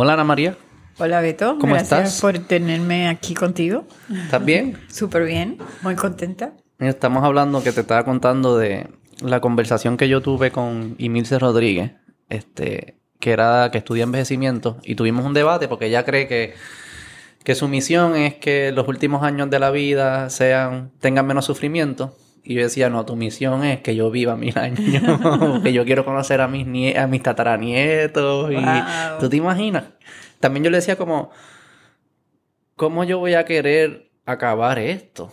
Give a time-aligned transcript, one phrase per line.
[0.00, 0.56] Hola Ana María.
[0.98, 1.58] Hola Beto.
[1.58, 2.20] ¿Cómo Gracias estás?
[2.20, 3.84] por tenerme aquí contigo.
[4.08, 4.78] ¿Estás bien?
[4.88, 6.52] Súper bien, muy contenta.
[6.78, 8.86] Estamos hablando que te estaba contando de
[9.22, 11.94] la conversación que yo tuve con Emilce Rodríguez,
[12.28, 16.54] este, que era que estudia envejecimiento, y tuvimos un debate porque ella cree que,
[17.42, 22.14] que su misión es que los últimos años de la vida sean, tengan menos sufrimiento.
[22.50, 24.80] Y yo decía, no, tu misión es que yo viva mil años,
[25.62, 28.50] que yo quiero conocer a mis, nie- a mis tataranietos.
[28.50, 29.18] Y, Wow.
[29.20, 29.84] ¿Tú te imaginas?
[30.40, 31.30] También yo le decía como,
[32.76, 35.30] ¿cómo yo voy a querer acabar esto?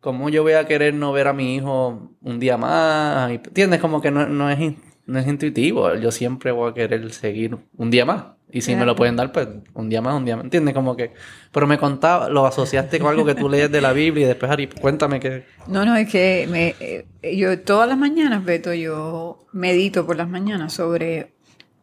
[0.00, 3.30] ¿Cómo yo voy a querer no ver a mi hijo un día más?
[3.30, 3.80] ¿Entiendes?
[3.80, 4.74] Como que no, no es,
[5.06, 5.94] no es intuitivo.
[5.94, 8.24] Yo siempre voy a querer seguir un día más.
[8.50, 10.44] Y si me lo pueden dar, pues un día más, un día más.
[10.44, 10.72] ¿Entiendes?
[10.72, 11.12] Como que...
[11.50, 14.50] Pero me contaba, lo asociaste con algo que tú lees de la Biblia y después,
[14.50, 15.44] Ari, cuéntame que...
[15.66, 20.28] No, no, es que me, eh, yo todas las mañanas, Beto, yo medito por las
[20.28, 21.32] mañanas sobre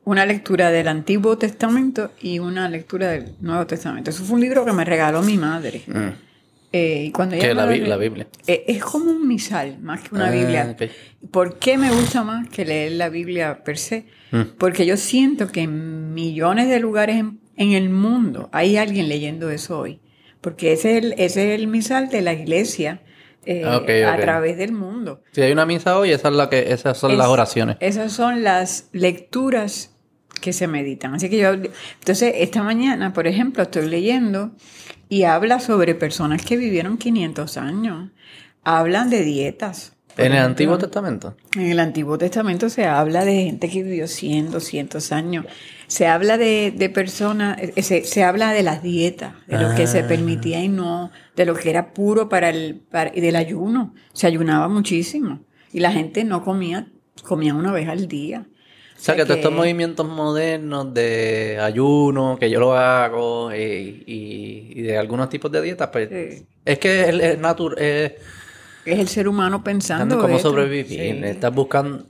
[0.05, 4.09] una lectura del Antiguo Testamento y una lectura del Nuevo Testamento.
[4.09, 5.81] Eso fue un libro que me regaló mi madre.
[6.75, 7.65] Eh, cuando Que me la,
[7.97, 8.27] Biblia.
[8.47, 10.75] Eh, es como un misal, más que una Ah, Biblia.
[10.75, 10.89] ok.
[11.29, 14.07] ¿Por qué me gusta más que leer la Biblia per se?
[14.31, 14.41] Mm.
[14.57, 19.51] Porque yo siento que en millones de lugares en, en el mundo hay alguien leyendo
[19.51, 19.99] eso hoy.
[20.41, 23.01] Porque ese es el, ese es el misal de la iglesia
[23.45, 25.21] eh, Ah, a través del mundo.
[25.31, 27.77] Si hay una misa hoy, esa es la que, esas son las Es- oraciones.
[27.81, 29.91] Esas son las lecturas
[30.41, 31.13] que se meditan.
[31.13, 34.51] Así que yo, entonces esta mañana, por ejemplo, estoy leyendo
[35.13, 38.09] y habla sobre personas que vivieron 500 años.
[38.63, 39.93] Hablan de dietas.
[40.17, 40.39] ¿En el.
[40.39, 41.35] Antiguo Testamento?
[41.55, 45.45] En el Antiguo Testamento se habla de gente que vivió 100, 200 años.
[45.87, 49.85] Se habla de, de personas, eh, se, se habla de las dietas, de lo que
[49.87, 50.07] se Ah.
[50.07, 53.93] permitía y no, de lo que era puro para el, para, y del ayuno.
[54.13, 55.41] Se ayunaba muchísimo.
[55.71, 56.87] Y la gente no comía,
[57.23, 58.45] comía una vez al día.
[59.03, 64.71] O sea, que todos estos movimientos modernos de ayuno, que yo lo hago, y, y-
[64.75, 66.45] y de algunos tipos de dietas, pues Sí.
[66.63, 68.13] es que es, es natural, es
[68.85, 70.51] Es el ser humano pensando cómo esto.
[70.51, 70.85] sobrevivir.
[70.87, 71.19] Sí.
[71.25, 72.05] Estás buscando.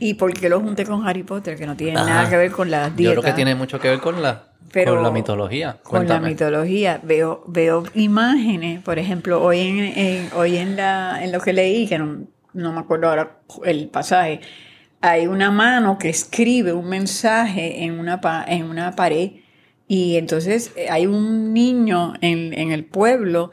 [0.00, 2.08] Y porque lo junté con Harry Potter, que no tiene Ajá.
[2.10, 3.20] nada que ver con las Yo dietas.
[3.20, 5.78] creo que tiene mucho que ver con la, Pero- con la mitología.
[5.84, 7.00] Con la mitología.
[7.04, 11.86] Veo, veo imágenes, por ejemplo, hoy en, en- hoy en, la, en lo que leí,
[11.86, 14.40] que no, no me acuerdo ahora el pasaje,
[15.08, 19.30] hay una mano que escribe un mensaje en una, en una pared
[19.88, 23.50] y entonces eh, hay un niño en, en el pueblo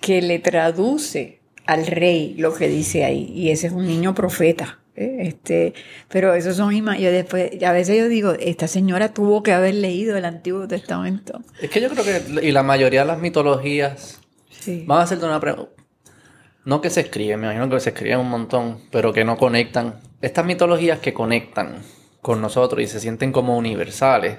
[0.00, 4.78] que le traduce al rey lo que dice ahí y ese es un niño profeta.
[4.96, 5.16] ¿eh?
[5.20, 5.74] Este,
[6.08, 7.12] pero esos son imágenes.
[7.12, 11.42] Después, a veces yo digo, esta señora tuvo que haber leído el Antiguo Testamento.
[11.60, 14.84] Es que yo creo que, y la mayoría de las mitologías, Sí.
[14.86, 15.72] vamos a hacerte una pregunta.
[16.64, 20.00] No que se escriben, me imagino que se escriben un montón, pero que no conectan.
[20.22, 21.76] Estas mitologías que conectan
[22.22, 24.38] con nosotros y se sienten como universales,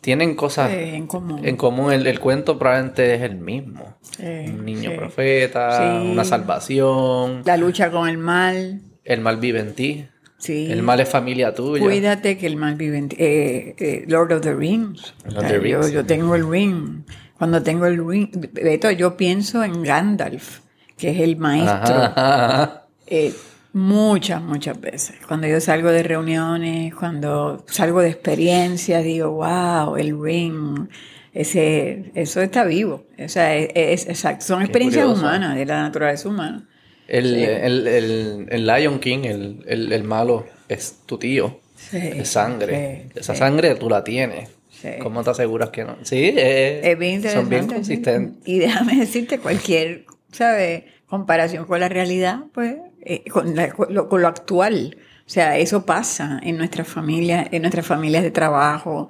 [0.00, 1.44] tienen cosas Eh, en común.
[1.44, 1.92] en común.
[1.92, 3.96] El, el cuento probablemente es el mismo.
[4.18, 4.96] Eh, Un niño sí.
[4.96, 6.08] profeta, Sí.
[6.12, 8.80] una salvación, La lucha con el mal.
[9.04, 10.06] el mal vive en ti,
[10.38, 10.70] Sí.
[10.70, 11.84] el mal es familia tuya.
[11.84, 13.16] Cuídate que el mal vive en ti.
[13.18, 15.14] Eh, eh, Lord of the Rings.
[15.24, 17.02] Lord of the Eh, yo, yo tengo el ring.
[17.36, 20.60] Cuando tengo el ring, Beto, yo pienso en Gandalf,
[20.98, 21.72] que es el maestro.
[21.72, 22.82] Ajá, ajá, ajá.
[23.06, 23.32] Eh,
[23.72, 25.16] muchas, muchas veces.
[25.26, 30.88] Cuando yo salgo de reuniones, cuando salgo de experiencias, digo, wow, el ring.
[31.34, 33.04] Ese, eso está vivo.
[33.22, 34.44] O sea, es, es- exacto.
[34.44, 36.66] Son experiencias humanas, de la naturaleza humana.
[37.06, 37.42] El, Sí.
[37.44, 41.60] el, el, el Lion King, el, el, el malo, es tu tío.
[41.76, 43.06] Sí, Es sangre.
[43.14, 44.50] sí, Esa sangre tú la tienes.
[44.70, 44.88] Sí.
[45.00, 45.96] ¿Cómo te aseguras que no?
[46.02, 47.40] Sí, eh, Es bien interesante.
[47.56, 48.46] son bien consistentes.
[48.48, 50.84] Y déjame decirte, cualquier, ¿sabes?
[51.06, 54.96] Comparación con la realidad, pues, eh, con, la- con lo, con lo actual.
[55.26, 59.08] O sea, eso pasa en nuestras familias, en nuestras familias de trabajo.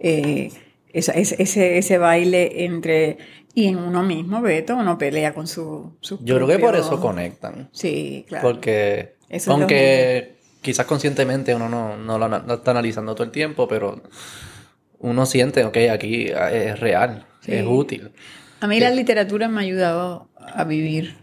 [0.00, 0.50] eh,
[0.92, 3.18] esa- ese, ese, baile entre...
[3.54, 5.96] Y en uno mismo, Beto, uno pelea con su...
[6.00, 7.68] su Yo creo que por eso conectan.
[7.72, 8.46] Sí, claro.
[8.48, 13.32] Porque, Eso es aunque quizás conscientemente uno no, no lo no está analizando todo el
[13.32, 14.00] tiempo, pero
[15.00, 17.52] uno siente, ok, aquí es real, Sí.
[17.54, 18.12] es útil.
[18.60, 21.14] A mí la literatura me ha ayudado a vivir.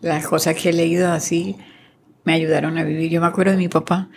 [0.00, 1.56] Las cosas que he leído así
[2.24, 3.10] me ayudaron a vivir.
[3.10, 4.08] Yo me acuerdo de mi papá,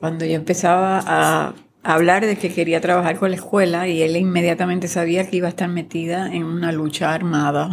[0.00, 4.88] cuando yo empezaba a hablar de que quería trabajar con la escuela y él inmediatamente
[4.88, 7.70] sabía que iba a estar metida en una lucha armada.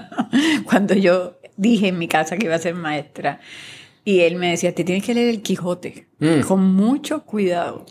[0.64, 3.40] cuando yo dije en mi casa que iba a ser maestra.
[4.04, 6.40] Y él me decía, te tienes que leer el Quijote Mm.
[6.40, 7.86] con mucho cuidado,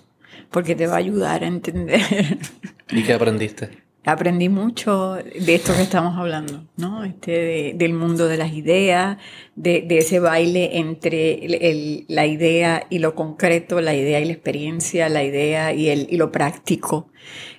[0.52, 2.02] porque te va a ayudar a entender.
[2.92, 3.70] ¿Y qué aprendiste?
[4.08, 7.04] Aprendí mucho de esto que estamos hablando, ¿no?
[7.04, 9.18] Este, del mundo de las ideas,
[9.58, 15.26] de, ese baile entre la idea y lo concreto, la idea y la experiencia, la
[15.26, 17.10] idea y, el, y lo práctico.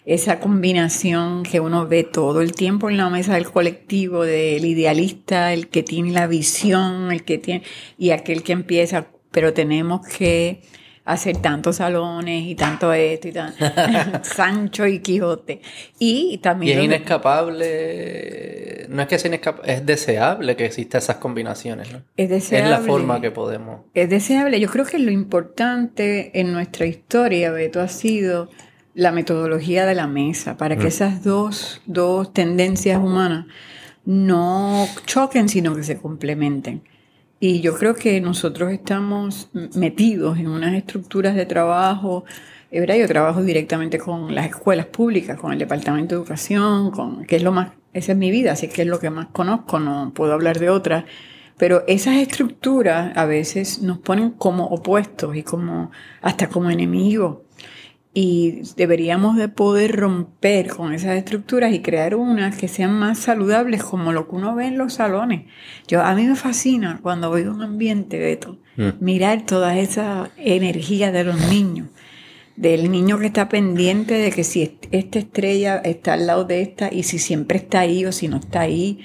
[0.06, 5.52] Esa combinación que uno ve todo el tiempo en la mesa del colectivo, del idealista,
[5.52, 7.62] el que tiene la visión, el que tiene,
[7.98, 10.62] y aquel que empieza, pero tenemos que
[11.08, 13.64] hacer tantos salones y tanto esto y tanto.
[14.22, 15.62] Sancho y Quijote.
[15.98, 16.76] Y también...
[16.76, 22.02] Y es inescapable, no es que sea inescapable, es deseable que existan esas combinaciones, ¿no?
[22.14, 22.74] Es deseable.
[22.74, 23.86] Es la forma que podemos...
[23.94, 24.60] Es deseable.
[24.60, 28.50] Yo creo que lo importante en nuestra historia, Beto, ha sido
[28.92, 30.88] la metodología de la mesa, para que mm.
[30.88, 33.46] esas dos, dos tendencias humanas
[34.04, 36.82] no choquen, sino que se complementen.
[37.40, 42.24] Y yo creo que nosotros estamos metidos en unas estructuras de trabajo.
[42.70, 42.96] ¿verdad?
[42.96, 47.42] Yo trabajo directamente con las escuelas públicas, con el Departamento de Educación, con, que es
[47.42, 50.32] lo más, esa es mi vida, así que es lo que más conozco, no puedo
[50.32, 51.04] hablar de otras.
[51.56, 57.38] Pero esas estructuras a veces nos ponen como opuestos y como hasta como enemigos
[58.20, 63.84] y deberíamos de poder romper con esas estructuras y crear unas que sean más saludables
[63.84, 65.42] como lo que uno ve en los salones.
[65.86, 68.88] Yo a mí me fascina cuando veo un ambiente, Beto, mm.
[68.98, 71.90] mirar toda esa energía de los niños,
[72.56, 76.92] del niño que está pendiente de que si esta estrella está al lado de esta
[76.92, 78.98] y si siempre está ahí o si no está ahí,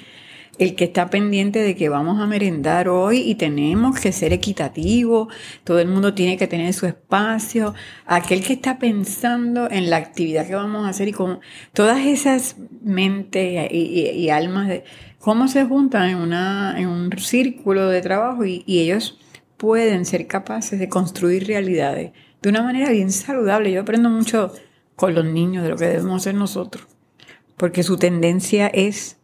[0.60, 5.30] el que está pendiente de que vamos a merendar hoy y tenemos que ser equitativo,
[5.64, 7.74] todo el mundo tiene que tener su espacio,
[8.06, 11.40] aquel que está pensando en la actividad que vamos a hacer y con
[11.74, 14.84] todas esas mentes y, almas, de,
[15.18, 19.18] cómo se juntan en, una, en un círculo de trabajo y, y ellos
[19.58, 22.12] pueden ser capaces de construir realidades
[22.42, 23.72] de una manera bien saludable.
[23.72, 24.52] Yo aprendo mucho
[24.96, 26.86] con los niños de lo que debemos hacer nosotros,
[27.58, 29.18] porque su tendencia es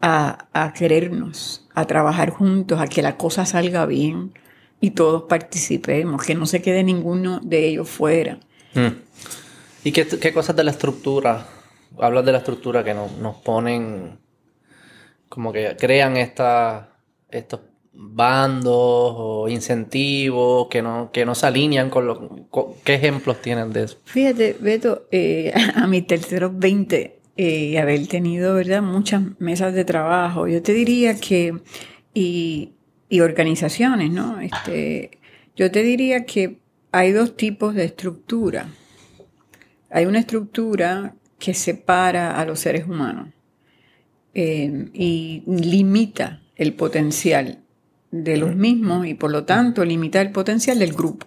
[0.00, 4.32] a, querernos, a trabajar juntos, a que la cosa salga bien
[4.80, 8.38] y todos participemos, que no se quede ninguno de ellos fuera.
[8.74, 8.88] Mm.
[9.84, 11.46] ¿Y qué, cosas de la estructura?
[11.98, 14.18] Hablas de la estructura que nos, nos ponen,
[15.28, 16.96] como que crean esta,
[17.28, 17.60] estos
[17.92, 22.46] bandos o incentivos que no, que no se alinean con lo...
[22.84, 23.98] ¿Qué ejemplos tienen de eso?
[24.04, 29.84] Fíjate, Beto, eh, a mis terceros 20 y eh, haber tenido, ¿verdad?, muchas mesas de
[29.84, 30.46] trabajo.
[30.46, 31.58] Yo te diría que,
[32.14, 32.72] y,
[33.20, 34.40] organizaciones, ¿no?
[34.40, 35.18] Este,
[35.56, 36.58] yo te diría que
[36.92, 38.68] hay dos tipos de estructura.
[39.90, 43.28] Hay una estructura que separa a los seres humanos
[44.34, 47.58] eh, y limita el potencial
[48.10, 51.26] de los mismos y por lo tanto limita el potencial del grupo.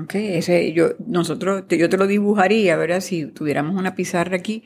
[0.00, 0.36] ¿Okay?
[0.36, 3.00] Ese, yo, nosotros, yo te lo dibujaría, ¿verdad?
[3.00, 4.62] Si tuviéramos una pizarra aquí,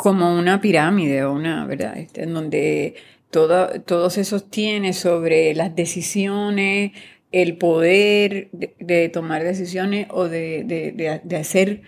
[0.00, 1.98] como una pirámide o una, ¿verdad?
[1.98, 2.94] Este, en donde
[3.30, 6.92] todo, todo se sostiene sobre las decisiones,
[7.32, 10.64] el poder de, tomar decisiones o de,
[11.22, 11.82] de, hacer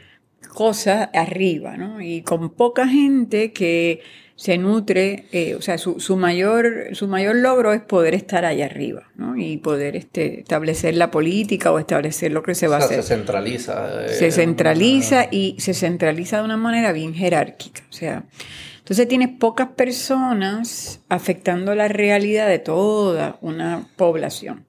[0.53, 2.03] cosas arriba, ¿no?
[2.03, 4.03] Y con poca gente que
[4.37, 8.67] se nutre, eh, o sea, su, su, mayor, su mayor logro es poder estar allá
[8.67, 9.37] arriba, ¿no?
[9.37, 13.03] Y poder este, establecer la política o establecer lo que se va a hacer.
[13.03, 14.07] Se centraliza.
[14.07, 18.25] Eh, se centraliza y se centraliza de una manera bien jerárquica, o sea,
[18.79, 24.67] entonces tienes pocas personas afectando la realidad de toda una población.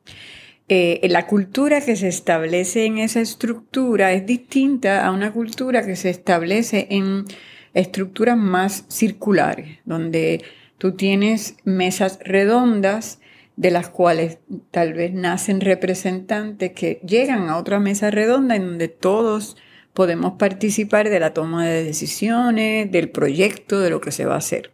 [0.69, 5.95] Eh, la cultura que se establece en esa estructura es distinta a una cultura que
[5.95, 7.25] se establece en
[7.73, 10.43] estructuras más circulares, donde
[10.77, 13.19] tú tienes mesas redondas
[13.55, 14.39] de las cuales
[14.71, 19.57] tal vez nacen representantes que llegan a otra mesa redonda en donde todos
[19.93, 24.39] podemos participar de la toma de decisiones, del proyecto, de lo que se va a
[24.39, 24.71] hacer.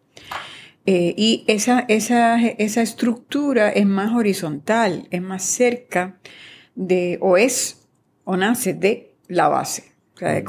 [0.86, 6.18] Eh, y esa, esa, esa estructura es más horizontal, es más cerca
[6.75, 7.86] de, o es,
[8.24, 9.89] o nace de la base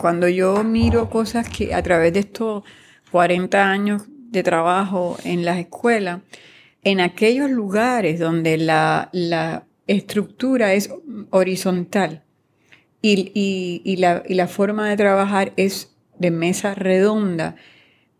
[0.00, 2.65] cuando yo miro cosas que a través de estos
[3.11, 6.21] 40 años de trabajo en las escuelas,
[6.83, 10.89] en aquellos lugares donde la, estructura es
[11.31, 12.23] horizontal
[13.03, 17.57] y, la, forma de trabajar es de mesa redonda,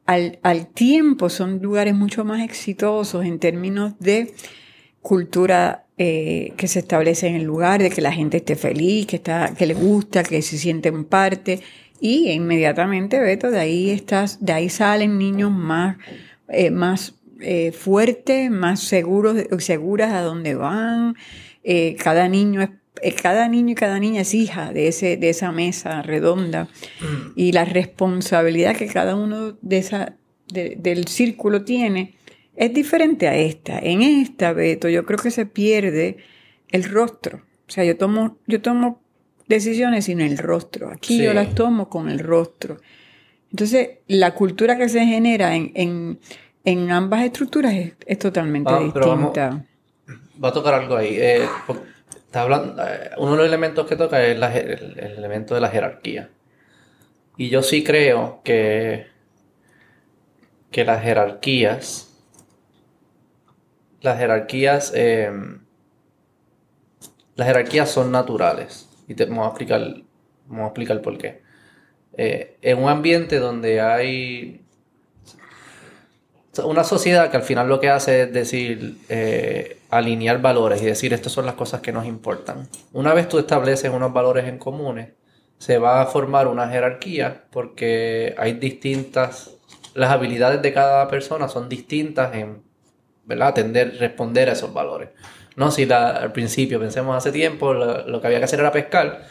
[0.07, 4.35] al, al, tiempo son lugares mucho más exitosos en términos de
[5.00, 9.16] cultura eh, que se establece en el lugar, de que la gente esté feliz, que,
[9.16, 11.61] está, que le gusta, que se siente en parte.
[12.00, 15.99] Y inmediatamente, Beto, de ahí, estás, de ahí salen niños más,
[16.49, 21.16] eh, más eh, fuertes, más seguros, seguras a dónde van.
[22.02, 22.62] cada niño
[23.02, 26.69] es cada niño y cada niña es hija de, ese, de esa mesa redonda
[27.37, 30.16] y la responsabilidad que cada uno de, esa,
[30.49, 32.14] del círculo tiene,
[32.57, 33.78] es diferente a esta.
[33.78, 36.19] En esta, Beto, yo creo que se pierde
[36.71, 37.42] el rostro.
[37.69, 39.00] O sea, yo tomo, yo tomo
[39.47, 40.90] decisiones sin el rostro.
[40.90, 42.78] Aquí yo las tomo con el rostro.
[43.50, 46.19] Entonces, la cultura que se genera en,
[46.90, 47.75] ambas estructuras
[48.07, 49.64] es, totalmente distinta.
[50.42, 51.16] va a tocar algo ahí.
[51.19, 51.49] Eh,
[52.26, 56.30] está hablando, eh, uno de los elementos que toca es el, elemento de la jerarquía.
[57.37, 59.07] Y yo sí creo que,
[60.71, 62.10] que las jerarquías,
[64.00, 65.61] las jerarquías, em,
[67.37, 68.88] las jerarquías son naturales.
[69.09, 69.80] Y te vamos a explicar,
[70.47, 71.42] vamos a explicar por qué.
[72.16, 74.61] Eh, en un ambiente donde hay
[76.64, 81.12] una sociedad que al final lo que hace es decir, eh, alinear valores y decir,
[81.12, 82.69] estas son las cosas que nos importan.
[82.92, 85.11] Una vez tú estableces unos valores en comunes,
[85.59, 89.52] se va a formar una jerarquía porque hay distintas,
[89.95, 92.62] las habilidades de cada persona son distintas en,
[93.30, 93.49] ¿verdad?
[93.49, 95.10] Atender, responder a esos valores.
[95.56, 99.22] No si al principio, pensemos hace tiempo, lo, que había que hacer era pescar,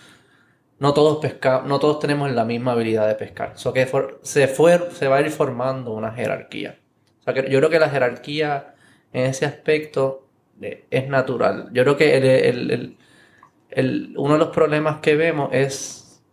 [0.79, 3.53] no todos, pesca, no todos tenemos la misma habilidad de pescar.
[3.55, 3.87] So que
[4.21, 6.79] se, fue, se va a ir formando una jerarquía.
[7.19, 8.75] O sea que yo creo que la jerarquía
[9.11, 10.27] en ese aspecto
[10.61, 11.69] eh, es natural.
[11.73, 16.23] Yo creo que el, uno de los problemas que vemos es,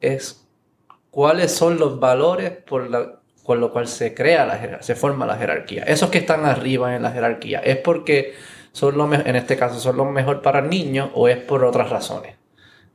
[0.00, 0.48] es
[1.10, 3.19] cuáles son los valores por la,
[3.50, 5.82] con lo cual se crea la se forma la jerarquía.
[5.82, 8.34] Esos que están arriba en la jerarquía, ¿es porque
[8.70, 11.90] son lo en este caso son lo mejor para el niño o es por otras
[11.90, 12.36] razones?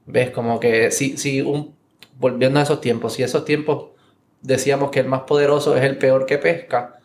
[0.06, 0.30] ¿Ves?
[0.30, 1.76] Como que si, si un,
[2.18, 3.88] volviendo a esos tiempos, si esos tiempos
[4.40, 7.00] decíamos que el más poderoso es el peor que pesca,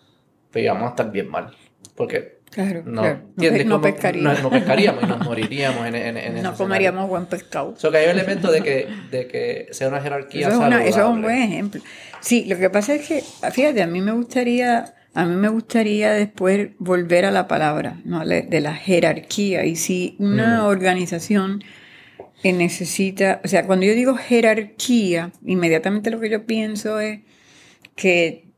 [0.53, 1.53] pues íbamos a estar bien mal.
[1.97, 4.43] Porque Claro, no, no, pescaríamos.
[4.43, 7.77] No, pescaríamos y nos moriríamos en, en, No comeríamos buen pescado.
[7.81, 10.99] O que hay un elemento de que, de que sea una jerarquía eso es, eso
[10.99, 11.81] es un buen ejemplo.
[12.21, 16.13] Sí, lo que pasa es que, fíjate, a mí me gustaría, a mí me gustaría
[16.13, 18.25] después volver a la palabra, ¿no?
[18.27, 19.65] De la jerarquía.
[19.65, 20.67] Y si una mm.
[20.67, 21.63] organización
[22.45, 27.21] necesita, o sea, cuando yo digo jerarquía, inmediatamente lo que yo pienso es
[27.95, 28.49] que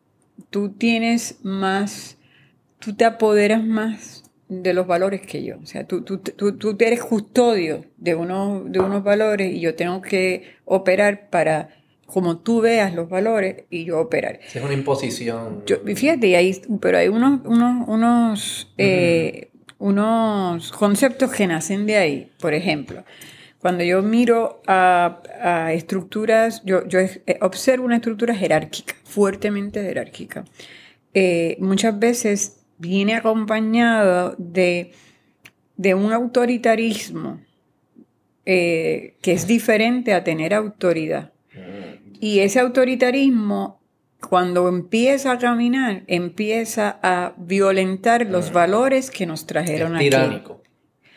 [0.51, 2.17] tú tienes más,
[2.79, 5.57] tú te apoderas más de los valores que yo.
[5.63, 9.75] O sea, tú, tú, tú, tú eres custodio de, uno, de unos valores y yo
[9.75, 11.71] tengo que operar para
[12.13, 14.39] como tú veas los valores y yo operar.
[14.55, 15.63] Es una imposición.
[15.65, 22.31] Yo, fíjate, hay, pero hay unos, unos, unos, eh, unos conceptos que nacen de ahí.
[22.39, 23.03] Por ejemplo,
[23.63, 30.45] cuando yo miro a, estructuras, yo, eh, observo una estructura jerárquica, fuertemente jerárquica.
[31.15, 34.93] Eh, muchas veces viene acompañado de,
[35.95, 37.41] un autoritarismo
[38.45, 41.32] eh, que es diferente a tener autoridad.
[42.23, 43.81] Y ese autoritarismo,
[44.29, 50.05] cuando empieza a caminar, empieza a violentar los valores que nos trajeron aquí.
[50.05, 50.63] Tiránico.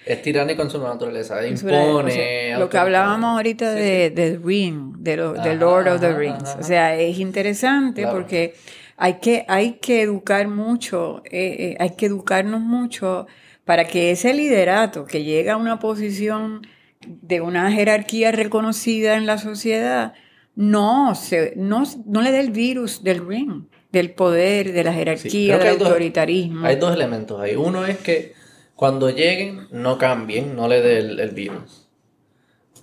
[0.03, 2.57] Es tiránico en su naturaleza, impone.
[2.57, 6.55] lo que hablábamos ahorita de, The Ring, de, Lord of the Rings.
[6.59, 8.55] O sea, es interesante porque
[8.97, 13.27] hay que, hay que educar mucho, eh, eh, hay que educarnos mucho
[13.63, 16.65] para que ese liderato que llega a una posición
[17.05, 20.15] de una jerarquía reconocida en la sociedad
[20.55, 25.57] no, se, no, no le dé el virus del ring, del poder, de la jerarquía,
[25.57, 26.65] del autoritarismo.
[26.65, 27.55] hay dos elementos ahí.
[27.55, 28.33] Uno es que
[28.75, 31.87] cuando lleguen, no cambien, no le dé el, virus.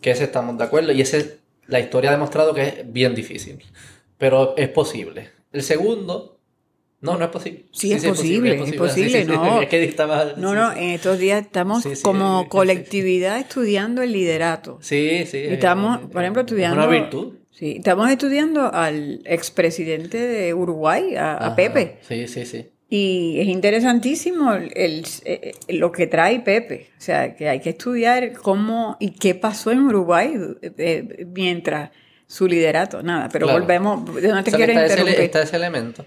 [0.01, 0.93] Que ese estamos de acuerdo.
[0.93, 3.59] Y ese, la historia ha demostrado que es bien difícil.
[4.19, 5.31] Pero es posible.
[5.53, 6.39] El segundo,
[7.01, 7.67] no, no es posible.
[7.73, 9.61] Sí, es, posible, es posible, no.
[10.37, 14.79] no, no, en estos días estamos como colectividad estudiando el liderato.
[14.81, 15.39] Sí, sí.
[15.39, 16.77] Estamos, por ejemplo, estudiando...
[16.77, 17.35] Una virtud.
[17.53, 21.99] Sí, estamos estudiando al expresidente de Uruguay, a Pepe.
[22.03, 22.73] Sí, sí, sí.
[22.95, 26.91] Y es interesantísimo el, eh, lo que trae Pepe.
[26.99, 31.91] O sea, que hay que estudiar cómo y qué pasó en Uruguay eh, mientras
[32.27, 33.03] su liderato.
[33.03, 34.05] Nada, pero volvemos.
[34.05, 35.15] No te quiero está interrumpir.
[35.15, 36.05] Ese, está ese elemento.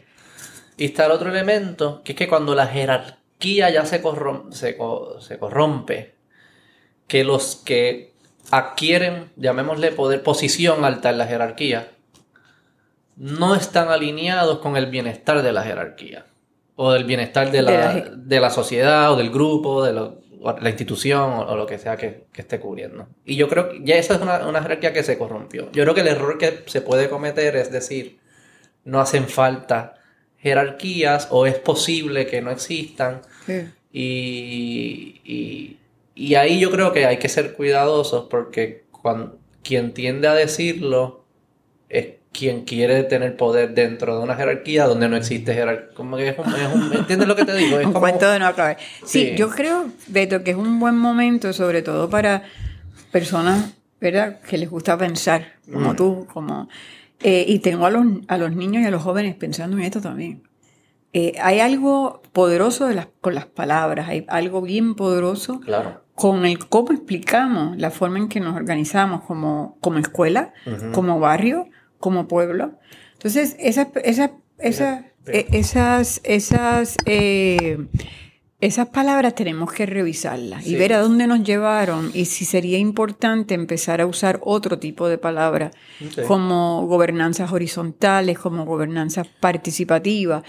[0.77, 3.99] Y está el otro elemento, que es que cuando la jerarquía ya se,
[4.51, 4.77] se,
[5.21, 6.13] se corrompe,
[7.07, 8.13] que los que
[8.51, 11.91] adquieren, llamémosle poder, posición alta en la jerarquía,
[13.17, 16.25] no están alineados con el bienestar de la jerarquía
[16.75, 21.55] o del bienestar de la, de la, sociedad o del grupo, de la institución o,
[21.55, 23.07] lo que sea que, esté cubriendo.
[23.23, 25.71] Y yo creo que ya esa es una, una, jerarquía que se corrompió.
[25.71, 28.19] Yo creo que el error que se puede cometer es decir,
[28.83, 29.95] no hacen falta
[30.37, 33.21] jerarquías o es posible que no existan.
[33.91, 35.79] Y, y,
[36.15, 41.25] y, ahí yo creo que hay que ser cuidadosos porque cuando, quien tiende a decirlo
[41.89, 45.95] es quien quiere tener poder dentro de una jerarquía donde no existe jerarquía.
[45.95, 47.79] Como que es un, ¿Entiendes lo que te digo?
[47.79, 48.77] Es un cuento de no acabar.
[49.05, 52.43] Sí, yo creo, Beto, que es un buen momento, sobre todo para
[53.11, 55.95] personas, ¿verdad?, que les gusta pensar, como mm.
[55.95, 56.67] tú, como...
[57.21, 60.01] Eh, y tengo a los, a los niños y a los jóvenes pensando en esto
[60.01, 60.43] también.
[61.13, 66.01] Eh, hay algo poderoso de las, con las palabras, hay algo bien poderoso claro.
[66.15, 70.53] Con el cómo explicamos la forma en que nos organizamos como, como escuela,
[70.93, 71.69] como barrio,
[71.99, 72.79] como pueblo.
[73.13, 77.85] Entonces, esas, esas, esas, e, esas, esas, eh,
[78.65, 83.53] esas palabras tenemos que revisarlas y ver a dónde nos llevaron y si sería importante
[83.53, 85.71] empezar a usar otro tipo de palabras
[86.27, 90.43] como gobernanzas horizontales, como gobernanzas participativas,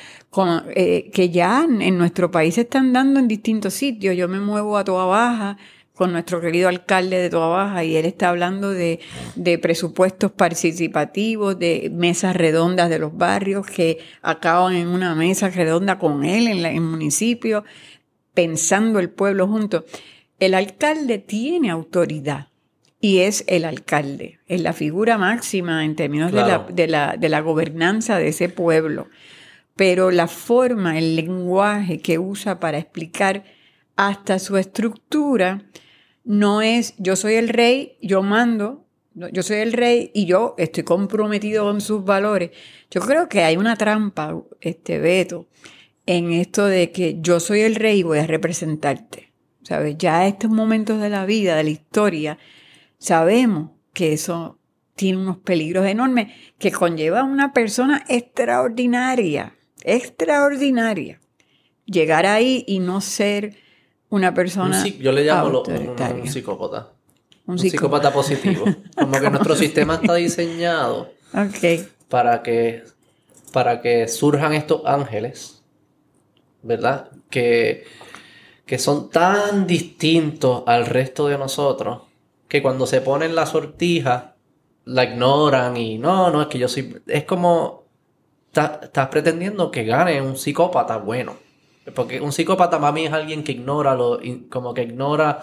[0.75, 4.17] eh, que ya en nuestro país se están dando en distintos sitios.
[4.17, 5.59] Yo me muevo a toda baja
[5.97, 9.01] con nuestro querido alcalde de Toa Baja y él está hablando de,
[9.63, 16.25] presupuestos participativos, de mesas redondas de los barrios que acaban en una mesa redonda con
[16.25, 17.65] él en, el municipio,
[18.37, 19.87] pensando el pueblo junto.
[20.39, 22.49] El alcalde tiene autoridad
[23.01, 27.29] y es el alcalde, es la figura máxima en términos de, la, de, la, de
[27.29, 29.09] la gobernanza de ese pueblo.
[29.75, 33.45] Pero la forma, el lenguaje que usa para explicar
[33.97, 35.63] hasta su estructura,
[36.25, 40.83] no es yo soy el rey, yo mando, yo soy el rey y yo estoy
[40.83, 42.51] comprometido con sus valores.
[42.91, 45.47] Yo creo que hay una trampa, este Beto,
[46.07, 49.33] en esto de que yo soy el rey y voy a representarte.
[49.63, 49.97] ¿Sabes?
[49.99, 52.39] Ya a estos momentos de la vida, de la historia,
[52.99, 54.59] sabemos que eso
[54.95, 61.21] tiene unos peligros enormes que conlleva a una persona extraordinaria, extraordinaria.
[61.85, 63.57] Llegar ahí y no ser
[64.09, 64.85] una persona.
[64.87, 66.93] yo le llamo un, psicópata.
[67.47, 68.65] Un, psicópata positivo.
[68.97, 71.11] Como que nuestro sistema está diseñado
[72.09, 72.85] para, que,
[73.53, 75.56] para que surjan estos ángeles,
[76.67, 77.11] ¿verdad?
[77.31, 77.85] Que,
[78.67, 82.03] que son tan distintos al resto de nosotros
[82.49, 84.37] que cuando se ponen la sortija
[84.87, 87.03] la ignoran y no, no, es que yo soy.
[87.07, 87.85] Es como.
[88.53, 91.37] Estás pretendiendo que gane un psicópata bueno.
[91.95, 94.19] Porque un psicópata para es alguien que ignora lo,
[94.51, 95.41] como que ignora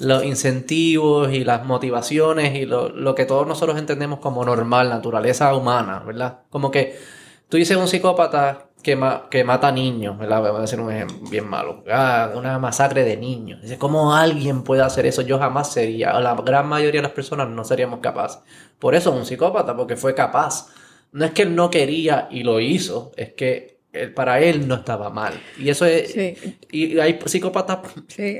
[0.00, 6.02] los incentivos y las motivaciones y lo, que todos nosotros entendemos como normal, naturaleza humana,
[6.06, 6.40] ¿verdad?
[6.48, 6.98] Como que
[7.48, 10.40] tú dices un psicópata que, mata niños, ¿verdad?
[10.40, 11.82] Voy a decir un ejemplo bien malo.
[11.90, 13.60] Ah, una masacre de niños.
[13.62, 15.22] Dice, ¿cómo alguien puede hacer eso?
[15.22, 18.42] Yo jamás sería, la gran mayoría de las personas no seríamos capaces.
[18.78, 20.68] Por eso es un psicópata, porque fue capaz.
[21.10, 23.73] No es que no quería y lo hizo, es que
[24.14, 25.34] para él no estaba mal.
[25.58, 26.14] Y eso es.
[26.70, 27.78] Y hay psicópatas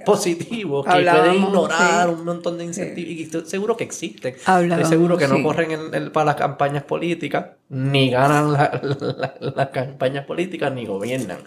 [0.05, 3.11] positivos que pueden ignorar un montón de incentivos.
[3.11, 4.35] Y estoy seguro que existen.
[4.35, 10.87] estoy seguro que no corren para las campañas políticas, ni ganan las campañas políticas, ni
[10.87, 11.39] gobiernan.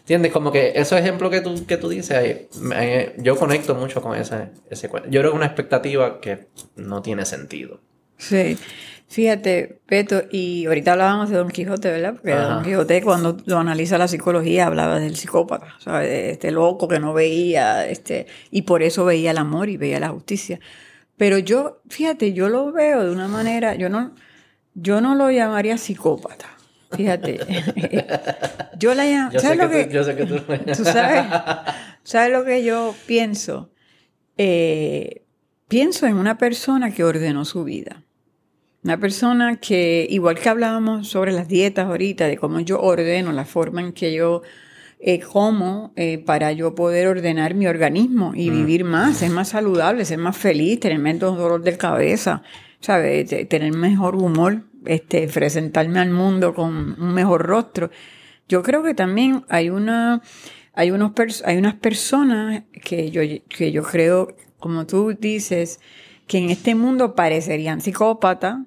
[0.00, 0.32] ¿Entiendes?
[0.32, 2.48] Como que esos ejemplos que tú, que tú dices,
[3.16, 5.08] yo conecto mucho con ese, ese cuento.
[5.08, 7.80] Yo creo que es una expectativa que no tiene sentido.
[8.18, 8.58] Sí.
[9.06, 12.14] Fíjate, Peto, y ahorita hablábamos de Don Quijote, ¿verdad?
[12.14, 16.08] Porque Don Quijote, cuando lo analiza la psicología, hablaba del psicópata, ¿sabes?
[16.08, 20.00] De este loco que no veía, este, y por eso veía el amor y veía
[20.00, 20.58] la justicia.
[21.16, 24.14] Pero yo, fíjate, yo lo veo de una manera, yo no,
[24.74, 26.46] yo no lo llamaría psicópata.
[26.96, 27.40] Fíjate.
[28.78, 29.38] yo la llamo.
[29.38, 30.40] ¿Sabes lo que, yo sé que tú,
[30.76, 31.24] tú sabes,
[32.02, 33.70] ¿sabes lo que yo pienso?
[34.36, 35.22] Eh,
[35.68, 38.04] pienso en una persona que ordenó su vida.
[38.84, 43.46] Una persona que, igual que hablábamos sobre las dietas ahorita, de cómo yo ordeno, la
[43.46, 44.42] forma en que yo
[45.00, 48.52] eh, como eh, para yo poder ordenar mi organismo y mm.
[48.52, 52.42] vivir más, ser más saludable, ser más feliz, tener menos dolor de cabeza,
[52.80, 53.48] ¿sabes?
[53.48, 57.90] Tener mejor humor, este, presentarme al mundo con un mejor rostro.
[58.50, 60.20] Yo creo que también hay una,
[60.74, 61.12] hay unos
[61.46, 65.80] hay unas personas que yo, que yo creo, como tú dices,
[66.26, 68.58] que en este mundo parecerían psicópatas,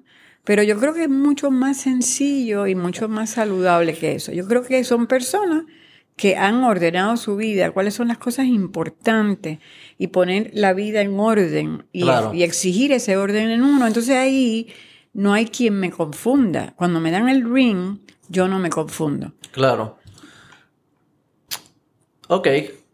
[0.48, 4.32] pero yo creo que es mucho más sencillo y mucho más saludable que eso.
[4.32, 5.64] Yo creo que son personas
[6.16, 9.58] que han ordenado su vida, cuáles son las cosas importantes
[9.98, 13.86] y poner la vida en orden y, y, exigir ese orden en uno.
[13.86, 14.72] Entonces ahí
[15.12, 16.72] no hay quien me confunda.
[16.76, 17.98] Cuando me dan el ring,
[18.30, 19.34] yo no me confundo.
[19.52, 19.98] Claro.
[22.28, 22.48] Ok.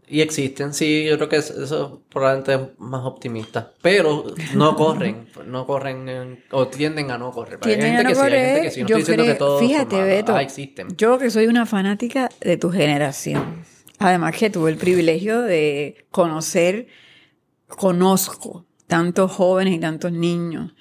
[0.07, 3.73] Y existen, sí, yo creo que eso probablemente es más optimista.
[3.81, 7.59] Pero no corren, no corren o tienden a no correr.
[7.62, 10.35] Hay gente, que sí, hay gente que sí, no estoy diciendo que todos fíjate, Beto,
[10.35, 10.88] ah, existen.
[10.97, 13.64] Yo que soy una fanática de tu generación.
[13.99, 16.88] Además que tuve el privilegio de conocer,
[17.69, 20.75] conozco tantos jóvenes y tantos niños.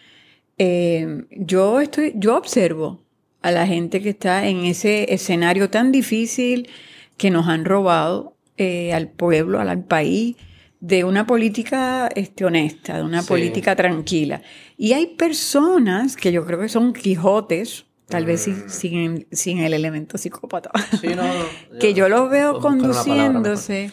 [0.57, 3.03] Eh, yo estoy, yo observo
[3.41, 6.69] a la gente que está en ese escenario tan difícil
[7.17, 10.35] que nos han robado eh, al pueblo, al, país,
[10.79, 14.41] de una política este, honesta, de una política tranquila.
[14.77, 19.25] Y hay personas que yo creo que son Quijotes, tal vez sin, mm.
[19.31, 20.71] sin, el elemento psicópata,
[21.79, 23.91] que yo los veo conduciéndose,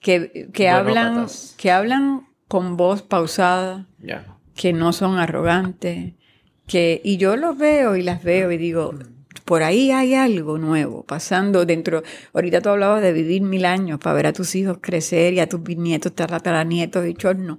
[0.00, 3.86] que, que hablan, que hablan con voz pausada,
[4.56, 6.14] que no son arrogantes,
[6.66, 8.92] que, y yo los veo y las veo y digo,
[9.50, 12.04] por ahí hay algo nuevo pasando dentro.
[12.32, 15.48] Ahorita tú hablabas de vivir mil años para ver a tus hijos crecer y a
[15.48, 17.58] tus bisnietos, tataranietos y chornos.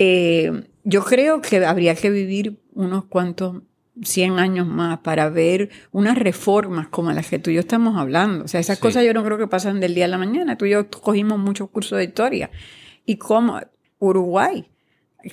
[0.00, 3.62] Eh, yo creo que habría que vivir unos cuantos
[4.02, 8.46] 100 años más para ver unas reformas como las que tú y yo estamos hablando.
[8.46, 10.58] O sea, esas cosas yo no creo que pasan del día a la mañana.
[10.58, 12.50] Tú y yo cogimos muchos cursos de historia.
[13.06, 13.60] Y como
[14.00, 14.68] Uruguay,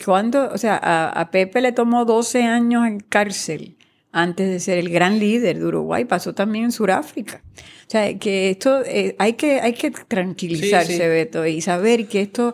[0.06, 0.78] cuando, o sea,
[1.10, 3.79] a, Pepe le tomó 12 años en cárcel
[4.12, 7.44] antes de ser el gran líder de Uruguay, pasó también en Sudáfrica.
[7.56, 12.54] O sea, que esto, eh, hay, que, hay que tranquilizarse, Beto, y saber que esto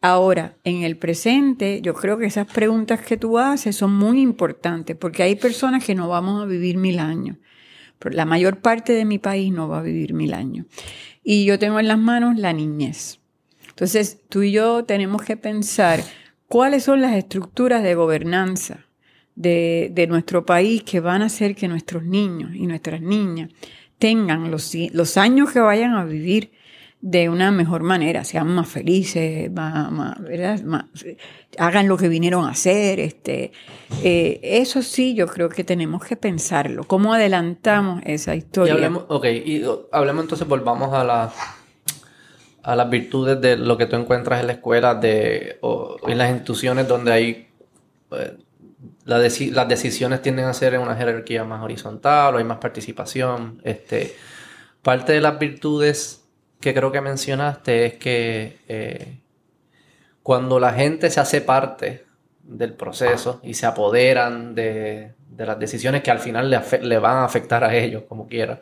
[0.00, 4.96] ahora, en el presente, yo creo que esas preguntas que tú haces son muy importantes,
[4.96, 7.36] porque hay personas que no vamos a vivir mil años.
[7.98, 10.66] Pero la mayor parte de mi país no va a vivir mil años.
[11.22, 13.20] Y yo tengo en las manos la niñez.
[13.68, 16.02] Entonces, tú y yo tenemos que pensar
[16.48, 18.86] cuáles son las estructuras de gobernanza
[19.34, 23.50] de, nuestro país que van a hacer que nuestros niños y nuestras niñas
[23.98, 26.52] tengan los, los años que vayan a vivir
[27.00, 29.50] de una mejor manera, sean más felices,
[31.58, 33.00] hagan lo que vinieron a hacer.
[33.00, 33.50] Este,
[34.04, 36.84] eh, eso sí, yo creo que tenemos que pensarlo.
[36.84, 38.74] ¿Cómo adelantamos esa historia?
[38.74, 41.32] Y hablemos, ok, y hablemos entonces, volvamos a la
[42.62, 46.30] a las virtudes de lo que tú encuentras en la escuela de, o en las
[46.30, 47.48] instituciones donde hay
[49.04, 53.60] las decisiones tienden a ser en una jerarquía más horizontal o hay más participación.
[53.64, 54.14] Este,
[54.82, 56.24] parte de las virtudes
[56.60, 59.18] que creo que mencionaste es que eh,
[60.22, 62.04] cuando la gente se hace parte
[62.42, 67.64] del proceso y se apoderan de, las decisiones que al final le, van a afectar
[67.64, 68.60] a ellos, como quiera,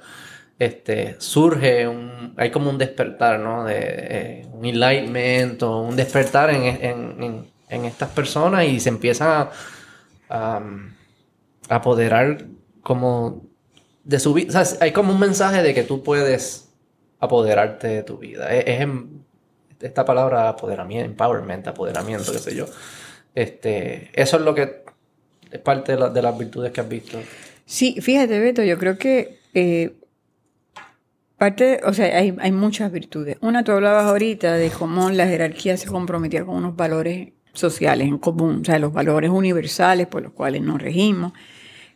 [0.58, 3.64] este, surge un, hay como un despertar, ¿no?
[3.64, 9.50] De, eh, un enlightenment un despertar en, estas personas y se empiezan a,
[11.68, 12.46] apoderar
[12.82, 13.42] como
[14.04, 14.62] de su vida.
[14.80, 16.70] hay como un mensaje de que tú puedes
[17.18, 18.50] apoderarte de tu vida.
[18.50, 18.86] Es,
[19.80, 22.66] esta palabra apoderamiento, empowerment, apoderamiento, qué sé yo.
[23.34, 24.84] Este, eso es lo que
[25.50, 27.18] es parte de, las virtudes que has visto.
[27.64, 29.94] Sí, fíjate, Beto, yo creo que eh,
[31.40, 33.38] Parte, o sea, hay, hay muchas virtudes.
[33.40, 38.18] Una, tú hablabas ahorita de cómo la jerarquía se comprometía con unos valores sociales en
[38.18, 41.32] común, o sea, los valores universales por los cuales nos regimos.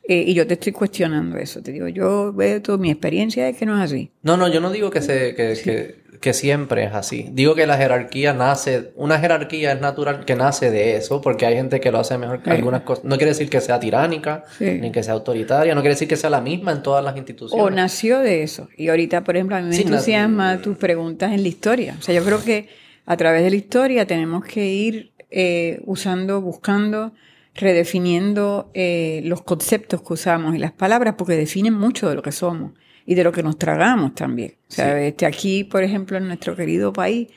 [0.06, 1.62] Eh, y yo te estoy cuestionando eso.
[1.62, 4.10] Te digo, yo veo tu, mi experiencia es que no es así.
[4.22, 7.28] No, no, yo no digo que, se, que, que, que siempre es así.
[7.32, 11.54] Digo que la jerarquía nace, una jerarquía es natural que nace de eso, porque hay
[11.54, 13.04] gente que lo hace mejor que algunas cosas.
[13.04, 16.28] No quiere decir que sea tiránica, ni que sea autoritaria, no quiere decir que sea
[16.28, 17.66] la misma en todas las instituciones.
[17.66, 18.68] O nació de eso.
[18.76, 21.96] Y ahorita, por ejemplo, a mí me entusiasma tus preguntas en la historia.
[21.98, 22.68] O sea, yo creo que
[23.06, 27.12] a través de la historia tenemos que ir eh, usando, buscando,
[27.56, 32.30] redefiniendo eh, los conceptos que usamos y las palabras, porque definen mucho de lo que
[32.30, 32.70] somos
[33.04, 34.54] y de lo que nos tragamos también.
[34.68, 37.30] O sea, este, aquí, por ejemplo, en nuestro querido país,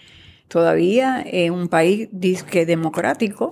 [0.48, 3.50] todavía es un país disque democrático.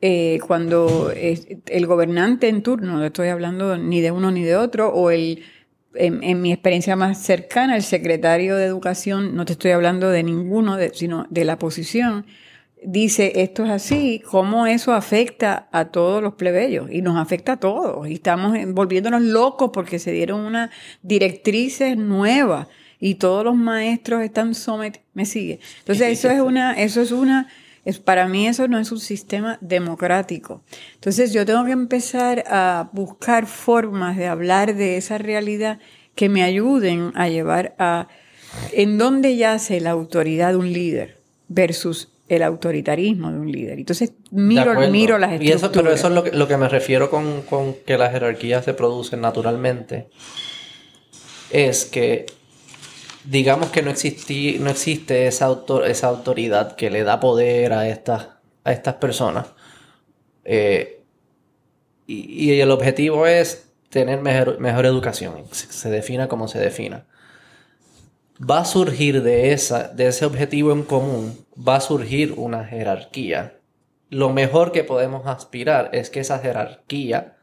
[0.00, 4.88] Eh, cuando el gobernante en turno, no estoy hablando ni de uno ni de otro,
[4.88, 5.42] o el,
[5.94, 10.22] en, en, mi experiencia más cercana, el secretario de Educación, no te estoy hablando de
[10.22, 12.24] ninguno, de, sino de la posición,
[12.86, 17.56] dice esto es así, cómo eso afecta a todos los plebeyos y nos afecta a
[17.58, 18.08] todos.
[18.08, 20.70] Y estamos volviéndonos locos porque se dieron unas
[21.02, 22.68] directrices nuevas
[23.00, 25.04] y todos los maestros están sometidos.
[25.14, 25.58] ¿Me sigue?
[25.80, 27.48] Entonces eso es una, eso es una,
[27.84, 30.62] es, para mí eso no es un sistema democrático.
[30.94, 35.80] Entonces yo tengo que empezar a buscar formas de hablar de esa realidad
[36.14, 38.06] que me ayuden a llevar a
[38.72, 43.78] en dónde yace la autoridad de un líder versus el autoritarismo de un líder.
[43.78, 45.62] Entonces miro, miro las estructuras.
[45.62, 48.12] Y eso, pero eso es lo que, lo que me refiero con, con que las
[48.12, 50.08] jerarquías se producen naturalmente.
[51.50, 52.26] Es que
[53.24, 57.88] digamos que no, existí, no existe esa, autor, esa autoridad que le da poder a
[57.88, 58.28] estas,
[58.64, 59.46] a estas personas.
[60.44, 61.00] Eh,
[62.06, 67.04] y, y, el objetivo es tener mejor, mejor educación, se defina como se defina
[68.38, 73.58] va a surgir de, esa, de ese objetivo en común, va a surgir una jerarquía.
[74.10, 77.36] Lo mejor que podemos aspirar es que esa jerarquía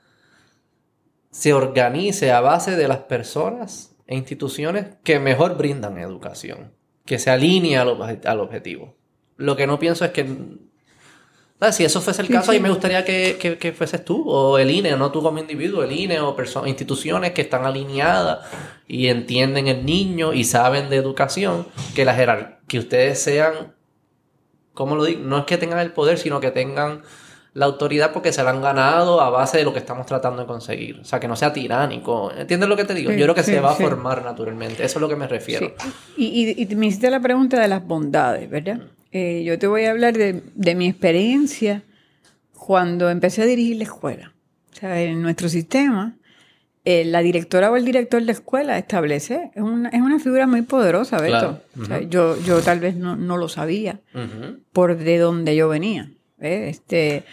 [1.32, 6.74] se organice a base de las personas e instituciones que mejor brindan educación,
[7.06, 8.96] que se alinee al, al objetivo.
[9.36, 10.26] Lo que no pienso es que
[11.72, 14.96] si eso fuese el caso, ahí me gustaría que, que, fueses tú, o el INE,
[14.98, 18.40] no tú como individuo, el INE o instituciones que están alineadas
[18.88, 23.74] y entienden el niño y saben de educación, que, la que ustedes sean,
[24.74, 25.22] ¿cómo lo digo?
[25.24, 27.04] No es que tengan el poder, sino que tengan
[27.54, 30.48] la autoridad porque se la han ganado a base de lo que estamos tratando de
[30.48, 31.00] conseguir.
[31.00, 32.32] O sea, que no sea tiránico.
[32.36, 33.12] ¿Entiendes lo que te digo?
[33.12, 34.84] Yo creo que se va a formar naturalmente.
[34.84, 35.72] Eso es lo que me refiero.
[36.18, 38.82] Y, y, me hiciste la pregunta de las bondades, ¿verdad?
[39.14, 41.84] Eh, yo te voy a hablar de, mi experiencia
[42.58, 44.34] cuando empecé a dirigir la escuela.
[44.72, 46.18] O sea, en nuestro sistema,
[46.84, 50.64] eh, la directora o el director de escuela establece, es una, es una figura muy
[50.64, 51.62] poderosa, Beto.
[52.10, 54.00] yo, yo tal vez no, lo sabía
[54.72, 56.10] por de donde yo venía.
[56.40, 57.24] Este,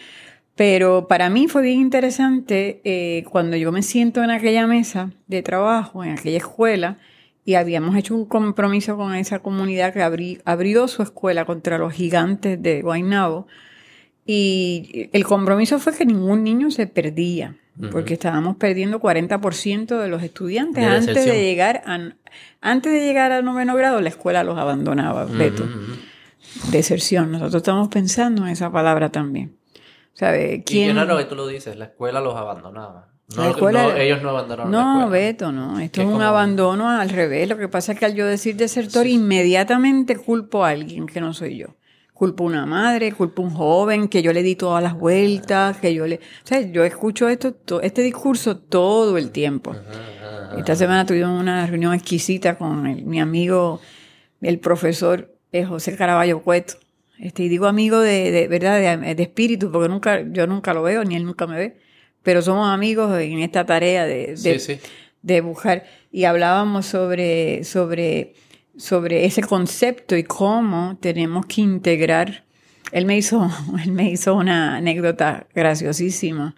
[0.55, 5.41] pero para mí fue bien interesante eh, cuando yo me siento en aquella mesa de
[5.41, 6.99] trabajo, en aquella escuela,
[7.43, 10.03] y habíamos hecho un compromiso con esa comunidad que
[10.45, 13.47] abrió su escuela contra los gigantes de Guaynabo.
[14.25, 17.55] Y el compromiso fue que ningún niño se perdía,
[17.91, 22.13] porque estábamos perdiendo 40% de los estudiantes antes de llegar a,
[22.61, 25.67] antes de llegar al noveno grado, la escuela los abandonaba, Beto.
[26.71, 27.31] Deserción.
[27.31, 29.57] Nosotros estamos pensando en esa palabra también.
[30.13, 30.63] ¿Sabe?
[30.65, 30.97] ¿Quién...
[30.97, 33.10] Y que tú lo dices, la escuela los abandonaba.
[33.35, 35.79] No, ellos no abandonaron no, la Beto, no.
[35.79, 37.47] Esto es, un abandono al revés.
[37.47, 41.33] Lo que pasa es que al yo decir desertor, inmediatamente culpo a alguien que no
[41.33, 41.67] soy yo.
[42.13, 45.77] Culpo a una madre, culpo a un joven, que yo le di todas las vueltas,
[45.77, 46.17] que yo le...
[46.17, 49.75] O sea, yo escucho esto, este discurso todo el tiempo.
[50.57, 53.79] Esta semana tuvimos una reunión exquisita con mi amigo,
[54.41, 56.75] el profesor eh, José Caraballo Cueto.
[57.17, 60.83] Este, y digo amigo de, de verdad, de, de espíritu, porque nunca, yo nunca lo
[60.83, 61.90] veo, ni él nunca me ve
[62.23, 64.35] pero somos amigos en esta tarea de,
[65.21, 65.85] de, buscar.
[66.11, 68.33] Y hablábamos sobre, sobre,
[68.77, 72.43] sobre ese concepto y cómo tenemos que integrar.
[72.91, 73.49] Él me hizo,
[73.83, 76.55] él me hizo una anécdota graciosísima.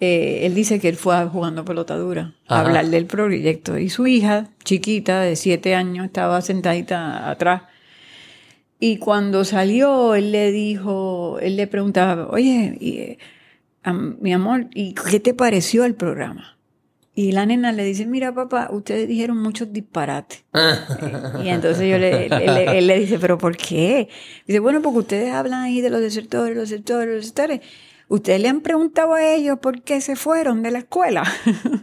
[0.00, 4.50] Eh, él dice que él fue jugando pelotadura a hablar del proyecto y su hija,
[4.64, 7.62] chiquita, de siete años, estaba sentadita atrás.
[8.80, 13.18] Y cuando salió, él le dijo, él le preguntaba, oye,
[13.92, 16.54] mi amor, ¿y qué te pareció el programa?
[17.16, 20.44] Y la nena le dice, mira papá, ustedes dijeron muchos disparates.
[21.44, 24.08] y entonces yo le, él, le dice, pero ¿por qué?
[24.46, 27.60] Dice, bueno, porque ustedes hablan ahí de los desertores, los desertores, los desertores.
[28.08, 31.22] Ustedes le han preguntado a ellos por qué se fueron de la escuela.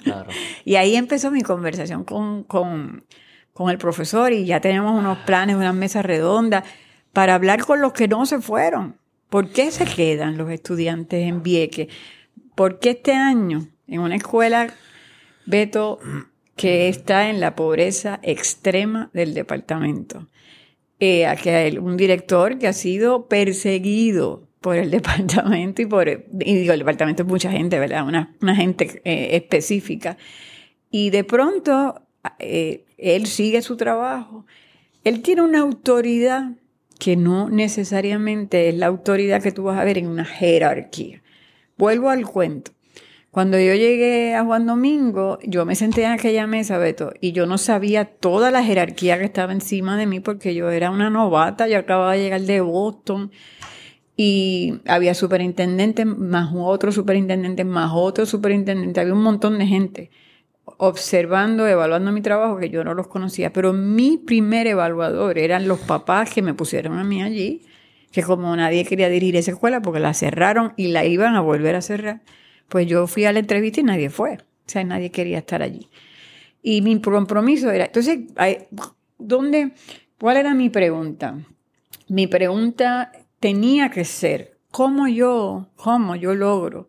[0.65, 3.05] y ahí empezó mi conversación con, con,
[3.53, 6.65] con el profesor y ya tenemos unos planes, unas mesas redondas
[7.13, 8.97] para hablar con los que no se fueron.
[9.31, 11.87] ¿Por qué se quedan los estudiantes en Vieques?
[12.53, 14.73] ¿Por qué este año en una escuela,
[15.45, 15.99] Beto,
[16.57, 20.27] que está en la pobreza extrema del departamento?
[20.99, 21.25] Eh,
[21.79, 27.23] un director que ha sido perseguido por el departamento y por, y digo, el departamento
[27.23, 28.05] es mucha gente, ¿verdad?
[28.05, 30.17] Una, gente eh, específica.
[30.89, 32.01] Y de pronto
[32.37, 34.45] eh, él sigue su trabajo.
[35.05, 36.51] Él tiene una autoridad
[37.01, 41.23] que no necesariamente es la autoridad que tú vas a ver en una jerarquía.
[41.75, 42.73] Vuelvo al cuento.
[43.31, 47.47] Cuando yo llegué a Juan Domingo, yo me senté en aquella mesa, Beto, y yo
[47.47, 51.67] no sabía toda la jerarquía que estaba encima de mí porque yo era una novata,
[51.67, 53.31] yo acababa de llegar de Boston
[54.15, 60.11] y había superintendentes, más otro superintendente, más otro superintendente, había un montón de gente
[60.65, 65.79] observando, evaluando mi trabajo, que yo no los conocía, pero mi primer evaluador eran los
[65.79, 67.61] papás que me pusieron a mí allí,
[68.11, 71.75] que como nadie quería dirigir esa escuela porque la cerraron y la iban a volver
[71.75, 72.21] a cerrar,
[72.67, 75.89] pues yo fui a la entrevista y nadie fue, o sea, nadie quería estar allí.
[76.61, 78.19] Y mi compromiso era, entonces,
[79.17, 79.73] ¿dónde,
[80.19, 81.39] ¿cuál era mi pregunta?
[82.07, 86.87] Mi pregunta tenía que ser, ¿cómo yo, cómo yo logro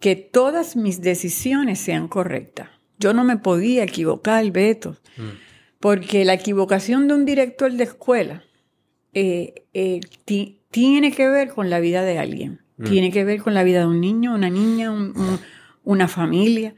[0.00, 2.79] que todas mis decisiones sean correctas?
[3.00, 5.80] Yo no me podía equivocar, Beto, mm.
[5.80, 8.44] porque la equivocación de un director de escuela
[9.14, 10.00] eh, eh,
[10.70, 12.84] tiene que ver con la vida de alguien, mm.
[12.84, 14.92] tiene que ver con la vida de un niño, una niña,
[15.82, 16.74] una familia.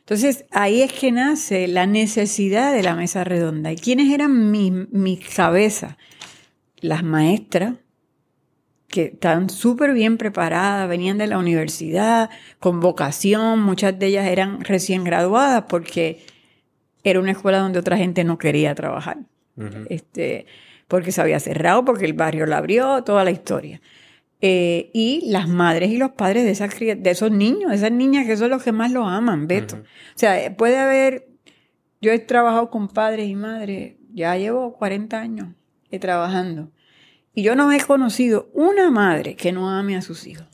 [0.00, 3.70] Entonces ahí es que nace la necesidad de la mesa redonda.
[3.70, 5.96] ¿Y quiénes eran mis, mis cabezas?
[6.80, 7.74] Las maestras,
[8.88, 14.60] que estaban súper bien preparadas, venían de la universidad, con vocación, muchas de ellas eran
[14.62, 16.24] recién graduadas porque
[17.02, 19.18] era una escuela donde otra gente no quería trabajar,
[19.88, 20.46] este,
[20.88, 23.80] porque se había cerrado, porque el barrio la abrió, toda la historia.
[24.40, 28.36] eh, y las madres y los padres de, esas, de esos niños, esas niñas que
[28.36, 29.76] son los que más lo aman, Beto.
[29.76, 31.28] O sea, puede haber,
[32.02, 35.48] yo he trabajado con padres y madres, ya llevo 40 años
[36.00, 36.70] trabajando,
[37.36, 40.46] y yo no he conocido una madre que no ame a sus hijos.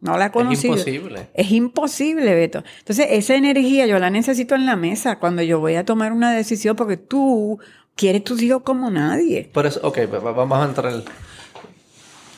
[0.00, 0.74] No la he conocido.
[0.74, 1.28] Es imposible.
[1.32, 2.64] Es imposible, Beto.
[2.80, 6.32] Entonces, esa energía yo la necesito en la mesa cuando yo voy a tomar una
[6.32, 7.60] decisión porque tú
[7.94, 9.48] quieres tus hijos como nadie.
[9.52, 11.04] Por eso, ok, vamos a entrar.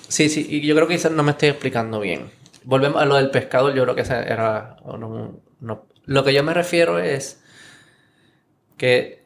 [0.09, 2.31] Sí, sí, y yo creo que no me estoy explicando bien.
[2.65, 4.77] Volvemos a lo del pescado, yo creo que ese era...
[6.05, 7.43] Lo que yo me refiero es
[8.77, 9.24] que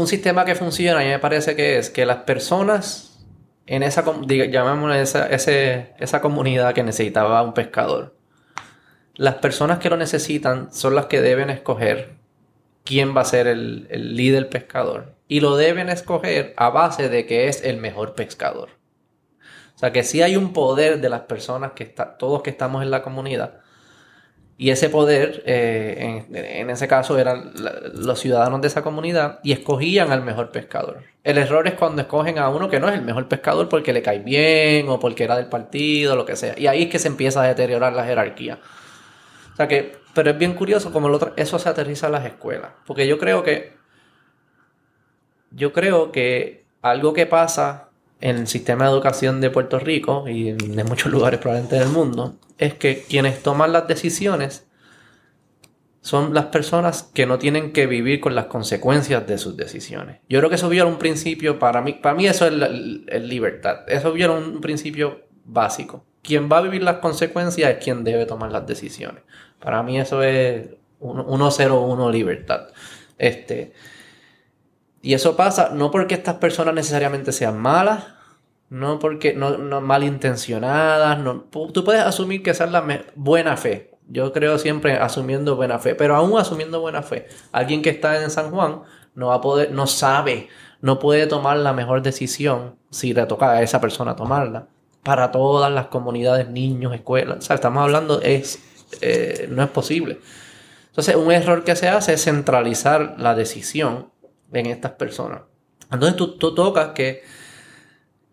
[0.00, 3.10] un sistema que funciona, mí me parece que es que las personas
[3.66, 8.16] en esa, llamémosle esa, esa comunidad que necesitaba un pescador,
[9.14, 12.14] las personas que lo necesitan son las que deben escoger
[12.84, 15.14] quién va a ser el, el líder pescador.
[15.28, 18.70] Y lo deben escoger a base de que es el mejor pescador.
[19.76, 22.82] O sea que si hay un poder de las personas que está, todos que estamos
[22.82, 23.60] en la comunidad.
[24.60, 27.54] Y ese poder, eh, en, ese caso, eran
[27.94, 31.02] los ciudadanos de esa comunidad y escogían al mejor pescador.
[31.24, 34.02] El error es cuando escogen a uno que no es el mejor pescador porque le
[34.02, 36.58] cae bien o porque era del partido, lo que sea.
[36.58, 38.58] Y ahí es que se empieza a deteriorar la jerarquía.
[39.54, 42.72] O sea que, pero es bien curioso como eso se aterriza en las escuelas.
[42.86, 43.78] Porque yo creo que,
[45.52, 47.88] yo creo que algo que pasa
[48.20, 52.36] en el sistema de educación de Puerto Rico y en muchos lugares probablemente del mundo,
[52.58, 54.66] es que quienes toman las decisiones
[56.02, 60.20] son las personas que no tienen que vivir con las consecuencias de sus decisiones.
[60.28, 64.12] Yo creo que eso vio un principio, para mí, para mí eso es libertad, eso
[64.12, 66.04] vio un principio básico.
[66.22, 69.22] Quien va a vivir las consecuencias es quien debe tomar las decisiones.
[69.58, 70.68] Para mí eso es
[71.00, 72.68] 101 libertad.
[73.18, 73.72] Este,
[75.02, 78.04] y eso pasa no porque estas personas necesariamente sean malas,
[78.68, 83.90] no porque no, no malintencionadas, no, tú puedes asumir que esa es la buena fe.
[84.08, 88.30] Yo creo siempre asumiendo buena fe, pero aún asumiendo buena fe, alguien que está en
[88.30, 88.82] San Juan
[89.14, 90.48] no va a poder, no sabe,
[90.80, 94.66] no puede tomar la mejor decisión si le toca a esa persona tomarla.
[95.02, 98.58] Para todas las comunidades, niños, escuelas, o sea, estamos hablando, es,
[99.00, 100.20] eh, no es posible.
[100.88, 104.10] Entonces, un error que se hace es centralizar la decisión
[104.52, 105.42] en estas personas.
[105.92, 107.22] Entonces tú, tocas que,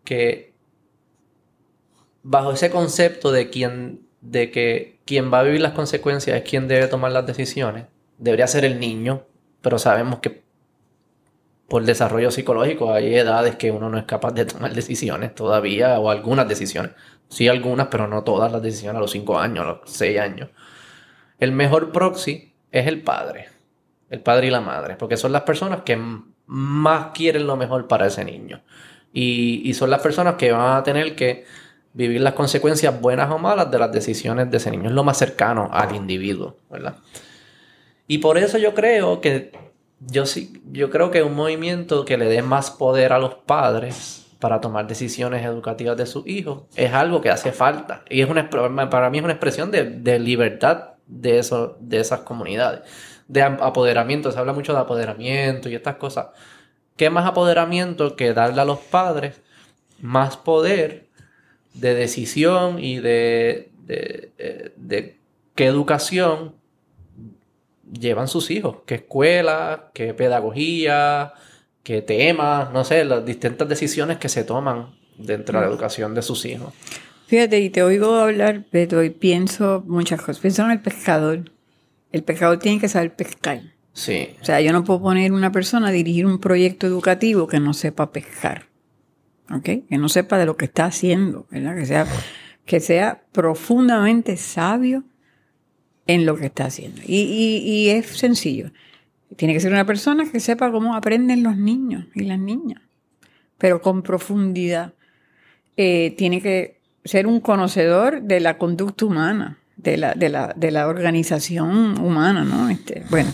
[0.03, 0.53] que
[2.23, 6.67] bajo ese concepto de, quien, de que quien va a vivir las consecuencias es quien
[6.67, 7.85] debe tomar las decisiones,
[8.17, 9.23] debería ser el niño,
[9.61, 10.43] pero sabemos que
[11.67, 16.09] por desarrollo psicológico hay edades que uno no es capaz de tomar decisiones todavía, o
[16.09, 16.91] algunas decisiones.
[17.27, 20.49] Sí, algunas, pero no todas las decisiones a los 5 años, a los 6 años.
[21.39, 23.56] El mejor proxy es el padre
[24.09, 25.99] el padre y la madre, porque son las personas que
[26.47, 28.61] más quieren lo mejor para ese niño.
[29.13, 31.45] Y, son las personas que van a tener que
[31.93, 34.89] vivir las consecuencias buenas o malas de las decisiones de ese niño.
[34.89, 36.97] Es lo más cercano al individuo, ¿verdad?
[38.07, 39.51] Y por eso yo creo que
[39.99, 44.27] yo sí, yo creo que un movimiento que le dé más poder a los padres
[44.39, 48.03] para tomar decisiones educativas de sus hijos es algo que hace falta.
[48.09, 52.19] Y es una, para mí es una expresión de, de libertad de, eso, de esas
[52.19, 52.81] comunidades
[53.27, 56.27] de apoderamiento, se habla mucho de apoderamiento y estas cosas.
[56.95, 59.41] ¿Qué más apoderamiento que darle a los padres
[59.99, 61.07] más poder
[61.73, 65.17] de decisión y de, de, eh,
[65.55, 66.55] qué educación
[67.91, 68.77] llevan sus hijos?
[68.85, 69.91] ¿Qué escuela?
[69.93, 71.33] ¿Qué pedagogía?
[71.83, 72.71] ¿Qué temas?
[72.71, 75.71] No sé, las distintas decisiones que se toman dentro de la mm.
[75.71, 76.73] educación de sus hijos.
[77.27, 80.39] Fíjate, y te oigo hablar, pero y pienso muchas cosas.
[80.39, 81.51] Pienso en el pescador
[82.11, 83.61] el pescador tiene que saber pescar.
[83.93, 84.29] Sí.
[84.41, 87.73] O sea, yo no puedo poner una persona a dirigir un proyecto educativo que no
[87.73, 88.67] sepa pescar.
[89.51, 89.63] ¿Ok?
[89.89, 91.75] Que no sepa de lo que está haciendo, ¿verdad?
[91.75, 92.05] Que sea,
[92.65, 95.03] que sea profundamente sabio
[96.05, 97.01] en lo que está haciendo.
[97.05, 98.71] Y, es sencillo.
[99.35, 102.81] Tiene que ser una persona que sepa cómo aprenden los niños y las niñas,
[103.57, 104.93] pero con profundidad.
[105.75, 110.71] Eh, tiene que ser un conocedor de la conducta humana de la, de la, de
[110.71, 112.69] la organización humana, ¿no?
[112.69, 113.33] Este, bueno.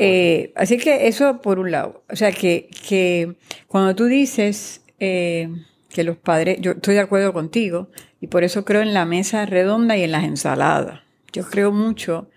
[0.00, 2.04] Eh, así que eso por un lado.
[2.10, 3.36] O sea, que, que
[3.68, 5.48] cuando tú dices eh,
[5.88, 7.88] que los padres, yo estoy de acuerdo contigo,
[8.20, 11.00] y por eso creo en la mesa redonda y en las ensaladas.
[11.32, 12.28] Yo creo mucho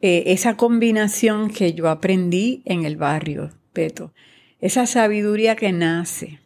[0.00, 4.12] eh, esa combinación que yo aprendí en el barrio, Peto.
[4.60, 6.40] Esa sabiduría que nace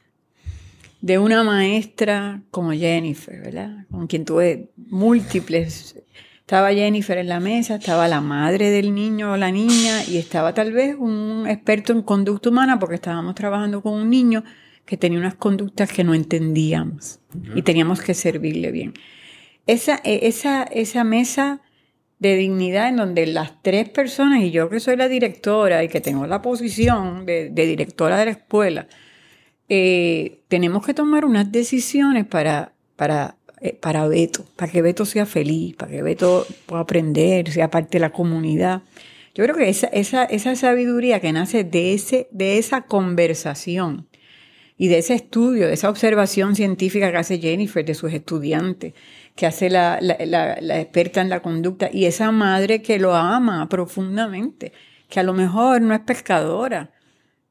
[1.01, 3.87] de una maestra como Jennifer, ¿verdad?
[3.91, 5.97] Con quien tuve múltiples.
[6.41, 10.53] Estaba Jennifer en la mesa, estaba la madre del niño o la niña y estaba
[10.53, 14.43] tal vez un experto en conducta humana porque estábamos trabajando con un niño
[14.85, 17.21] que tenía unas conductas que no entendíamos
[17.55, 18.95] y teníamos que servirle bien.
[19.67, 21.61] Esa, e, esa, esa mesa
[22.19, 26.01] de dignidad en donde las tres personas, y yo que soy la directora y que
[26.01, 28.89] tengo la posición de, directora de la escuela,
[29.73, 35.27] eh, tenemos que tomar unas decisiones para, para, eh, para Beto, para que Beto sea
[35.27, 38.83] feliz, para que Beto pueda aprender, sea parte de la comunidad.
[39.33, 44.09] Yo creo que esa, esa, esa sabiduría que nace de, ese, de esa conversación
[44.77, 48.95] y de ese estudio, de esa observación científica que hace Jennifer de sus estudiantes,
[49.37, 54.73] que hace la, experta en la conducta, y esa madre que lo ama profundamente,
[55.09, 56.91] que a lo mejor no es pescadora,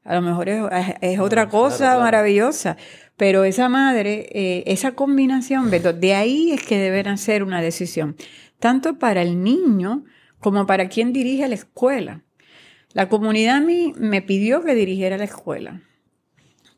[0.04, 2.76] a lo mejor es, otra cosa maravillosa,
[3.16, 8.16] pero esa madre, eh, esa combinación, de ahí es que deben hacer una decisión,
[8.58, 10.04] tanto para el niño
[10.38, 12.22] como para quien dirige la escuela.
[12.92, 15.82] La comunidad a mí me pidió que dirigiera la escuela,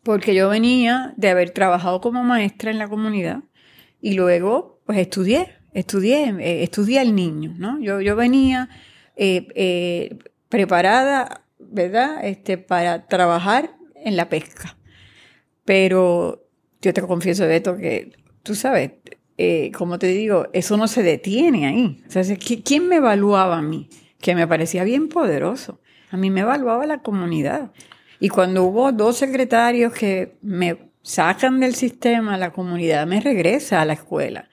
[0.02, 3.44] porque yo venía de haber trabajado como maestra en la comunidad
[4.00, 7.80] y luego pues estudié, estudié, eh, estudié al niño, ¿no?
[7.80, 8.68] Yo, yo venía
[9.14, 10.18] eh,
[10.48, 12.24] preparada, ¿verdad?
[12.24, 14.76] Este, para trabajar en la pesca.
[15.64, 16.46] Pero
[16.80, 18.92] yo te confieso, Beto, que tú sabes,
[19.76, 22.02] como te digo, eso no se detiene ahí.
[22.08, 23.88] O sea, ¿quién me evaluaba a mí?
[24.20, 25.80] Que me parecía bien poderoso.
[26.10, 27.72] A mí me evaluaba la comunidad.
[28.20, 33.84] Y cuando hubo dos secretarios que me sacan del sistema, la comunidad me regresa a
[33.84, 34.48] la escuela.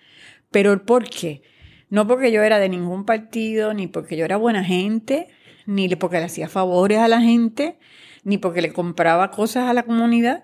[0.49, 1.43] Pero ¿por qué?
[1.89, 5.28] No porque yo era de ningún partido, ni porque yo era buena gente,
[5.70, 7.78] ni porque le hacía favores a la gente,
[8.24, 10.43] ni porque le compraba cosas a la comunidad,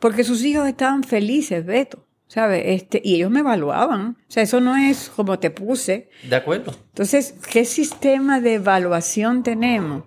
[0.00, 2.04] porque sus hijos estaban felices, Beto.
[2.26, 2.62] ¿Sabes?
[2.66, 4.16] Este, y ellos me evaluaban.
[4.28, 6.08] O sea, eso no es como te puse.
[6.28, 6.74] De acuerdo.
[6.88, 10.04] Entonces, ¿qué sistema de evaluación tenemos?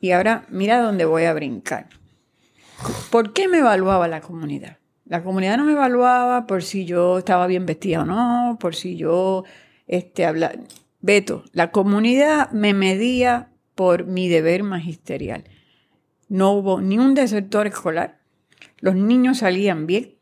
[0.00, 1.88] Y ahora, mira dónde voy a brincar.
[3.10, 4.78] ¿Por qué me evaluaba la comunidad?
[5.04, 8.96] La comunidad no me evaluaba por si yo estaba bien vestida o no, por si
[8.96, 9.44] yo
[9.86, 10.54] este, hablaba.
[11.00, 15.44] Beto, la comunidad me medía por mi deber magisterial.
[16.28, 18.18] No hubo ni un desertor escolar.
[18.80, 20.16] Los niños salían bien,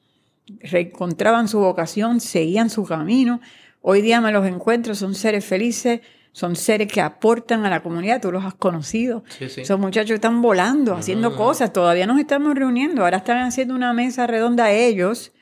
[0.60, 3.40] reencontraban su vocación, seguían su camino.
[3.80, 6.02] Hoy día me los encuentro, son seres felices,
[6.32, 9.24] son seres que aportan a la comunidad, tú los has conocido.
[9.38, 13.94] Sí, Esos muchachos están volando, haciendo cosas, todavía nos estamos reuniendo, ahora están haciendo una
[13.94, 15.32] mesa redonda ellos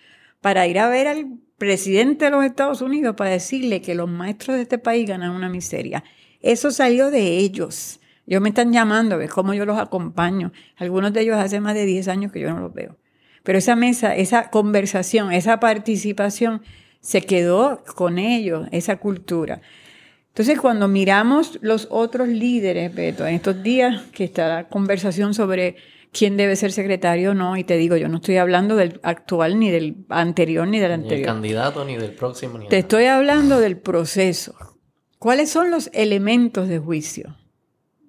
[0.41, 4.55] para ir a ver al presidente de los Estados Unidos para decirle que los maestros
[4.55, 6.05] de este país ganan una miseria.
[6.41, 7.99] Eso salió de ellos.
[8.27, 10.53] Ellos me están llamando, ves cómo yo los acompaño.
[10.77, 12.97] Algunos de ellos hace más de 10 años que yo no los veo.
[13.43, 16.63] Pero esa mesa, esa conversación, esa participación
[17.01, 19.61] se quedó con ellos, esa cultura.
[20.29, 25.77] Entonces, cuando miramos los otros líderes, Beto, en estos días que está la conversación sobre
[26.11, 29.59] quién debe ser secretario o no, y te digo, yo no estoy hablando del actual,
[29.61, 31.19] ni del anterior, ni del anterior.
[31.19, 32.59] Ni del candidato, ni del próximo.
[32.59, 34.57] Ni te estoy hablando del proceso.
[35.19, 37.37] ¿Cuáles son los elementos de juicio?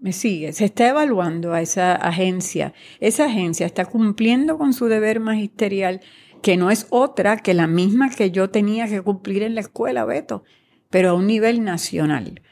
[0.06, 0.53] ¿Me sigue?
[0.53, 2.76] Se está evaluando a esa agencia.
[2.99, 5.99] Esa agencia está cumpliendo con su deber magisterial,
[6.43, 10.06] que no es otra que la misma que yo tenía que cumplir en la escuela,
[10.06, 10.43] Beto
[10.91, 12.43] pero a un nivel nacional.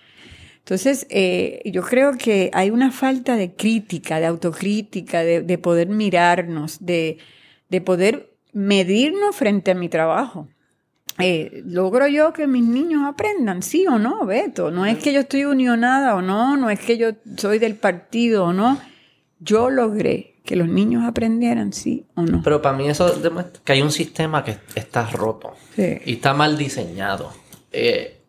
[0.58, 6.84] Entonces, eh, yo creo que hay una falta de crítica, de autocrítica, de, poder mirarnos,
[6.84, 7.20] de,
[7.86, 10.50] poder medirnos frente a mi trabajo.
[11.20, 14.72] Eh, logro yo que mis niños aprendan, sí o no, Beto.
[14.72, 18.46] No es que yo estoy unionada o no, no es que yo soy del partido
[18.46, 18.80] o no.
[19.40, 22.42] Yo logré que los niños aprendieran, sí o no.
[22.44, 26.58] Pero para mí eso demuestra que hay un sistema que está roto y está mal
[26.58, 27.32] diseñado.
[27.72, 28.22] Eh,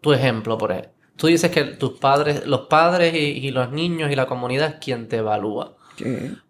[0.00, 0.92] tu ejemplo, por ejemplo.
[1.16, 5.08] Tú dices que tus padres, los padres y, los niños y la comunidad es quien
[5.08, 5.74] te evalúa.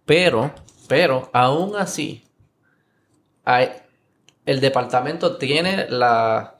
[0.04, 0.52] Pero,
[0.88, 2.24] pero, aún así,
[3.44, 3.68] hay,
[4.46, 6.58] el departamento tiene la,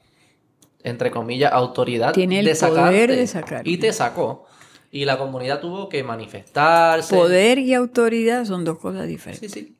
[0.83, 3.67] entre comillas, autoridad tiene el de poder de sacar.
[3.67, 4.45] Y te sacó.
[4.91, 7.15] Y la comunidad tuvo que manifestarse.
[7.15, 9.51] Poder y autoridad son dos cosas diferentes.
[9.51, 9.77] Sí, sí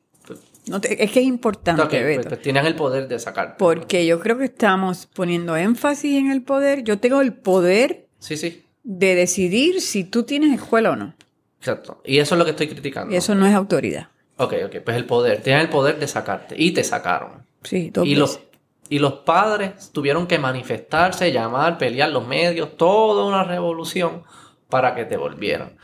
[0.76, 3.56] es que es importante, pues, pues, tienes el poder de sacar.
[3.56, 6.84] Porque yo creo que estamos poniendo énfasis en el poder.
[6.84, 8.64] Yo tengo el poder sí, sí.
[8.82, 11.14] de decidir si tú tienes escuela o no.
[11.58, 12.00] Exacto.
[12.04, 13.12] Y eso es lo que estoy criticando.
[13.12, 14.08] Y eso no es autoridad.
[14.36, 14.76] Ok, ok.
[14.84, 15.42] Pues el poder.
[15.42, 16.54] Tienes el poder de sacarte.
[16.58, 17.46] Y te sacaron.
[17.62, 18.40] Sí, dos y los
[18.88, 24.24] Y los padres tuvieron que manifestarse, llamar, pelear los medios, toda una revolución
[24.68, 25.76] para que te volvieran.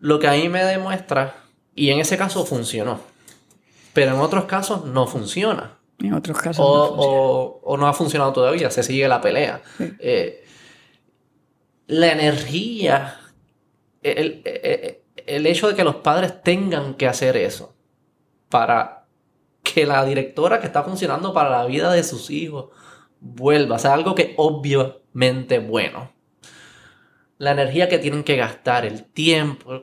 [0.00, 1.34] Lo que ahí me demuestra,
[1.74, 3.00] y en ese caso funcionó
[3.94, 5.78] pero en otros casos no funciona.
[6.00, 7.60] En otros casos o, no funciona.
[7.62, 9.62] O, no ha funcionado todavía, se sigue la pelea.
[10.00, 10.44] Eh,
[11.86, 13.20] la energía,
[14.02, 14.42] el,
[15.46, 17.74] hecho de que los padres tengan que hacer eso,
[18.48, 19.03] para
[19.64, 22.66] que la directora que está funcionando para la vida de sus hijos
[23.18, 23.76] vuelva.
[23.76, 26.12] O sea, algo que obviamente bueno.
[27.38, 29.82] La energía que tienen que gastar, el tiempo,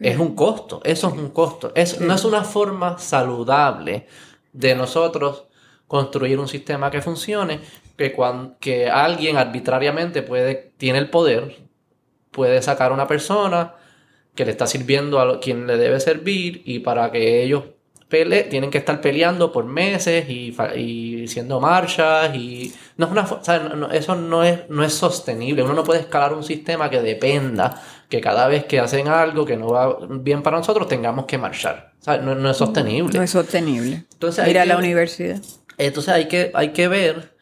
[0.00, 0.80] es un costo.
[0.82, 1.70] Eso es un costo.
[1.76, 4.08] Es, No es una forma saludable
[4.52, 5.46] de nosotros
[5.86, 7.60] construir un sistema que funcione,
[7.96, 11.58] que, cuando, que alguien arbitrariamente puede, tiene el poder,
[12.30, 13.74] puede sacar a una persona
[14.34, 17.64] que le está sirviendo a quien le debe servir y para que ellos
[18.12, 23.88] pele tienen que estar peleando por meses y, y haciendo marchas y no es una
[23.94, 25.62] eso no es no es sostenible.
[25.62, 29.56] Uno no puede escalar un sistema que dependa que cada vez que hacen algo que
[29.56, 31.92] no va bien para nosotros tengamos que marchar.
[32.06, 33.16] No, es sostenible.
[33.16, 34.04] no es sostenible.
[34.12, 35.40] Entonces ir a la universidad.
[35.78, 37.32] entonces hay que hay que ver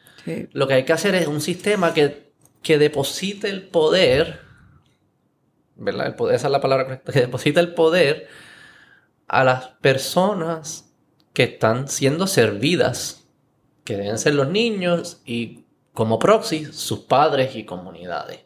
[0.53, 2.31] lo que hay que hacer es un sistema que,
[2.63, 4.39] que deposite el poder
[5.75, 6.07] ¿verdad?
[6.07, 8.27] El poder, esa es la palabra correcta, que deposita el poder
[9.31, 10.93] a las personas
[11.31, 13.25] que están siendo servidas,
[13.85, 15.63] que deben ser los niños y
[15.93, 18.41] como proxy sus padres y comunidades.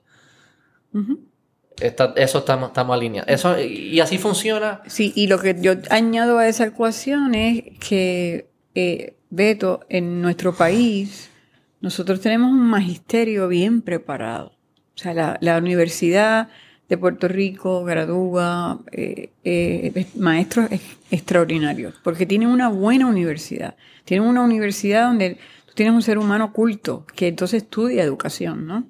[2.16, 2.46] eso
[2.94, 3.32] alineados.
[3.32, 4.84] Eso, y así funciona.
[4.86, 10.56] Sí, y lo que yo añado a esa ecuación es que, eh, Beto, en nuestro
[10.56, 11.32] país,
[11.82, 14.52] nosotros tenemos un magisterio bien preparado.
[14.94, 16.50] O sea, la, la universidad
[16.90, 20.70] de Puerto Rico gradúa eh, eh, maestros
[21.10, 23.76] extraordinarios, porque tienen una buena universidad.
[24.04, 28.86] Tienen una universidad donde tú tienes un ser humano culto, que entonces estudia educación, ¿no?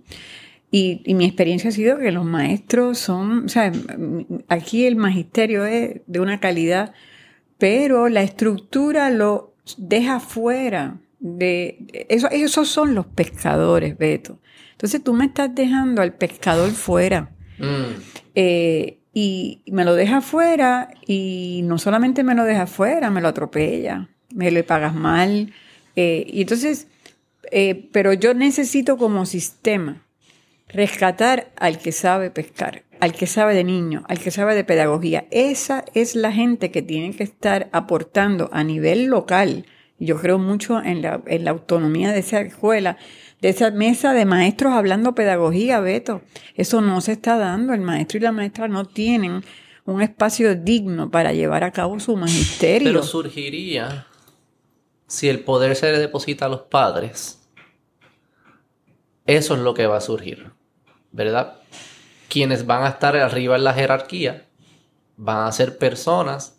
[0.71, 3.71] Y, mi experiencia ha sido que los maestros son, o sea,
[4.49, 6.93] aquí el magisterio es de una calidad,
[7.57, 12.05] pero la estructura lo deja fuera de...
[12.09, 14.39] Eso, esos son los pescadores, Beto.
[14.71, 17.34] Entonces tú me estás dejando al pescador fuera.
[17.57, 18.01] Mm.
[18.35, 23.29] Eh, y me lo deja afuera y no solamente me lo deja afuera, me lo
[23.29, 25.53] atropella, me lo pagas mal.
[25.95, 26.87] Eh, y entonces,
[27.51, 30.03] eh, pero yo necesito como sistema
[30.67, 35.27] rescatar al que sabe pescar, al que sabe de niño, al que sabe de pedagogía.
[35.31, 39.65] Esa es la gente que tiene que estar aportando a nivel local.
[39.97, 42.97] Yo creo mucho en la, en la autonomía de esa escuela
[43.49, 46.21] esa mesa de maestros hablando pedagogía, Beto.
[46.55, 47.73] Eso no se está dando.
[47.73, 49.43] El maestro y la maestra no tienen
[49.85, 52.89] un espacio digno para llevar a cabo su magisterio.
[52.89, 54.07] Pero surgiría
[55.07, 57.41] si el poder se le deposita a los padres.
[59.25, 60.51] Eso es lo que va a surgir,
[61.11, 61.55] ¿verdad?
[62.29, 64.45] Quienes van a estar arriba en la jerarquía
[65.17, 66.54] van a ser personas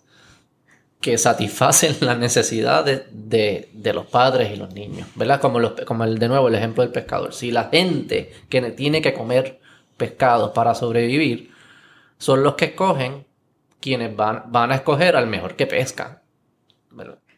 [1.01, 5.41] que satisfacen las necesidades de, los padres y los niños, ¿verdad?
[5.41, 7.33] Como, los, como el, de nuevo el ejemplo del pescador.
[7.33, 9.61] Si la gente que tiene que comer
[9.97, 11.51] pescados para sobrevivir
[12.19, 13.25] son los que escogen,
[13.81, 16.23] quienes van, van a escoger al mejor que pesca.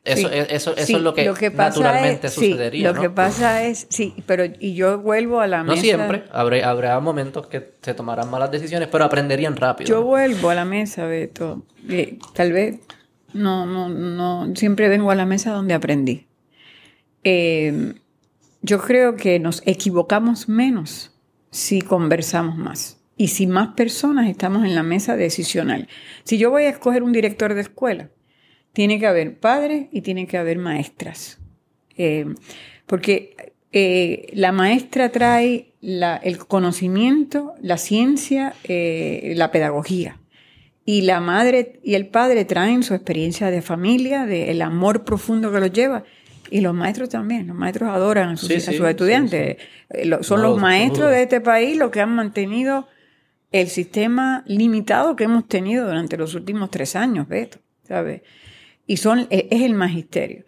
[0.05, 2.93] Eso, eso, eso es lo que, naturalmente sucedería.
[2.93, 5.77] lo que pasa es, sí, pero y yo vuelvo a la mesa.
[5.77, 9.89] No siempre, habrá, habrá momentos que se tomarán malas decisiones, pero aprenderían rápido.
[9.89, 11.67] Yo vuelvo a la mesa, Beto.
[12.33, 12.79] tal vez
[13.33, 16.27] no, no, no, siempre vengo a la mesa donde aprendí.
[17.25, 17.95] Eh,
[18.63, 21.13] yo creo que nos equivocamos menos
[21.51, 25.89] si conversamos más y si más personas estamos en la mesa decisional.
[26.25, 28.11] Si yo voy a escoger un director de escuela,
[28.73, 31.39] tiene que haber padres y tiene que haber maestras.
[31.97, 32.27] Eh,
[32.87, 40.18] porque eh, la maestra trae el conocimiento, la ciencia, la pedagogía.
[40.89, 45.61] Y la madre y el padre traen su experiencia de familia, del amor profundo que
[45.61, 46.05] los lleva.
[46.51, 49.59] Y los maestros también, los maestros adoran a sus, estudiantes.
[49.91, 52.89] Eh, son los maestros de este país los que han mantenido
[53.53, 58.23] el sistema limitado que hemos tenido durante los últimos tres años, Beto, ¿sabes?
[58.87, 60.47] Y son, e, es el magisterio.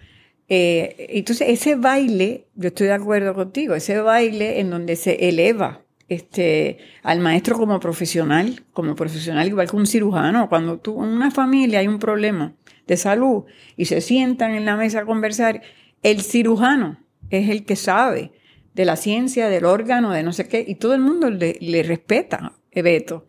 [0.48, 5.82] Eh, entonces, ese baile, yo estoy de acuerdo contigo, ese baile en donde se eleva
[6.10, 10.48] este, al maestro como profesional, como profesional igual que un cirujano.
[10.48, 12.52] Cuando tú, en una familia hay un problema
[12.88, 13.44] de salud
[13.76, 15.62] y se sientan en la mesa a conversar,
[16.02, 16.98] el cirujano
[17.30, 18.32] es el que sabe
[18.74, 22.54] de la ciencia, del órgano, de no sé qué, y todo el mundo le, respeta,
[22.74, 23.26] Beto.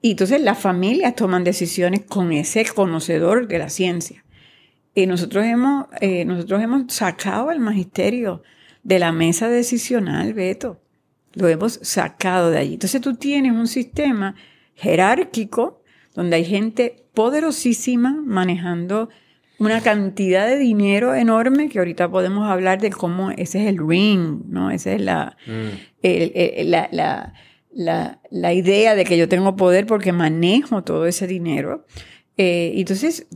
[0.00, 4.24] Y entonces las familias toman decisiones con ese conocedor de la ciencia.
[4.94, 8.44] Y nosotros hemos, eh, nosotros hemos sacado al magisterio
[8.84, 10.83] de la mesa decisional, Beto.
[11.34, 12.74] Lo hemos sacado de allí.
[12.74, 14.34] Entonces tú tienes un sistema
[14.74, 15.82] jerárquico
[16.14, 19.08] donde hay gente poderosísima manejando
[19.58, 24.42] una cantidad de dinero enorme que ahorita podemos hablar de cómo ese es el ring,
[24.48, 24.70] ¿no?
[24.70, 26.64] Esa es la, mm.
[26.64, 27.32] la,
[27.72, 31.86] la, la, idea de que yo tengo poder porque manejo todo ese dinero.
[32.36, 33.26] Eh, entonces,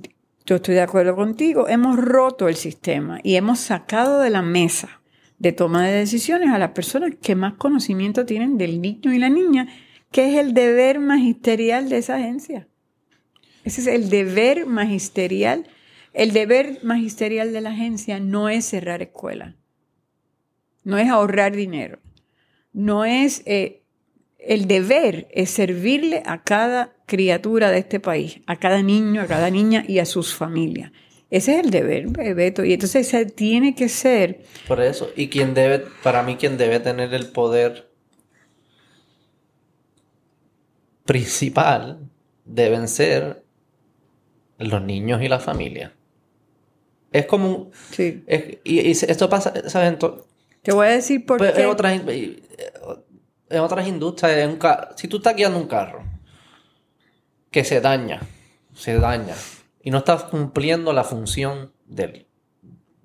[0.44, 4.97] yo estoy de acuerdo contigo, hemos roto el sistema y hemos sacado de la mesa
[5.38, 9.28] de toma de decisiones a las personas que más conocimiento tienen del niño y la
[9.28, 9.68] niña,
[10.10, 12.68] que es el deber magisterial de esa agencia.
[13.64, 15.66] Ese es el deber magisterial.
[16.12, 19.54] El deber magisterial de la agencia no es cerrar escuelas,
[20.84, 22.00] no es ahorrar dinero,
[22.72, 23.42] no es...
[23.46, 23.82] Eh,
[24.38, 29.50] el deber es servirle a cada criatura de este país, a cada niño, a cada
[29.50, 30.92] niña y a sus familias.
[31.30, 32.64] Ese es el deber, Beto.
[32.64, 34.44] Y entonces ese tiene que ser.
[34.66, 35.10] Por eso.
[35.14, 37.90] Y quien debe, para mí, quien debe tener el poder
[41.04, 41.98] principal
[42.44, 43.42] deben ser
[44.58, 45.94] los niños y la familia.
[47.12, 48.24] Es como Sí.
[48.64, 49.98] y, esto pasa, ¿sabes?
[50.62, 51.62] Te voy a decir por qué.
[51.62, 52.00] En otras,
[53.50, 54.58] en otras industrias, en un
[54.96, 56.04] si tú estás guiando un carro
[57.50, 58.20] que se daña,
[58.74, 59.34] se daña,
[59.88, 62.26] y no estás cumpliendo la función del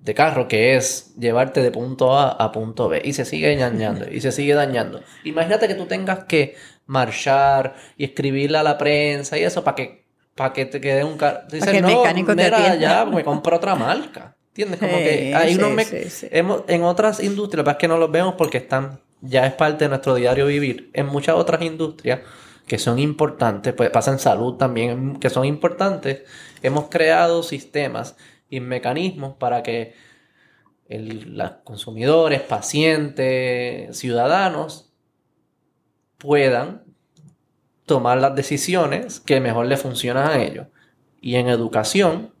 [0.00, 4.04] de carro, que es llevarte de punto A a punto B, y se sigue dañando,
[4.12, 5.00] y se sigue dañando.
[5.24, 10.04] Imagínate que tú tengas que marchar y escribirle a la prensa y eso para que,
[10.34, 11.40] para que te quede un carro.
[11.50, 14.36] Dices, no, mecánico mira, ya, me compro otra marca.
[14.48, 14.78] ¿Entiendes?
[14.78, 15.86] Como que hay unos
[16.68, 20.16] en otras industrias, es que no los vemos porque están, ya es parte de nuestro
[20.16, 20.90] diario vivir.
[20.92, 22.20] En muchas otras industrias
[22.66, 26.22] que son importantes, pues pasa en salud también, que son importantes,
[26.62, 28.16] hemos creado sistemas
[28.48, 29.94] y mecanismos para que
[30.88, 34.92] los consumidores, pacientes, ciudadanos
[36.18, 36.82] puedan
[37.86, 40.66] tomar las decisiones que mejor les funcionan a ellos.
[41.20, 42.32] Y en educación,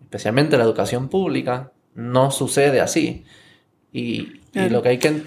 [0.00, 3.24] especialmente la educación pública, no sucede así.
[3.92, 5.22] Y, lo que hay que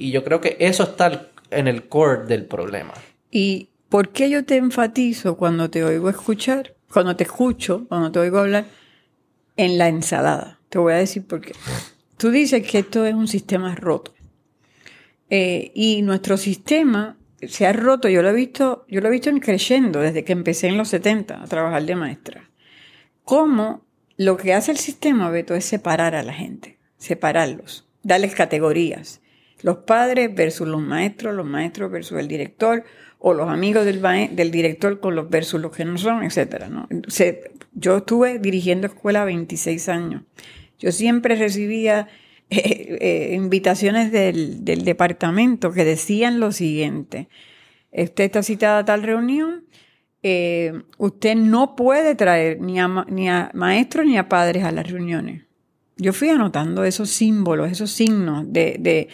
[0.00, 2.94] y yo creo que eso está en el core del problema.
[3.30, 8.18] ¿Y por qué yo te enfatizo cuando te oigo escuchar, cuando te escucho, cuando te
[8.18, 8.66] oigo hablar,
[9.56, 10.58] en la ensalada?
[10.68, 11.52] Te voy a decir por qué.
[12.16, 14.14] Tú dices que esto es un sistema roto.
[15.30, 19.30] Eh, y nuestro sistema se ha roto, yo lo he visto, yo lo he visto
[19.40, 22.50] creciendo desde que empecé en los 70 a trabajar de maestra.
[23.24, 29.20] Cómo lo que hace el sistema, Beto, es separar a la gente, separarlos, darles categorías.
[29.62, 32.84] Los padres versus los maestros, los maestros versus el director,
[33.20, 34.00] o los amigos del,
[34.34, 36.68] del director con los versus los que no son, etc.
[36.68, 36.88] ¿no?
[37.74, 40.22] yo estuve dirigiendo escuela 26 años.
[40.78, 42.08] Yo siempre recibía
[42.50, 47.28] eh, eh, invitaciones del, departamento que decían lo siguiente.
[47.92, 49.64] Usted está citada tal reunión,
[50.22, 54.90] eh, usted no puede traer ni a, ni a maestros ni a padres a las
[54.90, 55.42] reuniones.
[55.96, 59.08] Yo fui anotando esos símbolos, esos signos de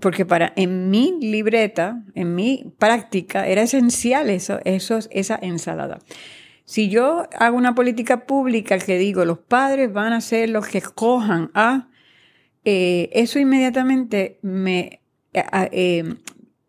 [0.00, 5.98] porque para en mi libreta, en mi práctica, era esencial eso, eso, esa ensalada.
[6.64, 10.78] Si yo hago una política pública que digo los padres van a ser los que
[10.78, 11.88] escojan a,
[12.64, 15.00] eh, eso inmediatamente me
[15.32, 16.14] eh,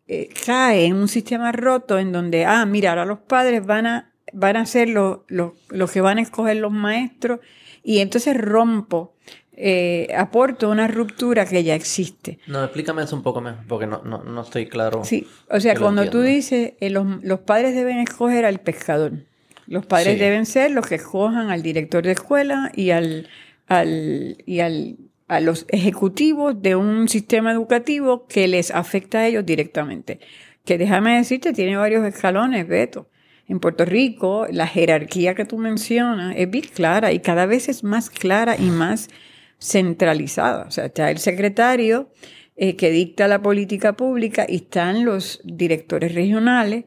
[0.08, 4.12] eh, cae en un sistema roto en donde, ah, mira, ahora los padres van a,
[4.32, 7.40] van a ser los, los, los que van a escoger los maestros
[7.82, 9.14] y entonces rompo
[9.54, 12.38] eh, aporto una ruptura que ya existe.
[12.46, 15.04] No, explícame eso un poco mejor, porque no, no, estoy claro.
[15.04, 19.12] Sí, o sea, cuando tú dices, eh, los, padres deben escoger al pescador.
[19.66, 23.28] Los padres deben ser los que escojan al director de escuela y al,
[23.68, 24.96] al, y al,
[25.28, 30.20] a los ejecutivos de un sistema educativo que les afecta a ellos directamente.
[30.64, 33.08] Que déjame decirte, tiene varios escalones, Beto.
[33.48, 37.84] En Puerto Rico, la jerarquía que tú mencionas es bien clara y cada vez es
[37.84, 39.10] más clara y más
[39.62, 40.64] centralizada.
[40.66, 42.10] O sea, está el secretario
[42.56, 46.84] eh, que dicta la política pública y están los directores regionales,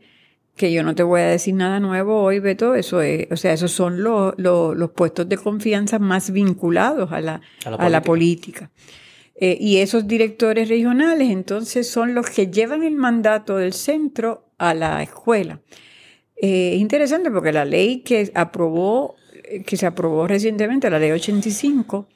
[0.55, 3.51] que yo no te voy a decir nada nuevo hoy, Beto, eso es, o sea,
[3.51, 8.71] esos son los, los, puestos de confianza más vinculados a la, a la política.
[9.37, 14.73] Eh, y esos directores regionales entonces son los que llevan el mandato del centro a
[14.73, 15.59] la escuela.
[16.37, 19.15] Eh, es interesante porque la ley que aprobó,
[19.65, 22.07] que se aprobó recientemente, la ley 85,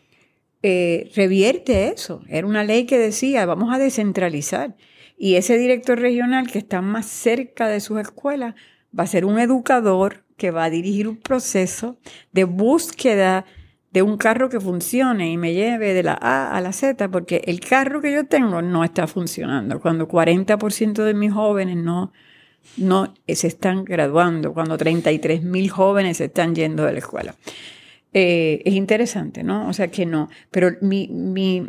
[0.61, 2.21] eh, revierte eso.
[2.27, 4.75] Era una ley que decía, vamos a descentralizar.
[5.17, 8.55] Y ese director regional que está más cerca de sus escuelas
[8.97, 11.97] va a ser un educador que va a dirigir un proceso
[12.31, 13.45] de búsqueda
[13.91, 17.41] de un carro que funcione y me lleve de la A a la Z, porque
[17.45, 19.79] el carro que yo tengo no está funcionando.
[19.79, 22.11] Cuando 40% de mis jóvenes no,
[22.77, 27.35] no se están graduando, cuando 33 mil jóvenes se están yendo de la escuela.
[28.11, 29.67] Eh, es interesante, ¿no?
[29.67, 30.29] O sea que no.
[30.51, 31.63] Pero mi, mi,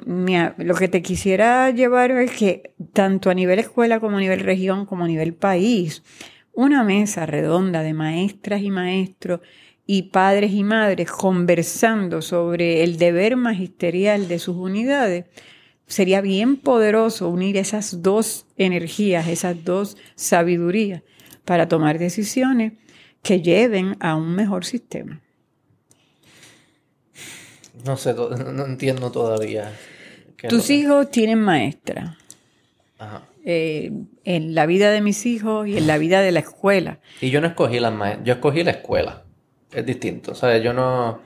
[0.57, 4.87] lo que te quisiera llevar es que tanto a nivel escuela como a nivel región
[4.87, 6.03] como a nivel país,
[6.53, 9.41] una mesa redonda de maestras y maestros
[9.87, 15.27] y padres y madres conversando sobre el deber magisterial de sus unidades,
[15.87, 21.03] sería bien poderoso unir esas dos energías, esas dos sabidurías
[21.45, 22.75] para tomar decisiones
[23.23, 25.21] que lleven a un mejor sistema.
[27.85, 28.15] No sé,
[28.53, 29.73] no entiendo todavía.
[30.49, 32.17] Tus hijos tienen maestra.
[33.45, 33.91] Eh,
[34.25, 37.01] en la vida de mis hijos y en la vida de la escuela.
[37.21, 39.25] Y yo no escogí la maestra, yo escogí la escuela.
[39.73, 40.33] Es distinto.
[40.33, 41.21] O sea, yo no,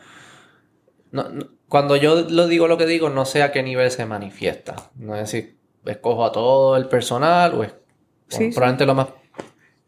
[1.69, 4.91] Cuando yo lo digo lo que digo, no sé a qué nivel se manifiesta.
[4.95, 7.75] No es decir, escojo a todo el personal o es.
[8.29, 9.09] probablemente lo más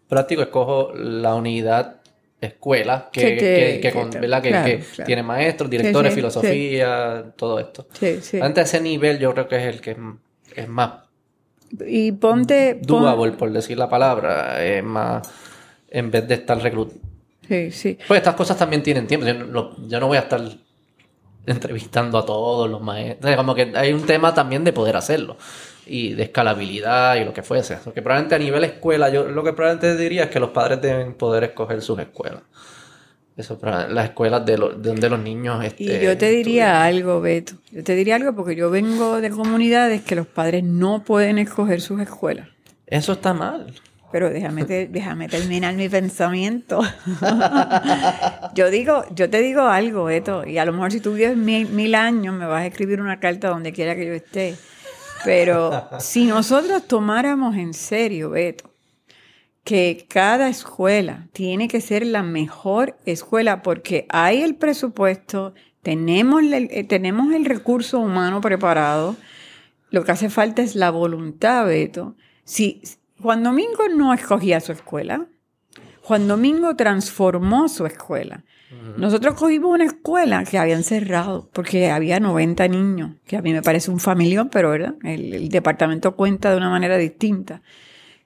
[0.09, 2.01] práctico, escojo la unidad
[2.41, 3.37] escuela que,
[3.81, 7.87] que, tiene maestros, directores, filosofía, todo esto.
[8.41, 9.97] Antes ese nivel yo creo que es el que
[10.55, 11.07] es, más
[11.85, 15.29] y ponte doable, por decir la palabra, es más
[15.89, 17.03] en vez de estar reclutando.
[17.49, 17.99] Sí, sí.
[18.07, 19.27] Pues estas cosas también tienen tiempo.
[19.27, 20.41] Yo no, yo no voy a estar
[21.47, 23.37] entrevistando a todos los maestros.
[23.37, 25.37] Como que hay un tema también de poder hacerlo
[25.87, 27.79] y de escalabilidad y lo que fuese.
[27.85, 31.15] Porque probablemente a nivel escuela, yo lo que probablemente diría es que los padres deben
[31.15, 32.43] poder escoger sus escuelas.
[33.37, 37.55] Eso para las escuelas de, donde los niños Y yo te diría algo, Beto.
[37.71, 41.83] Yo te diría algo porque yo vengo de comunidades que los padres no pueden escoger
[41.83, 42.49] sus escuelas.
[42.87, 43.75] Eso está mal.
[44.11, 46.81] Pero déjame, déjame terminar mi pensamiento.
[48.55, 51.69] yo digo, yo te digo algo, Beto, y a lo mejor si tú vives mil,
[51.69, 54.57] mil años me vas a escribir una carta donde quiera que yo esté.
[55.25, 58.71] Pero si nosotros tomáramos en serio, Beto,
[59.65, 66.69] que cada escuela tiene que ser la mejor escuela porque hay el presupuesto, tenemos el,
[66.71, 69.17] eh, tenemos el recurso humano preparado,
[69.91, 72.15] lo que hace falta es la voluntad, Beto.
[72.45, 72.81] Si
[73.21, 75.27] Juan Domingo no escogía su escuela,
[76.03, 78.45] Juan Domingo transformó su escuela.
[78.97, 83.63] Nosotros cogimos una escuela que habían cerrado porque había 90 niños, que a mí me
[83.63, 84.95] parece un familión, pero ¿verdad?
[85.05, 87.63] El, departamento cuenta de una manera distinta.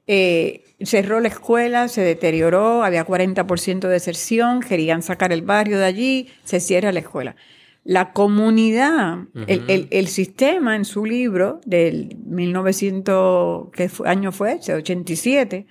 [0.07, 5.84] Eh, cerró la escuela, se deterioró, había 40% de deserción, querían sacar el barrio de
[5.84, 7.36] allí, se cierra la escuela.
[7.84, 14.61] La comunidad, el, sistema en su libro del 1900, ¿qué año fue?
[14.68, 15.66] 87,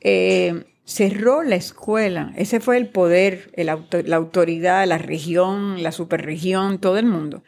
[0.00, 2.32] eh, cerró la escuela.
[2.36, 7.42] Ese fue el poder, la autoridad, la región, la superregión, todo el mundo.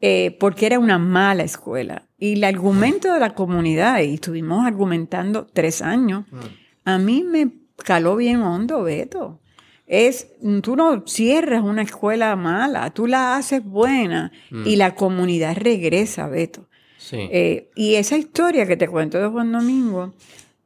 [0.00, 2.02] Eh, porque era una mala escuela.
[2.18, 6.38] Y el argumento de la comunidad, y estuvimos argumentando tres años, mm.
[6.84, 9.40] a mí me caló bien hondo, Beto.
[9.86, 10.28] Es,
[10.62, 14.78] tú no cierras una escuela mala, tú la haces buena y mm.
[14.78, 16.68] la comunidad regresa, Beto.
[17.12, 20.12] Eh, y esa historia que te cuento de Juan Domingo,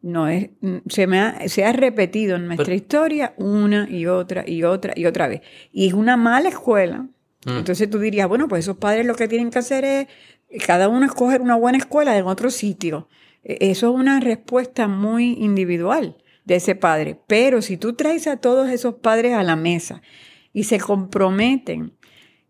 [0.02, 0.50] no es,
[0.88, 5.06] se, me ha, se ha repetido en nuestra historia una y otra y otra y
[5.06, 5.42] otra vez.
[5.72, 7.06] Y es una mala escuela.
[7.44, 7.58] Mm.
[7.58, 10.06] Entonces tú dirías, bueno, pues esos padres lo que tienen que hacer es
[10.66, 13.08] cada uno escoger una buena escuela en otro sitio.
[13.44, 17.18] E, eso es una respuesta muy individual de ese padre.
[17.26, 20.02] Pero si tú traes a todos esos padres a la mesa
[20.52, 21.92] y se comprometen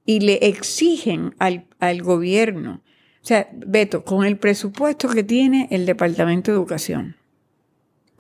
[0.07, 2.83] y le exigen al, al gobierno,
[3.23, 7.17] o sea, Beto, con el presupuesto que tiene el Departamento de Educación,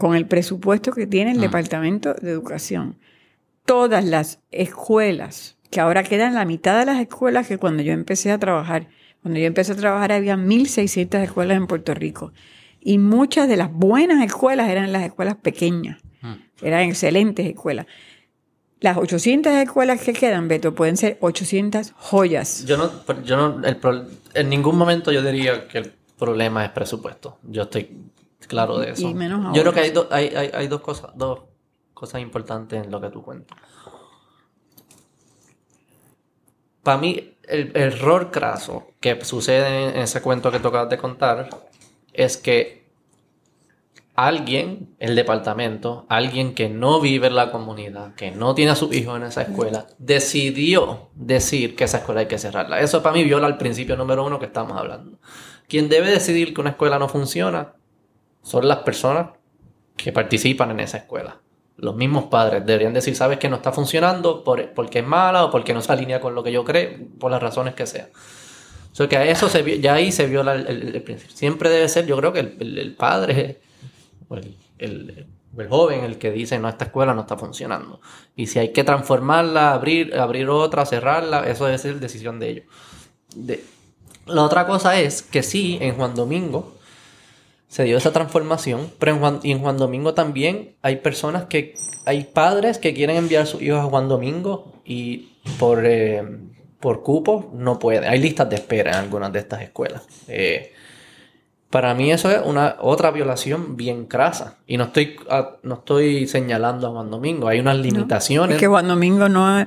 [0.00, 1.42] con el presupuesto que tiene el ah.
[1.42, 2.96] Departamento de Educación.
[3.66, 8.32] Todas las escuelas, que ahora quedan la mitad de las escuelas que cuando yo empecé
[8.32, 8.88] a trabajar,
[9.20, 12.32] cuando yo empecé a trabajar había 1.600 escuelas en Puerto Rico.
[12.80, 15.98] Y muchas de las buenas escuelas eran las escuelas pequeñas.
[16.22, 16.38] Ah.
[16.62, 17.84] Eran excelentes escuelas.
[18.80, 22.64] Las 800 escuelas que quedan, Beto, pueden ser 800 joyas.
[22.64, 22.90] Yo no,
[23.22, 23.60] yo no
[24.32, 27.38] en ningún momento yo diría que el problema es presupuesto.
[27.42, 27.90] Yo estoy
[28.46, 29.12] claro de eso.
[29.52, 31.40] Yo creo que hay, hay, hay, dos, cosas, dos
[31.94, 33.58] cosas importantes en lo que tú cuentas.
[36.82, 41.50] Para mí, el, error craso que sucede en ese cuento que tocas de contar
[42.12, 42.80] es que
[44.14, 48.94] alguien, el departamento, alguien que no vive en la comunidad, que no tiene a sus
[48.94, 52.80] hijos en esa escuela, decidió decir que esa escuela hay que cerrarla.
[52.80, 55.18] Eso para mí viola el principio número uno que estamos hablando.
[55.68, 57.74] Quien debe decidir que una escuela no funciona
[58.42, 59.30] son las personas
[59.96, 61.38] que participan en esa escuela.
[61.76, 65.72] Los mismos padres deberían decir, sabes que no está funcionando porque es mala o porque
[65.72, 68.08] no se alinea con lo que yo creo, por las razones que sean.
[68.92, 71.34] O sea, que a eso se ya ahí se viola el, principio.
[71.34, 73.60] Siempre debe ser, yo creo que el, padre
[74.28, 74.36] o
[74.78, 75.26] el,
[75.68, 78.00] joven el que dice, no, esta escuela no está funcionando.
[78.34, 82.64] Y si hay que transformarla, abrir, abrir otra, cerrarla, eso debe ser decisión de ellos.
[83.34, 83.64] De,
[84.26, 86.74] la otra cosa es que sí, en Juan Domingo,
[87.70, 91.76] se dio esa transformación, pero en Juan, y en Juan Domingo también hay personas que
[92.04, 95.28] hay padres que quieren enviar a sus hijos a Juan Domingo y
[95.60, 96.20] por, eh,
[96.80, 98.10] por cupo no pueden.
[98.10, 100.02] Hay listas de espera en algunas de estas escuelas.
[100.26, 100.72] Eh,
[101.70, 104.58] para mí eso es una otra violación bien crasa.
[104.66, 105.14] Y no estoy,
[105.62, 107.46] no estoy señalando a Juan Domingo.
[107.46, 108.56] Hay unas limitaciones.
[108.56, 109.64] Es que Juan Domingo no...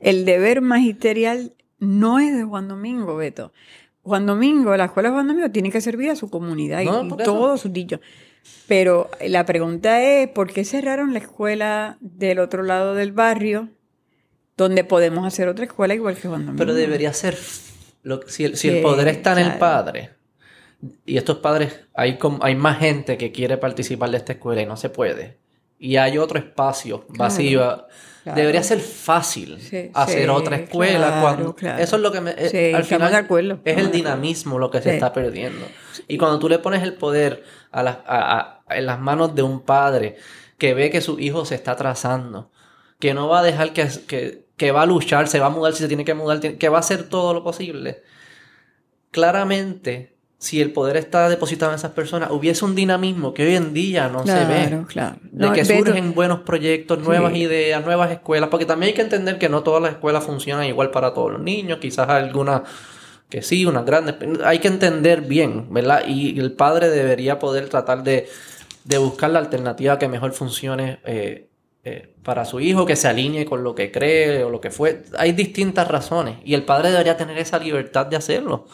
[0.00, 3.52] El deber magisterial no es de Juan Domingo, Beto.
[4.02, 6.86] Juan Domingo, la escuela de Juan Domingo tiene que servir a su comunidad y,
[7.24, 8.00] todos sus dichos.
[8.66, 13.68] Pero la pregunta es, ¿por qué cerraron la escuela del otro lado del barrio
[14.56, 16.58] donde podemos hacer otra escuela igual que Juan Domingo?
[16.58, 17.36] Pero debería ser,
[18.26, 20.10] si, el, si el poder está en el padre,
[21.06, 24.76] y estos padres, hay, hay más gente que quiere participar de esta escuela y no
[24.76, 25.38] se puede,
[25.82, 27.86] y hay otro espacio vacío
[28.24, 29.58] Debería ser fácil
[29.94, 31.18] hacer otra escuela.
[31.20, 32.34] cuando, Eso es lo que me.
[32.38, 33.26] Eh, al final
[33.64, 35.66] es el dinamismo lo que se está perdiendo.
[36.06, 40.16] Y cuando tú le pones el poder a en las manos de un padre
[40.56, 42.52] que ve que su hijo se está atrasando,
[43.00, 45.72] que no va a dejar que, que, que va a luchar, se va a mudar
[45.72, 48.04] si se tiene que mudar, que va a hacer todo lo posible.
[49.10, 50.11] Claramente
[50.42, 54.08] si el poder está depositado en esas personas, hubiese un dinamismo que hoy en día
[54.08, 54.82] no se ve.
[54.88, 55.14] Claro.
[55.30, 59.48] De que surgen buenos proyectos, nuevas ideas, nuevas escuelas, porque también hay que entender que
[59.48, 62.62] no todas las escuelas funcionan igual para todos los niños, quizás algunas
[63.28, 64.16] que sí, unas grandes.
[64.44, 66.02] Hay que entender bien, ¿verdad?
[66.08, 68.26] Y el padre debería poder tratar de,
[68.98, 71.46] buscar la alternativa que mejor funcione eh,
[71.84, 75.04] eh, para su hijo, que se alinee con lo que cree o lo que fue.
[75.16, 78.66] Hay distintas razones y el padre debería tener esa libertad de hacerlo.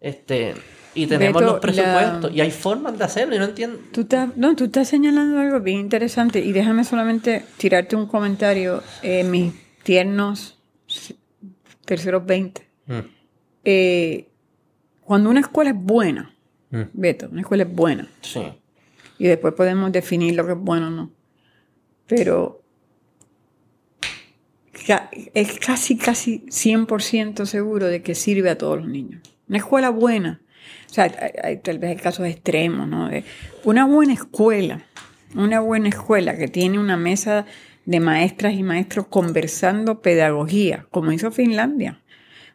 [0.00, 0.54] Este,
[0.94, 3.78] y tenemos los presupuestos y hay formas de hacerlo y no entiendo.
[3.92, 8.82] Tú estás, no, tú estás señalando algo bien interesante y déjame solamente tirarte un comentario.
[9.02, 10.58] Eh, mis tiernos
[11.84, 12.66] terceros 20.
[12.86, 12.98] Mm.
[13.64, 14.28] Eh,
[15.02, 16.34] cuando una escuela es buena,
[16.70, 16.82] mm.
[16.92, 18.08] Beto, una escuela es buena.
[18.20, 18.42] Sí.
[19.18, 21.10] Y después podemos definir lo que es bueno o no.
[22.06, 22.62] Pero
[25.34, 29.22] es casi, casi 100% seguro de que sirve a todos los niños.
[29.48, 30.40] Una escuela buena
[30.92, 31.10] o sea,
[31.42, 33.08] hay, tal vez hay casos extremos, ¿no?
[33.64, 34.84] una buena escuela,
[35.34, 37.46] una buena escuela que tiene una mesa
[37.86, 42.02] de maestras y maestros conversando pedagogía, como hizo Finlandia.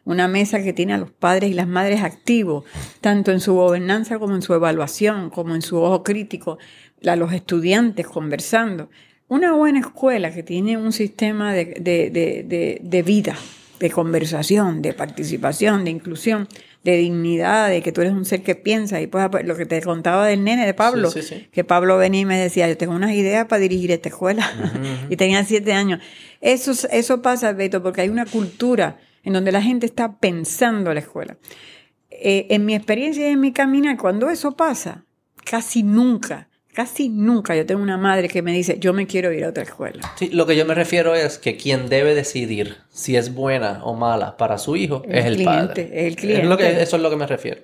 [0.04, 2.64] Una mesa que tiene a los padres y las madres activos,
[3.00, 6.58] tanto en su gobernanza como en su evaluación, como en su ojo crítico,
[7.04, 8.88] a los estudiantes conversando.
[9.26, 13.34] Una buena escuela que tiene un sistema de, de vida,
[13.80, 16.46] de conversación, de participación, de inclusión,
[16.92, 19.00] de dignidad, de que tú eres un ser que piensa.
[19.00, 21.10] Y pues lo que te contaba del nene de Pablo,
[21.52, 24.50] que Pablo venía y me decía, yo tengo unas ideas para dirigir esta escuela.
[25.10, 26.00] y tenía siete años.
[26.40, 31.00] Eso, eso pasa, Beto, porque hay una cultura en donde la gente está pensando la
[31.00, 31.36] escuela.
[32.10, 35.04] Eh, en mi experiencia y en mi caminar, cuando eso pasa,
[35.44, 36.47] casi nunca
[36.78, 39.64] Casi nunca yo tengo una madre que me dice, yo me quiero ir a otra
[39.64, 40.12] escuela.
[40.16, 43.94] Sí, lo que yo me refiero es que quien debe decidir si es buena o
[43.94, 46.06] mala para su hijo es el padre.
[46.06, 46.46] el cliente.
[46.46, 47.62] lo que, eso es lo que me refiero.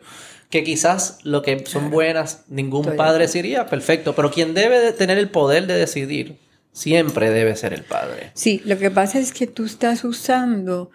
[0.51, 5.17] Que quizás lo que son buenas, ningún padre decidiría, perfecto, pero quien debe de tener
[5.17, 6.41] el poder de decidir
[6.73, 8.33] siempre debe ser el padre.
[8.35, 10.91] Sí, lo que pasa es que tú estás usando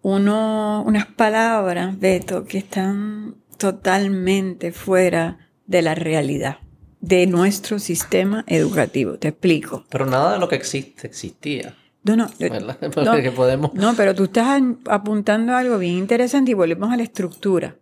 [0.00, 6.56] uno, unas palabras, Beto, que están totalmente fuera de la realidad
[7.00, 9.18] de nuestro sistema educativo.
[9.18, 9.84] Te explico.
[9.88, 11.76] Pero nada de lo que existe existía.
[12.02, 13.74] No, no, no, podemos...
[13.74, 17.76] no, pero tú estás apuntando a algo bien interesante y volvemos a la estructura.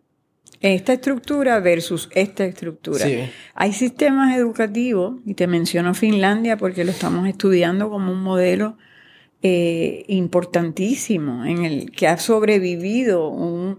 [0.61, 3.07] Esta estructura versus esta estructura.
[3.55, 8.77] Hay sistemas educativos, y te menciono Finlandia porque lo estamos estudiando como un modelo
[9.41, 13.79] eh, importantísimo en el que ha sobrevivido un,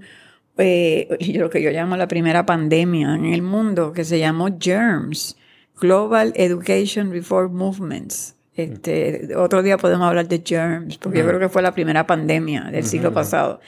[0.60, 5.38] eh, lo que yo llamo la primera pandemia en el mundo, que se llamó GERMS,
[5.80, 8.36] Global Education Reform Movements.
[8.56, 12.66] Este, otro día podemos hablar de germs, porque yo creo que fue la primera pandemia
[12.66, 13.62] del siglo pasado.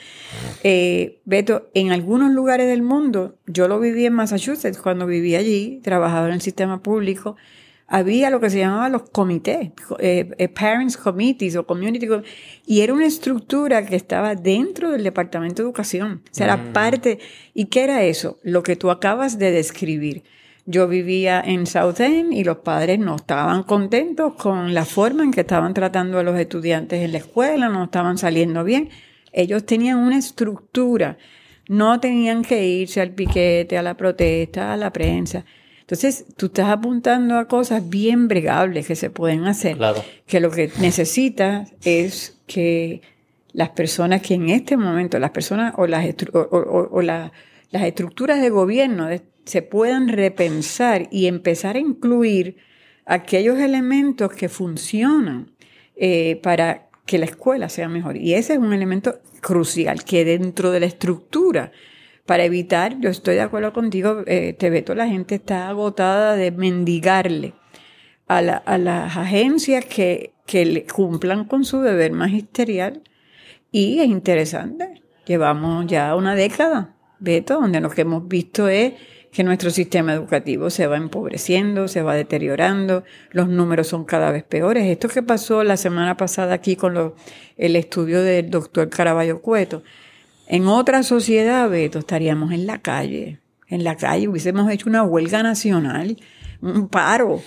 [0.62, 5.80] Eh, Beto, en algunos lugares del mundo, yo lo viví en Massachusetts cuando viví allí,
[5.82, 7.36] trabajaba en el sistema público,
[7.86, 12.08] había lo que se llamaba los comités, eh, eh, Parents Committees o Community
[12.66, 16.22] y era una estructura que estaba dentro del Departamento de Educación.
[16.24, 16.72] O sea, era mm.
[16.72, 17.18] parte.
[17.52, 18.38] ¿Y qué era eso?
[18.42, 20.22] Lo que tú acabas de describir.
[20.64, 25.32] Yo vivía en South End y los padres no estaban contentos con la forma en
[25.32, 28.88] que estaban tratando a los estudiantes en la escuela, no estaban saliendo bien.
[29.32, 31.18] Ellos tenían una estructura,
[31.68, 35.44] no tenían que irse al piquete, a la protesta, a la prensa
[35.82, 39.76] entonces, tú estás apuntando a cosas bien bregables que se pueden hacer.
[39.76, 40.02] Claro.
[40.26, 43.02] Que lo que necesitas es que
[43.52, 47.32] las personas que en este momento, las personas o las, o, las
[47.72, 49.08] estructuras de gobierno
[49.44, 52.56] se puedan repensar y empezar a incluir
[53.04, 55.50] aquellos elementos que funcionan
[55.96, 58.16] eh, para que la escuela sea mejor.
[58.16, 61.72] Y ese es un elemento crucial, que dentro de la estructura,
[62.26, 66.50] para evitar, yo estoy de acuerdo contigo, eh, te veto, la gente está agotada de
[66.50, 67.54] mendigarle
[68.28, 73.02] a, las agencias que, que cumplan con su deber magisterial.
[73.70, 78.94] Y es interesante, llevamos ya una década, Beto, donde lo que hemos visto es
[79.32, 84.44] que nuestro sistema educativo se va empobreciendo, se va deteriorando, los números son cada vez
[84.44, 84.84] peores.
[84.84, 87.14] Esto que pasó la semana pasada aquí con
[87.56, 89.82] el estudio del doctor Caraballo Cueto,
[90.46, 93.38] en otra sociedad, Beto, estaríamos en la calle,
[93.68, 96.16] en la calle, hubiésemos hecho una huelga nacional,
[96.60, 97.40] un paro,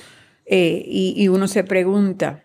[0.45, 2.43] eh, y, uno se pregunta,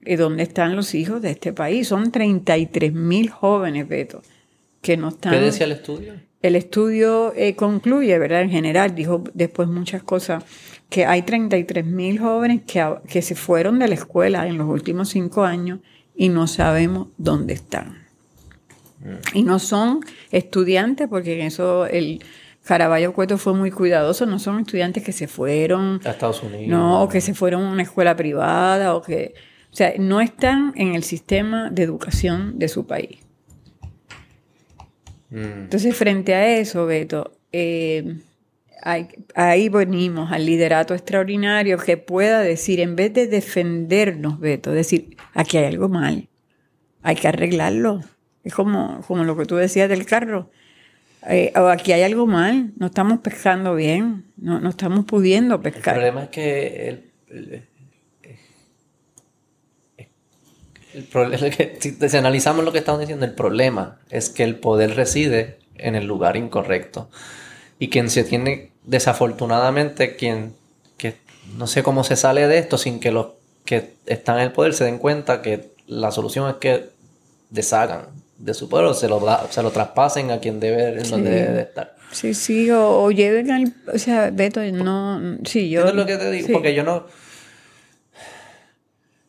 [0.00, 1.88] ¿dónde están los hijos de este país?
[1.88, 4.22] Son 33 mil jóvenes, Beto,
[4.80, 5.32] que no están...
[5.32, 6.14] ¿Qué decía el estudio?
[6.40, 8.42] El estudio eh, concluye, ¿verdad?
[8.42, 10.44] En general, dijo después muchas cosas,
[10.88, 15.08] que hay 33 mil jóvenes que, que se fueron de la escuela en los últimos
[15.08, 15.80] cinco años
[16.14, 18.01] y no sabemos dónde están.
[19.34, 20.00] Y no son
[20.30, 22.22] estudiantes, porque en eso el
[22.64, 26.68] Caraballo Cueto fue muy cuidadoso, no son estudiantes que se fueron a Estados Unidos.
[26.68, 29.34] No, o que se fueron a una escuela privada, o que,
[29.72, 33.18] o sea, no están en el sistema de educación de su país.
[35.30, 35.64] Mm.
[35.64, 38.18] Entonces, frente a eso, Beto, eh,
[39.34, 45.58] ahí venimos al liderato extraordinario que pueda decir, en vez de defendernos, Beto, decir, aquí
[45.58, 46.28] hay algo mal,
[47.02, 48.02] hay que arreglarlo.
[48.44, 50.50] Es como, como lo que tú decías del carro.
[51.28, 55.94] Eh, aquí hay algo mal, no estamos pescando bien, no, no estamos pudiendo pescar.
[55.94, 57.62] El problema es que el,
[60.94, 64.56] El problema es que si, analizamos lo que estamos diciendo, el problema es que el
[64.56, 67.08] poder reside en el lugar incorrecto.
[67.78, 70.54] Y quien se tiene, desafortunadamente, quien
[70.96, 71.16] que
[71.56, 73.28] no sé cómo se sale de esto sin que los
[73.64, 76.90] que están en el poder se den cuenta que la solución es que
[77.50, 78.06] deshagan
[78.42, 79.20] de su pueblo, se lo,
[79.50, 81.94] se lo traspasen a quien debe, en donde debe estar.
[82.10, 85.86] Sí, sí, o, lleven al, o sea, Beto, no, sí, yo...
[85.86, 87.06] es lo que te digo, porque yo no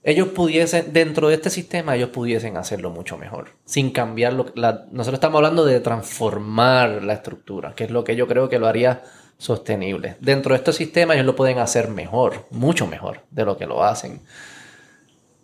[0.04, 4.52] ellos pudiesen, dentro de este sistema, ellos pudiesen hacerlo mucho mejor, sin cambiar lo
[4.92, 8.68] Nosotros estamos hablando de transformar la estructura, que es lo que yo creo que lo
[8.68, 9.02] haría
[9.38, 10.18] sostenible.
[10.20, 13.84] Dentro de este sistema ellos lo pueden hacer mejor, mucho mejor de lo que lo
[13.84, 14.20] hacen.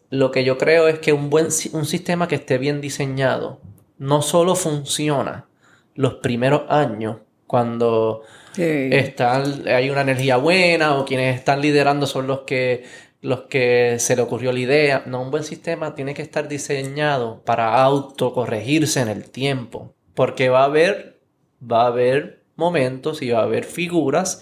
[0.10, 3.60] Lo que yo creo es que un buen un sistema que esté bien diseñado
[3.98, 5.48] no solo funciona
[5.96, 8.22] los primeros años cuando
[8.56, 12.84] están, hay una energía buena o quienes están liderando son los que
[13.22, 15.04] los que se le ocurrió la idea.
[15.06, 19.94] No, un buen sistema tiene que estar diseñado para autocorregirse en el tiempo.
[20.14, 21.20] Porque va a haber,
[21.60, 24.42] va a haber momentos y va a haber figuras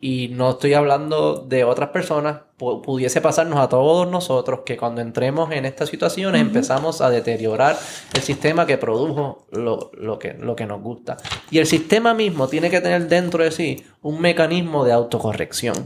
[0.00, 5.50] y no estoy hablando de otras personas, pudiese pasarnos a todos nosotros que cuando entremos
[5.50, 7.78] en estas situaciones empezamos a deteriorar
[8.14, 11.16] el sistema que produjo lo, que, lo que nos gusta.
[11.50, 15.84] Y el sistema mismo tiene que tener dentro de sí un mecanismo de autocorrección.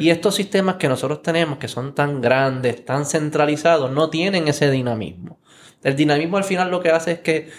[0.00, 4.70] Y estos sistemas que nosotros tenemos, que son tan grandes, tan centralizados, no tienen ese
[4.70, 5.38] dinamismo.
[5.82, 7.50] El dinamismo al final lo que hace es que,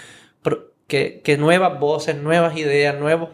[0.87, 3.29] que, que nuevas voces, nuevas ideas, nuevos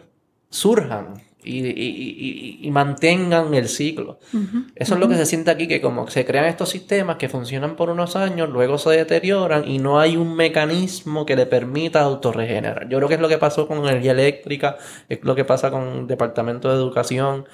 [0.50, 1.14] surjan
[1.44, 4.18] y, mantengan el ciclo.
[4.74, 7.76] Eso es lo que se siente aquí, que como se crean estos sistemas que funcionan
[7.76, 12.88] por unos años, luego se deterioran y no hay un mecanismo que le permita autorregenerar.
[12.88, 14.76] Yo creo que es lo que pasó con energía eléctrica,
[15.08, 17.46] es lo que pasa con el Departamento de Educación.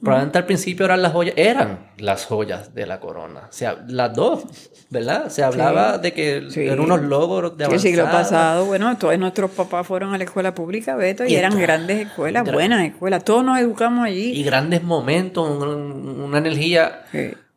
[0.00, 3.48] Probablemente al principio eran las joyas, eran las joyas de la corona.
[3.48, 4.44] O sea, las dos,
[4.90, 5.28] ¿verdad?
[5.28, 7.88] Se hablaba de que eran unos logros de avanzada.
[7.88, 11.58] el siglo pasado, bueno, todos nuestros papás fueron a la escuela pública, Beto, y, eran
[11.58, 13.24] grandes escuelas, buenas escuelas.
[13.24, 14.32] Todos nos educamos allí.
[14.32, 17.04] Y grandes momentos, una energía.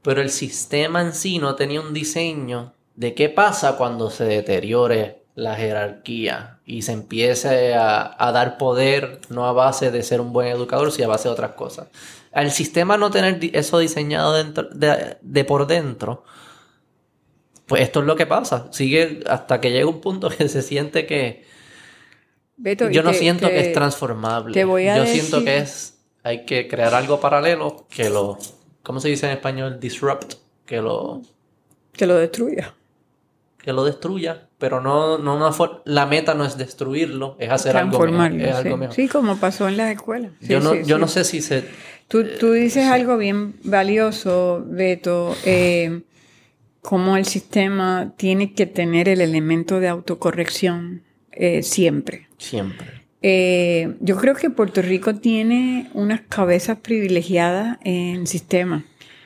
[0.01, 5.23] Pero el sistema en sí no tenía un diseño de qué pasa cuando se deteriore
[5.33, 10.31] la jerarquía y se empiece a, a, dar poder no a base de ser un
[10.31, 11.87] buen educador, sino a base de otras cosas
[12.35, 16.25] al sistema no tener eso diseñado dentro, de, por dentro,
[17.65, 18.67] pues esto es lo que pasa.
[18.71, 21.45] Sigue hasta que llega un punto que se siente que...
[22.91, 24.53] yo no siento que es transformable.
[24.53, 25.93] yo siento que es...
[26.23, 28.37] Hay que crear algo paralelo que lo...
[28.83, 29.79] ¿Cómo se dice en español?
[29.79, 30.33] Disrupt.
[30.65, 31.21] Que lo...
[31.93, 32.73] Que lo destruya.
[33.59, 34.49] Que lo destruya.
[34.57, 39.07] Pero no, no la meta no es destruirlo, es hacer algo mejor, sí.
[39.07, 40.31] como pasó en las escuelas.
[40.39, 41.65] yo no, yo no sé si se
[42.07, 46.01] Tú, tú dices algo bien valioso, Beto, eh,
[46.81, 51.01] cómo el sistema tiene que tener el elemento de autocorrección
[51.31, 52.27] eh, siempre.
[52.37, 52.87] Siempre.
[53.21, 58.85] Eh, yo creo que Puerto Rico tiene unas cabezas privilegiadas en el sistema.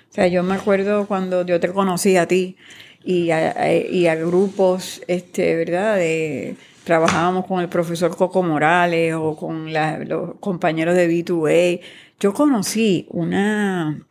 [0.09, 2.55] O sea, yo me acuerdo cuando yo te conocí a ti
[3.03, 5.97] y a, y a grupos, este, ¿verdad?
[5.97, 11.79] De, trabajábamos con el profesor Coco Morales o con los compañeros de B2A.
[12.19, 14.05] Yo conocí una,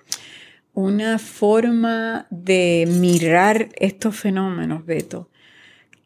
[0.74, 5.28] una forma de mirar estos fenómenos, Beto,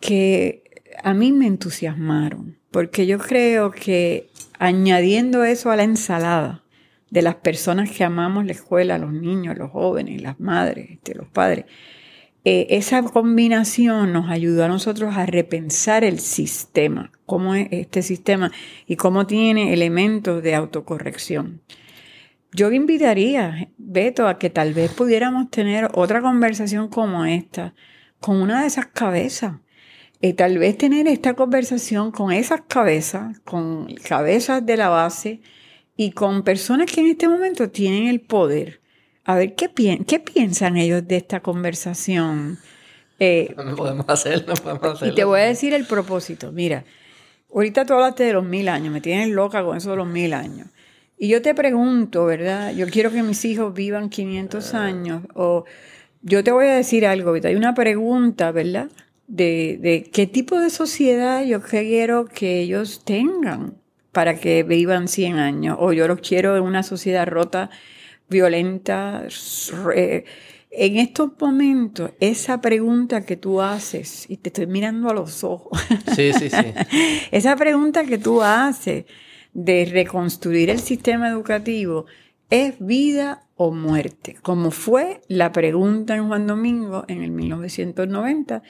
[0.01, 0.63] que
[1.03, 6.63] a mí me entusiasmaron, porque yo creo que añadiendo eso a la ensalada
[7.11, 11.29] de las personas que amamos la escuela, los niños, los jóvenes, las madres, este, los
[11.29, 11.67] padres,
[12.45, 18.51] eh, esa combinación nos ayudó a nosotros a repensar el sistema, cómo es este sistema
[18.87, 21.63] y cómo tiene elementos de autocorrección.
[22.55, 27.75] Yo invitaría, Beto, a que tal vez pudiéramos tener otra conversación como esta,
[28.21, 29.55] con una de esas cabezas.
[30.21, 35.41] Y tal vez tener esta conversación con esas cabezas, con cabezas de la base
[35.97, 38.82] y con personas que en este momento tienen el poder.
[39.25, 39.71] A ver, ¿qué,
[40.07, 42.59] qué piensan ellos de esta conversación?
[43.19, 45.13] Eh, no podemos hacer, no podemos hacerlo.
[45.13, 46.51] Y te voy a decir el propósito.
[46.51, 46.85] Mira,
[47.55, 50.33] ahorita tú hablaste de los mil años, me tienes loca con eso de los mil
[50.33, 50.67] años.
[51.17, 52.75] Y yo te pregunto, ¿verdad?
[52.75, 55.23] Yo quiero que mis hijos vivan 500 años.
[55.35, 55.65] O
[56.23, 58.89] yo te voy a decir algo, hay una pregunta, ¿verdad?
[59.29, 63.77] De, de qué tipo de sociedad yo quiero que ellos tengan
[64.11, 65.77] para que vivan 100 años.
[65.79, 67.71] O yo los quiero en una sociedad rota,
[68.29, 69.27] violenta.
[70.75, 75.79] En estos momentos, esa pregunta que tú haces, y te estoy mirando a los ojos.
[76.15, 76.57] Sí, sí, sí.
[77.31, 79.05] esa pregunta que tú haces
[79.53, 82.07] de reconstruir el sistema educativo
[82.49, 88.63] es vida o muerte, como fue la pregunta en Juan Domingo en el 1990.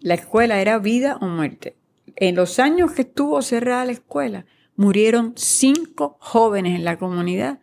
[0.00, 1.76] La escuela era vida o muerte.
[2.16, 4.46] En los años que estuvo cerrada la escuela,
[4.76, 7.60] murieron cinco jóvenes en la comunidad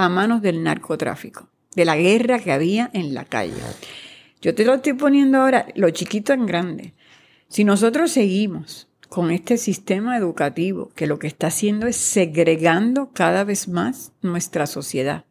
[0.00, 3.60] a manos del narcotráfico, de la guerra que había en la calle.
[4.40, 6.94] Yo te lo estoy poniendo ahora, lo chiquito en grande.
[7.48, 13.44] Si nosotros seguimos con este sistema educativo que lo que está haciendo es segregando cada
[13.44, 15.26] vez más nuestra sociedad.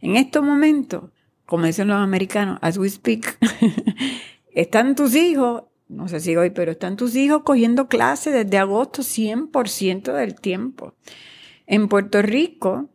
[0.00, 1.10] En estos momentos,
[1.44, 3.36] como dicen los americanos, as we speak,
[4.52, 9.02] están tus hijos, no sé si hoy, pero están tus hijos cogiendo clases desde agosto
[9.02, 10.94] 100% del tiempo.
[11.66, 12.90] En Puerto Rico,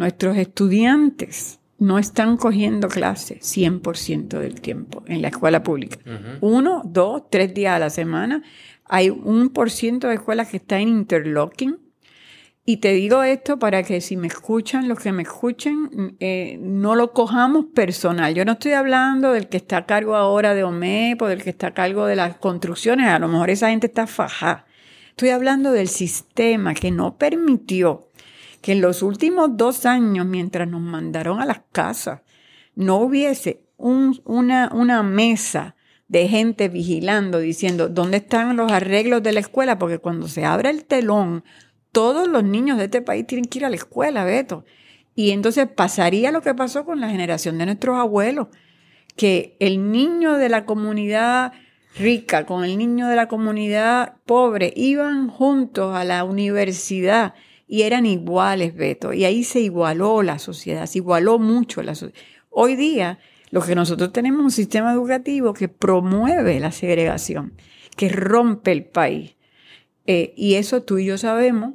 [0.00, 5.98] nuestros estudiantes no están cogiendo clases 100% del tiempo en la escuela pública.
[6.40, 8.42] Uno, dos, tres días a la semana
[8.86, 11.78] hay un por ciento de escuelas que está en interlocking.
[12.64, 16.94] Y te digo esto para que si me escuchan, los que me escuchen, eh, no
[16.94, 18.34] lo cojamos personal.
[18.34, 21.50] Yo no estoy hablando del que está a cargo ahora de OMEP o del que
[21.50, 23.06] está a cargo de las construcciones.
[23.06, 24.64] A lo mejor esa gente está fajada.
[25.10, 28.09] Estoy hablando del sistema que no permitió
[28.60, 32.20] que en los últimos dos años, mientras nos mandaron a las casas,
[32.74, 35.76] no hubiese una, una mesa
[36.08, 39.78] de gente vigilando, diciendo, ¿dónde están los arreglos de la escuela?
[39.78, 41.44] Porque cuando se abre el telón,
[41.92, 44.64] todos los niños de este país tienen que ir a la escuela, Beto.
[45.14, 48.48] Y entonces pasaría lo que pasó con la generación de nuestros abuelos,
[49.16, 51.52] que el niño de la comunidad
[51.96, 57.34] rica con el niño de la comunidad pobre iban juntos a la universidad
[57.72, 59.12] y eran iguales, Beto.
[59.12, 62.20] Y ahí se igualó la sociedad, se igualó mucho la sociedad.
[62.50, 63.20] Hoy día
[63.52, 67.52] lo que nosotros tenemos es un sistema educativo que promueve la segregación,
[67.96, 69.36] que rompe el país.
[70.04, 71.74] Eh, y eso tú y yo sabemos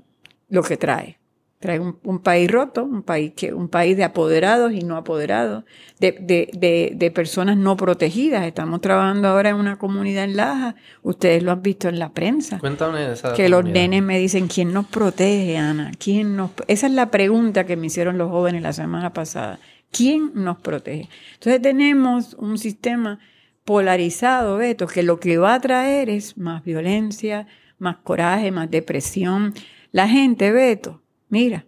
[0.50, 1.18] lo que trae.
[1.60, 5.64] Trae un, país roto, un país, que, un país de apoderados y no apoderados,
[6.00, 8.46] de, personas no protegidas.
[8.46, 10.76] Estamos trabajando ahora en una comunidad en Laja.
[11.02, 12.60] Ustedes lo han visto en la prensa.
[12.60, 15.92] Cuéntame esa Que los nenes me dicen, ¿quién nos protege, Ana?
[15.98, 16.52] ¿Quién nos...
[16.68, 19.60] Esa es la pregunta que me hicieron los jóvenes la semana pasada.
[19.92, 21.10] ¿Quién nos protege?
[21.36, 23.20] Entonces tenemos un sistema
[23.64, 27.48] polarizado, Beto, que lo que va a traer es más violencia,
[27.80, 29.54] más coraje, más depresión.
[29.92, 31.66] La gente, Beto, mira,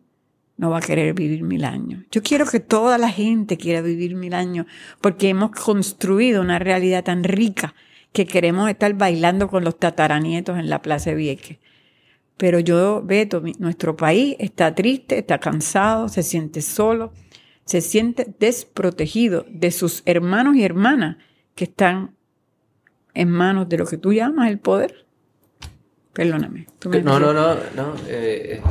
[0.58, 2.04] no va a querer vivir mil años.
[2.12, 4.66] Yo quiero que toda la gente quiera vivir mil años
[5.02, 7.76] porque hemos construido una realidad tan rica
[8.12, 11.58] que queremos estar bailando con los tataranietos en la Plaza Vieques.
[12.38, 17.12] Pero yo, Beto, nuestro país está triste, está cansado, se siente solo
[17.68, 21.18] se siente desprotegido de sus hermanos y hermanas
[21.54, 22.16] que están
[23.14, 25.06] en manos de lo que tú llamas el poder.
[26.14, 26.66] Perdóname.
[27.04, 28.62] no, no, no, no, eh,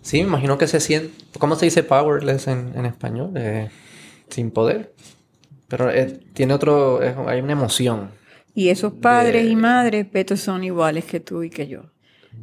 [0.00, 1.12] sí, me imagino que se siente.
[1.38, 3.32] ¿Cómo se dice powerless en, español?
[3.36, 3.70] Eh,
[4.28, 4.94] sin poder.
[5.68, 7.00] Pero eh, tiene otro.
[7.26, 8.10] hay una emoción.
[8.54, 11.84] Y esos padres y madres, Beto, son iguales que tú y que yo.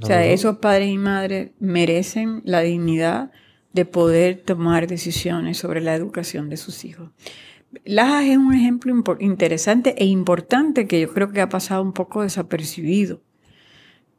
[0.01, 3.31] o sea, esos padres y madres merecen la dignidad
[3.73, 7.11] de poder tomar decisiones sobre la educación de sus hijos.
[7.85, 12.23] Lajas es un ejemplo interesante e importante que yo creo que ha pasado un poco
[12.23, 13.21] desapercibido.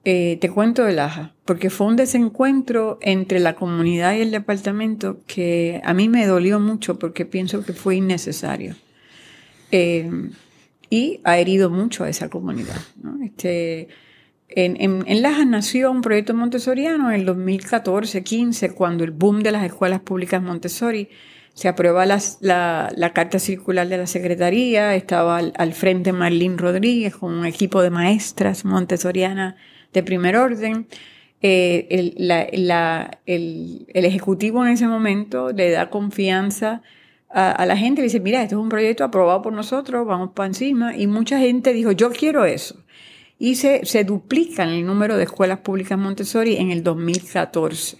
[0.04, 5.20] Eh, te cuento de Lajas, porque fue un desencuentro entre la comunidad y el departamento
[5.26, 8.76] que a mí me dolió mucho porque pienso que fue innecesario.
[9.70, 10.10] Eh,
[10.88, 12.80] y ha herido mucho a esa comunidad.
[13.22, 13.88] Este,
[14.48, 20.00] en, Lajas nació un proyecto montessoriano en el 2014-15, cuando el boom de las escuelas
[20.00, 21.08] públicas Montessori
[21.54, 27.46] se aprueba la, carta circular de la Secretaría, estaba al, frente Marlene Rodríguez con un
[27.46, 29.54] equipo de maestras montessorianas
[29.92, 30.86] de primer orden.
[31.42, 31.86] Eh,
[33.26, 36.82] el, Ejecutivo en ese momento le da confianza
[37.28, 40.48] a, la gente, le dice, mira, esto es un proyecto aprobado por nosotros, vamos para
[40.48, 42.82] encima, y mucha gente dijo, yo quiero eso.
[43.38, 47.98] Y se, se duplica el número de escuelas públicas Montessori en el 2014.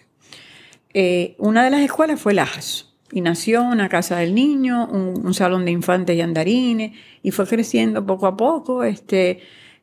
[0.93, 5.65] Eh, una de las escuelas fue Lajas y nació una casa del niño, un, salón
[5.65, 6.93] de infantes y andarines,
[7.23, 9.41] y fue creciendo poco a poco este,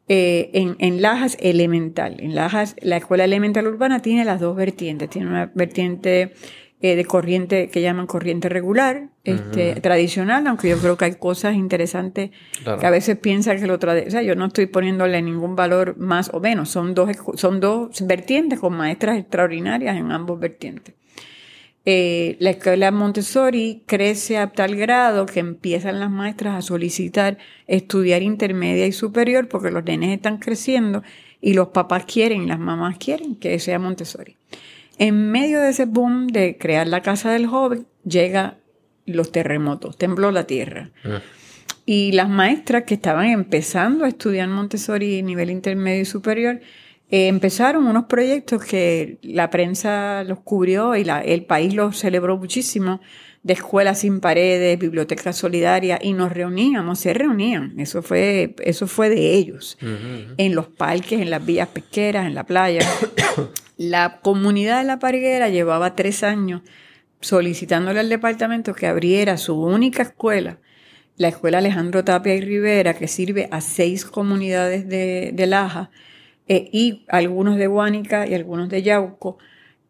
[0.10, 2.18] eh, en, en, Lajas Elemental.
[2.20, 5.10] En Lajas, la escuela elemental urbana tiene las dos vertientes.
[5.10, 6.34] Tiene una vertiente
[6.80, 11.56] eh, de corriente que llaman corriente regular, este, tradicional, aunque yo creo que hay cosas
[11.56, 12.30] interesantes
[12.64, 14.08] que a veces piensa que lo tradicional.
[14.08, 16.70] O sea, yo no estoy poniéndole ningún valor más o menos.
[16.70, 20.94] Son dos, son dos vertientes con maestras extraordinarias en ambos vertientes.
[21.90, 28.24] Eh, la escuela Montessori crece a tal grado que empiezan las maestras a solicitar estudiar
[28.24, 31.02] intermedia y superior porque los nenes están creciendo
[31.40, 34.36] y los papás quieren, las mamás quieren que sea Montessori.
[34.98, 38.58] En medio de ese boom de crear la casa del joven, llega
[39.06, 40.92] los terremotos, tembló la tierra.
[41.06, 41.22] Ah.
[41.86, 46.60] Y las maestras que estaban empezando a estudiar Montessori a nivel intermedio y superior,
[47.10, 53.00] eh, empezaron unos proyectos que la prensa los cubrió y el país los celebró muchísimo,
[53.44, 59.10] de escuelas sin paredes, bibliotecas solidarias, y nos reuníamos, se reunían, eso fue, eso fue
[59.10, 62.82] de ellos, en los parques, en las vías pesqueras, en la playa.
[63.78, 66.62] la comunidad de La Parguera llevaba tres años
[67.22, 70.60] solicitándole al departamento que abriera su única escuela,
[71.16, 75.90] la escuela Alejandro Tapia y Rivera, que sirve a seis comunidades de, de Laja,
[76.48, 79.38] eh, y algunos de Guánica y algunos de Yauco,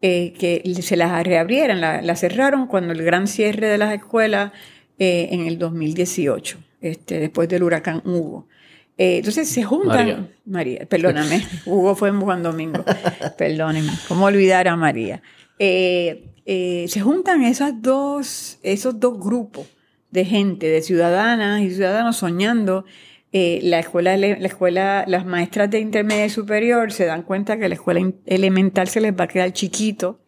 [0.00, 4.52] eh, que se las reabrieran, la, cerraron cuando el gran cierre de las escuelas
[4.98, 8.48] eh, en el 2018, este, después del huracán Hugo.
[8.96, 12.84] entonces se juntan, María, perdóname, Hugo fue en Juan Domingo,
[13.36, 15.22] perdónenme, ¿cómo olvidar a María?
[15.58, 19.66] se juntan esas dos, esos dos grupos
[20.10, 22.84] de gente, de ciudadanas y ciudadanos soñando
[23.32, 27.68] eh, la escuela, la escuela, las maestras de intermedia y superior se dan cuenta que
[27.68, 30.20] la escuela elemental se les va a quedar chiquito,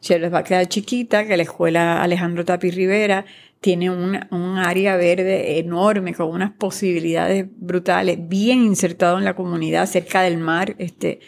[0.00, 3.24] se les va a quedar chiquita, que la escuela Alejandro Tapi Rivera
[3.60, 9.86] tiene un, un área verde enorme, con unas posibilidades brutales, bien insertado en la comunidad,
[9.86, 11.20] cerca del mar, este,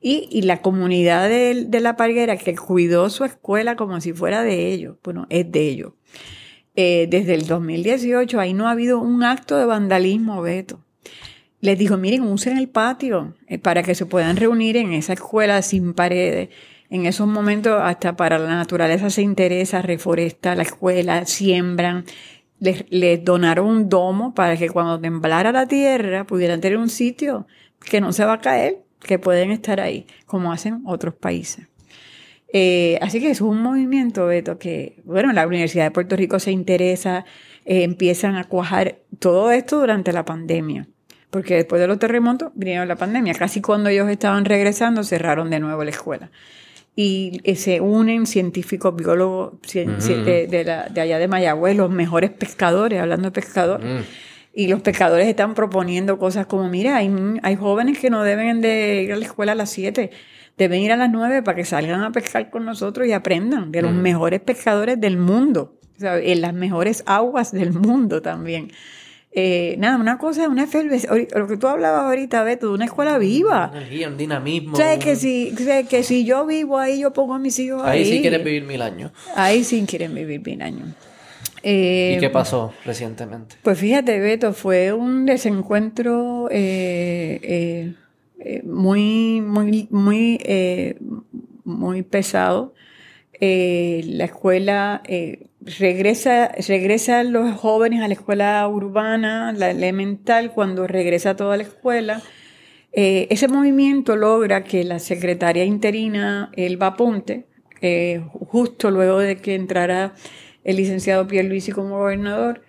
[0.00, 4.42] y, y la comunidad de, de La Parguera que cuidó su escuela como si fuera
[4.42, 5.92] de ellos, bueno, es de ellos.
[6.74, 10.80] Eh, desde el 2018, ahí no ha habido un acto de vandalismo, Beto.
[11.60, 15.60] Les dijo, miren, usen el patio eh, para que se puedan reunir en esa escuela
[15.62, 16.48] sin paredes.
[16.90, 22.04] En esos momentos, hasta para la naturaleza se interesa, reforesta la escuela, siembran.
[22.58, 27.46] Les, les donaron un domo para que cuando temblara la tierra pudieran tener un sitio
[27.80, 31.66] que no se va a caer, que pueden estar ahí, como hacen otros países.
[32.52, 36.50] Eh, así que es un movimiento, Beto, que, bueno, la Universidad de Puerto Rico se
[36.50, 37.24] interesa,
[37.64, 40.86] eh, empiezan a cuajar todo esto durante la pandemia.
[41.30, 43.32] Porque después de los terremotos vinieron la pandemia.
[43.32, 46.30] Casi cuando ellos estaban regresando, cerraron de nuevo la escuela.
[46.94, 53.32] Y eh, se unen científicos, biólogos de, allá de Mayagüez, los mejores pescadores, hablando de
[53.32, 53.86] pescadores.
[53.86, 54.04] Mm.
[54.54, 57.10] Y los pescadores están proponiendo cosas como, mira, hay,
[57.42, 60.10] hay jóvenes que no deben de ir a la escuela a las 7
[60.62, 63.82] deben ir a las nueve para que salgan a pescar con nosotros y aprendan de
[63.82, 68.70] los mejores pescadores del mundo, en las mejores aguas del mundo también.
[69.34, 70.66] Eh, nada, una cosa, una
[71.34, 73.70] lo que tú hablabas ahorita, Beto, de una escuela viva.
[73.74, 74.74] Energía, un dinamismo.
[74.74, 75.54] O que si,
[75.88, 78.00] que si yo vivo ahí, yo pongo a mis hijos ahí.
[78.00, 79.10] Ahí sí quieren vivir mil años.
[79.34, 80.88] Ahí sí quieren vivir mil años.
[81.64, 83.56] ¿Y qué pasó recientemente?
[83.62, 87.94] Pues fíjate, Beto, fue un desencuentro eh, eh,
[88.44, 90.96] eh, muy, muy, muy, eh,
[91.64, 92.74] muy pesado.
[93.40, 95.02] Eh, la escuela
[95.60, 102.22] regresa, regresan los jóvenes a la escuela urbana, la elemental, cuando regresa toda la escuela.
[102.92, 107.46] ese movimiento logra que la secretaria interina, Elba Ponte,
[108.30, 110.14] justo luego de que entrara
[110.64, 112.62] el licenciado Pierluisi como gobernador,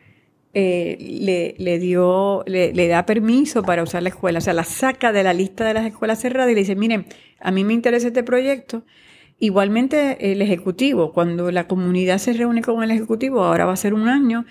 [0.53, 5.11] eh, le, dio, le, le, da permiso para usar la escuela, o sea, la saca
[5.11, 7.07] de la lista de las escuelas cerradas y le dice, miren,
[7.39, 8.83] a mí me interesa este proyecto.
[9.39, 13.93] Igualmente el Ejecutivo, cuando la comunidad se reúne con el Ejecutivo, ahora va a ser
[13.93, 14.45] un año,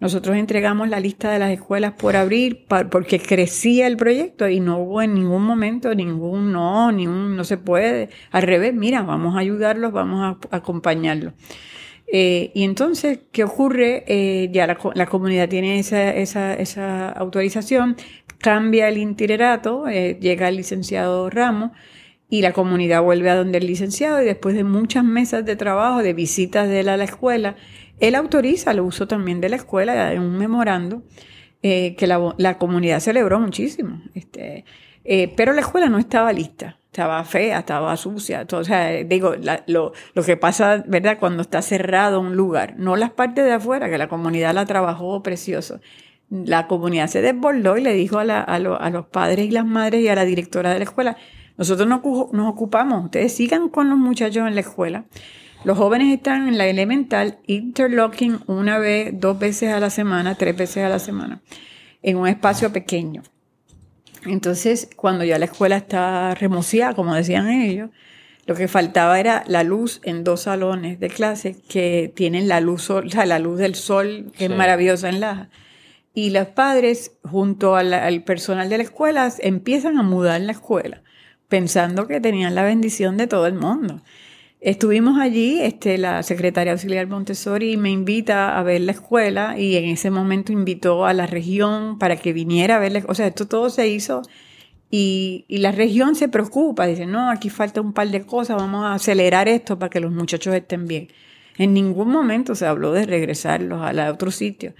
[0.00, 4.78] nosotros entregamos la lista de las escuelas por abrir porque crecía el proyecto y no
[4.78, 8.10] hubo en ningún momento ningún no, ni un no se puede.
[8.30, 11.34] Al revés, mira, vamos a ayudarlos, vamos a acompañarlos.
[12.10, 14.04] Eh, y entonces, ¿qué ocurre?
[14.06, 17.96] Eh, ya la, la, comunidad tiene esa, esa, esa, autorización,
[18.38, 21.72] cambia el itinerato, eh, llega el licenciado Ramos
[22.30, 26.02] y la comunidad vuelve a donde el licenciado y después de muchas mesas de trabajo,
[26.02, 27.56] de visitas de él a la escuela,
[28.00, 31.02] él autoriza el uso también de la escuela en un memorando
[31.60, 34.00] que la, la, comunidad celebró muchísimo.
[34.14, 34.64] Este,
[35.36, 38.44] pero la escuela no estaba lista estaba fea, estaba sucia.
[38.62, 39.34] Sea, digo,
[39.68, 41.18] lo, lo, que pasa, ¿verdad?
[41.20, 45.22] Cuando está cerrado un lugar, no las partes de afuera, que la comunidad la trabajó
[45.22, 45.80] precioso.
[46.28, 49.64] La comunidad se desbordó y le dijo a, la, a, a los padres y las
[49.64, 51.16] madres y a la directora de la escuela,
[51.56, 52.02] nosotros nos,
[52.32, 55.04] nos ocupamos, ustedes sigan con los muchachos en la escuela.
[55.64, 60.56] Los jóvenes están en la elemental interlocking una vez, dos veces a la semana, tres
[60.56, 61.42] veces a la semana,
[62.02, 63.22] en un espacio pequeño.
[64.26, 67.90] Entonces, cuando ya la escuela está remociada, como decían ellos,
[68.46, 72.88] lo que faltaba era la luz en dos salones de clase que tienen la luz,
[72.88, 75.50] la luz del sol, que es maravillosa en Laja.
[76.14, 81.02] Y los padres, junto al, personal de la escuela, empiezan a mudar la escuela,
[81.48, 84.02] pensando que tenían la bendición de todo el mundo.
[84.60, 89.84] Estuvimos allí, este, la secretaria auxiliar Montessori me invita a ver la escuela y en
[89.84, 93.04] ese momento invitó a la región para que viniera a verla.
[93.06, 94.22] O sea, esto todo se hizo
[94.90, 98.84] y, y, la región se preocupa, dice, no, aquí falta un par de cosas, vamos
[98.84, 101.08] a acelerar esto para que los muchachos estén bien.
[101.58, 104.74] En ningún momento se habló de regresarlos a, otro sitio.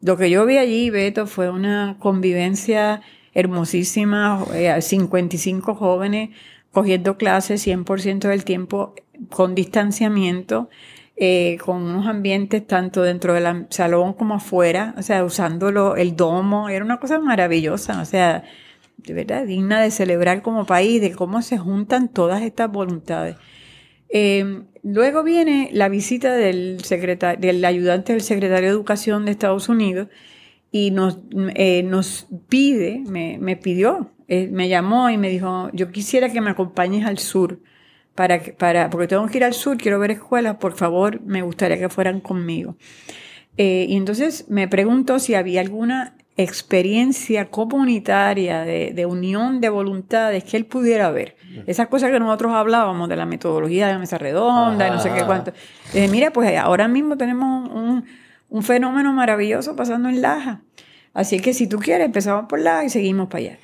[0.00, 3.02] Lo que yo vi allí, Beto, fue una convivencia
[3.34, 4.44] hermosísima,
[4.80, 6.30] 55 eh, jóvenes
[6.72, 8.94] cogiendo clases 100% del tiempo
[9.28, 10.70] con distanciamiento,
[11.16, 16.68] eh, con unos ambientes tanto dentro del salón como afuera, o sea, usándolo, el domo,
[16.70, 18.44] era una cosa maravillosa, o sea,
[18.96, 23.36] de verdad, digna de celebrar como país, de cómo se juntan todas estas voluntades.
[24.08, 26.78] Eh, luego viene la visita del,
[27.38, 30.08] del ayudante del secretario de Educación de Estados Unidos
[30.72, 31.18] y nos,
[31.54, 36.50] eh, nos pide, me, me pidió, me llamó y me dijo, yo quisiera que me
[36.50, 37.60] acompañes al sur
[38.14, 41.78] para, para, porque tengo que ir al sur, quiero ver escuelas, por favor, me gustaría
[41.78, 42.76] que fueran conmigo.
[43.56, 50.44] Eh, y entonces me preguntó si había alguna experiencia comunitaria de, de, unión de voluntades
[50.44, 51.36] que él pudiera ver.
[51.66, 55.12] Esas cosas que nosotros hablábamos de la metodología de la mesa redonda y no sé
[55.12, 55.52] qué cuánto.
[55.92, 58.04] Dije, mira, pues ahora mismo tenemos un,
[58.48, 60.62] un fenómeno maravilloso pasando en Laja.
[61.12, 63.58] Así que si tú quieres, empezamos por Laja y seguimos para allá.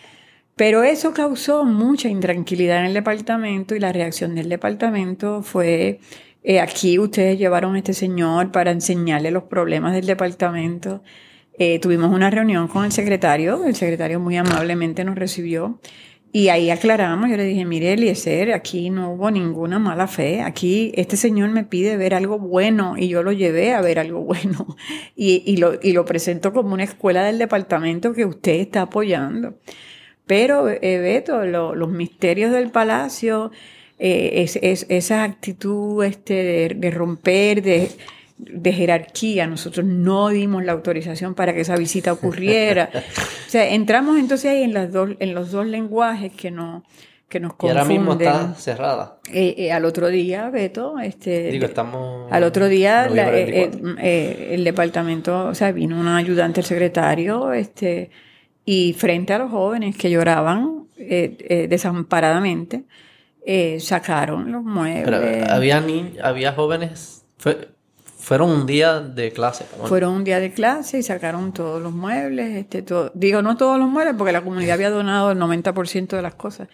[0.57, 6.01] Pero eso causó mucha intranquilidad en el departamento y la reacción del departamento fue,
[6.43, 11.03] eh, aquí ustedes llevaron a este señor para enseñarle los problemas del departamento.
[11.59, 15.79] Eh, tuvimos una reunión con el secretario, el secretario muy amablemente nos recibió
[16.33, 20.93] y ahí aclaramos, yo le dije, mire Eliezer, aquí no hubo ninguna mala fe, aquí
[20.95, 24.67] este señor me pide ver algo bueno y yo lo llevé a ver algo bueno
[25.17, 29.59] y, lo presento como una escuela del departamento que usted está apoyando.
[30.27, 33.53] Pero, eh, Beto, los misterios del palacio,
[33.99, 41.55] eh, es, esa actitud este, de, romper, de, jerarquía, nosotros no dimos la autorización para
[41.55, 42.91] que esa visita ocurriera.
[43.47, 46.85] o sea, entramos entonces ahí en, las dos, en los dos lenguajes que, no,
[47.29, 47.77] que nos confunden.
[47.77, 49.19] Y ahora mismo está cerrada.
[49.33, 52.31] Eh, eh, al otro día, Beto, este, Digo, estamos...
[52.31, 58.11] Al otro día el departamento, o sea, vino un ayudante del secretario, este
[58.69, 62.85] y frente a los jóvenes que lloraban eh, eh, desamparadamente,
[63.47, 65.05] eh, sacaron los muebles.
[65.05, 65.83] Pero había,
[66.21, 67.25] había jóvenes,
[68.19, 69.65] fueron un día de clase.
[69.85, 72.57] Fueron un día de clase y sacaron todos los muebles.
[72.57, 76.23] Este, todo, digo, no todos los muebles porque la comunidad había donado el 90% de
[76.23, 76.69] las cosas.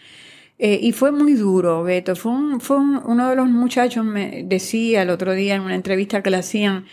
[0.58, 2.16] y fue muy duro, Beto.
[2.16, 6.30] Fue, fue uno de los muchachos me decía el otro día en una entrevista que
[6.30, 6.86] le hacían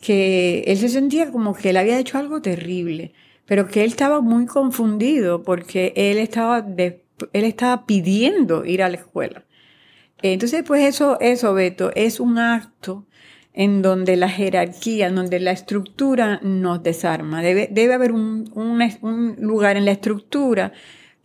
[0.00, 3.12] que él se sentía como que él había hecho algo terrible
[3.50, 7.02] pero que él estaba muy confundido porque él estaba, él
[7.32, 9.42] estaba pidiendo ir a la escuela.
[10.22, 13.06] Entonces, pues eso, eso, Beto, es un acto
[13.52, 17.42] en donde la jerarquía, en donde la estructura nos desarma.
[17.42, 20.72] Debe, debe haber un, un, un lugar en la estructura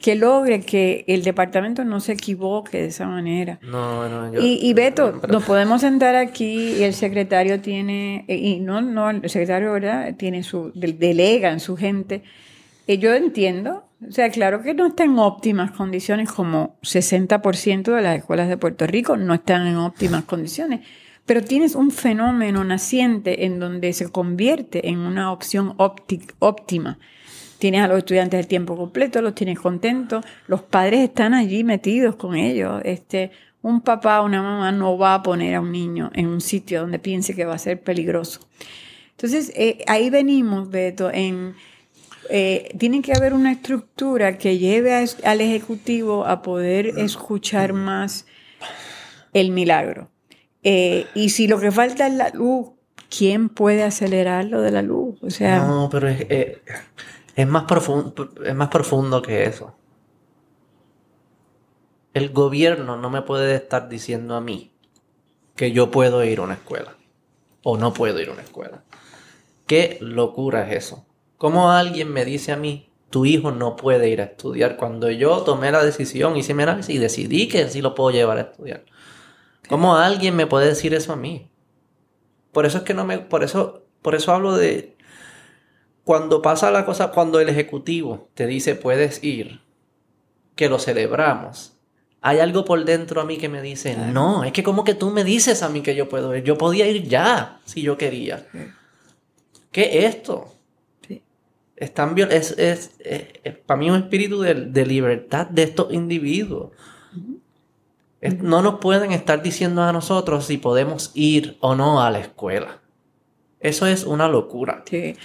[0.06, 3.58] que logre que el departamento no se equivoque de esa manera.
[3.64, 8.24] No, no, yo- Y, y Beto, pero- nos podemos sentar aquí y el secretario tiene,
[8.28, 10.14] eh, y no, no, el secretario, ¿verdad?
[10.16, 12.22] Tiene su, de- delega en su gente.
[12.86, 18.02] Y yo entiendo, o sea, claro que no está en óptimas condiciones como 60% de
[18.04, 20.82] las escuelas de Puerto Rico no están en óptimas condiciones,
[21.26, 27.00] pero tienes un fenómeno naciente en donde se convierte en una opción ópti- óptima.
[27.60, 32.16] Tienes a los estudiantes de tiempo completo, los tienes contentos, los padres están allí metidos
[32.16, 32.82] con ellos.
[32.84, 36.42] Este, un papá o una mamá no va a poner a un niño en un
[36.42, 38.42] sitio donde piense que va a ser peligroso.
[39.12, 41.56] Entonces, eh, ahí venimos, Beto, en...
[42.30, 48.26] eh, tiene que haber una estructura que lleve a al Ejecutivo a poder escuchar más
[49.34, 50.10] el milagro.
[50.64, 52.70] Eh, y si lo que falta es la luz,
[53.16, 55.18] ¿quién puede acelerar lo de la luz?
[55.22, 56.62] O sea, No, pero es, eh,
[57.36, 59.76] es más profundo, es más profundo que eso.
[62.14, 64.74] El gobierno no me puede estar diciendo a mí
[65.56, 66.96] que yo puedo ir a una escuela
[67.64, 68.84] o no puedo ir a una escuela.
[69.68, 71.06] ¿Qué locura es eso?
[71.38, 75.42] ¿Cómo alguien me dice a mí, tu hijo no puede ir a estudiar cuando yo
[75.42, 78.86] tomé la decisión, hice mi análisis y decidí que sí lo puedo llevar a estudiar?
[79.68, 81.50] ¿Cómo alguien me puede decir eso a mí?
[82.54, 84.95] Por eso es que no me, por eso, por eso hablo de
[86.06, 89.60] cuando pasa la cosa, cuando el ejecutivo te dice puedes ir,
[90.56, 91.74] que lo celebramos.
[92.22, 95.12] Hay algo por dentro a mí que me dice, no, es que como que tú
[95.12, 98.48] me dices a mí que yo puedo ir, yo podía ir ya si yo quería.
[98.54, 98.60] Sí.
[99.72, 100.56] ¿Qué es esto?
[101.08, 101.22] Sí.
[101.76, 102.92] Es, tan viol- es, es,
[103.66, 106.72] para mí un espíritu de, de libertad de estos individuos.
[108.42, 112.80] No nos pueden estar diciendo a nosotros si podemos ir o no a la escuela.
[113.60, 114.84] Eso es una locura.
[114.90, 115.16] sí.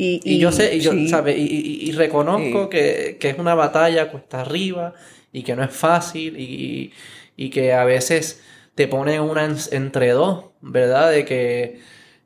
[0.00, 1.08] Y, Y, yo sé, y yo, sí.
[1.08, 1.36] ¿sabe?
[1.36, 2.68] Y, reconozco Sí.
[2.70, 4.94] que, que es una batalla cuesta arriba
[5.32, 6.92] y que no es fácil y,
[7.36, 8.40] y que a veces
[8.76, 11.10] te pone una en- entre dos, ¿verdad?
[11.10, 11.80] De que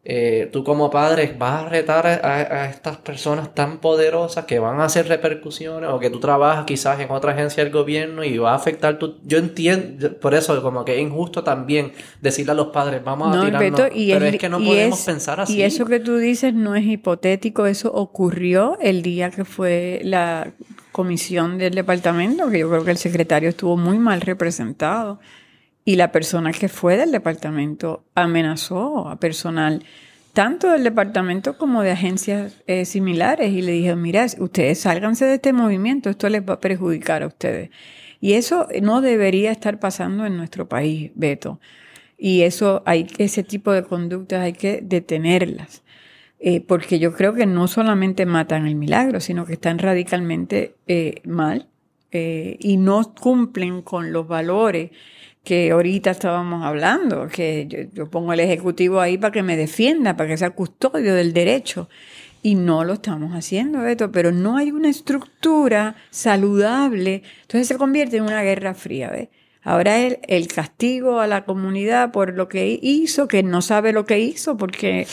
[0.04, 2.34] eh, tú como padre vas a retar a,
[2.64, 6.98] a estas personas tan poderosas que van a hacer repercusiones o que tú trabajas quizás
[6.98, 9.18] en otra agencia del gobierno y va a afectar tu...
[9.24, 13.36] Yo entiendo, por eso como que es injusto también decirle a los padres, vamos a
[13.36, 15.58] No, tirarnos, Beto, y pero es- es que no podemos es- pensar así.
[15.58, 20.52] Y eso que tú dices no es hipotético, eso ocurrió el día que fue la
[20.90, 25.20] comisión del departamento, que yo creo que el secretario estuvo muy mal representado.
[25.84, 29.84] Y la persona que fue del departamento amenazó a personal,
[30.32, 35.34] tanto del departamento como de agencias eh, similares, y le dije, mira, ustedes sálganse de
[35.34, 37.70] este movimiento, esto les va a perjudicar a ustedes.
[38.20, 41.58] Y eso no debería estar pasando en nuestro país, Beto.
[42.16, 45.82] Y eso hay ese tipo de conductas hay que detenerlas.
[46.38, 51.22] Eh, porque yo creo que no solamente matan el milagro, sino que están radicalmente eh,
[51.24, 51.68] mal
[52.14, 54.90] y no cumplen con los valores
[55.44, 60.16] que ahorita estábamos hablando, que yo, yo pongo el Ejecutivo ahí para que me defienda,
[60.16, 61.88] para que sea custodio del derecho.
[62.44, 67.22] Y no lo estamos haciendo, Beto, pero no hay una estructura saludable.
[67.42, 69.28] Entonces se convierte en una guerra fría, ¿ves?
[69.64, 74.06] Ahora el, el castigo a la comunidad por lo que hizo, que no sabe lo
[74.06, 75.06] que hizo, porque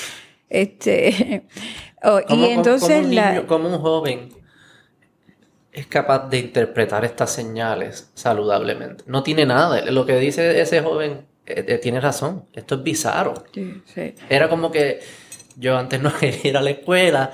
[0.50, 1.44] este
[2.04, 4.30] oh, ¿Cómo- y entonces un, la- cómo un joven
[5.80, 9.04] es capaz de interpretar estas señales saludablemente?
[9.08, 9.82] No tiene nada.
[9.92, 12.46] Lo que dice ese joven eh, eh, tiene razón.
[12.54, 13.34] Esto es bizarro.
[13.54, 14.16] Sí, sí.
[14.30, 15.00] Era como que
[15.56, 17.32] yo antes no quería ir a la escuela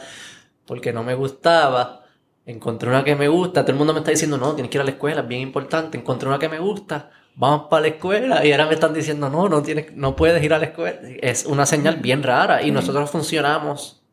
[0.66, 2.04] porque no me gustaba.
[2.46, 3.62] Encontré una que me gusta.
[3.62, 5.42] Todo el mundo me está diciendo, no, tienes que ir a la escuela, es bien
[5.42, 5.98] importante.
[5.98, 7.12] Encontré una que me gusta.
[7.36, 8.46] Vamos para la escuela.
[8.46, 11.00] Y ahora me están diciendo, no, no, tienes, no puedes ir a la escuela.
[11.22, 12.62] Es una señal bien rara.
[12.62, 14.05] Y nosotros funcionamos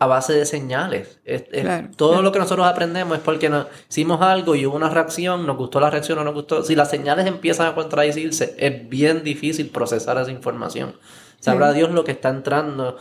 [0.00, 1.18] a base de señales.
[1.24, 2.22] Es- es- Claro, todo claro.
[2.22, 5.80] lo que nosotros aprendemos es porque nos, hicimos algo y hubo una reacción, nos gustó
[5.80, 6.62] la reacción o no nos gustó.
[6.62, 10.94] Si las señales empiezan a contradecirse, es bien difícil procesar esa información.
[11.40, 12.96] Sabrá Dios lo que está entrando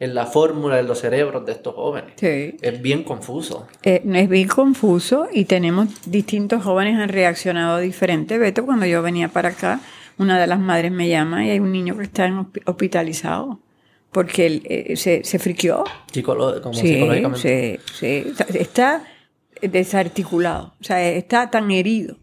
[0.00, 2.12] en la fórmula de los cerebros de estos jóvenes.
[2.16, 2.56] Sí.
[2.60, 3.68] Es bien confuso.
[3.84, 8.36] Eh, es bien confuso y tenemos distintos jóvenes han reaccionado diferente.
[8.36, 9.80] Beto, cuando yo venía para acá,
[10.18, 13.60] una de las madres me llama y hay un niño que está en hospi- hospitalizado
[14.12, 15.84] porque él eh, se, se friqueó.
[16.12, 17.80] Psicolo- como Sí, psicológicamente.
[17.98, 18.32] sí, sí.
[18.58, 19.02] Está-
[19.60, 22.16] desarticulado, o sea, está tan herido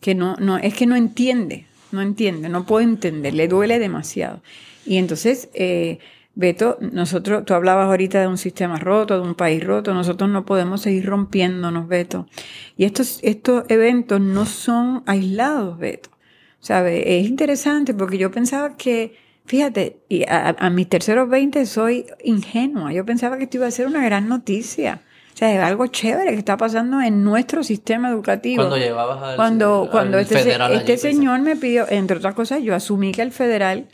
[0.00, 4.42] que no, no, es que no entiende, no entiende, no puede entender, le duele demasiado.
[4.86, 5.98] Y entonces, eh,
[6.34, 10.44] Beto, nosotros, tú hablabas ahorita de un sistema roto, de un país roto, nosotros no
[10.46, 12.26] podemos seguir rompiéndonos, Beto.
[12.76, 16.10] Y estos, estos eventos no son aislados, Beto.
[16.60, 17.18] ¿Sabe?
[17.20, 19.16] Es interesante porque yo pensaba que,
[19.50, 22.92] fíjate, y a, a mis terceros 20 soy ingenua.
[22.92, 25.02] Yo pensaba que esto iba a ser una gran noticia.
[25.34, 28.62] sea, es algo chévere que está pasando en nuestro sistema educativo.
[28.62, 32.34] Cuando llevabas al, Cuando, cuando este, federal este allí, pues, señor me pidió, entre otras
[32.34, 33.88] cosas, yo asumí que el federal,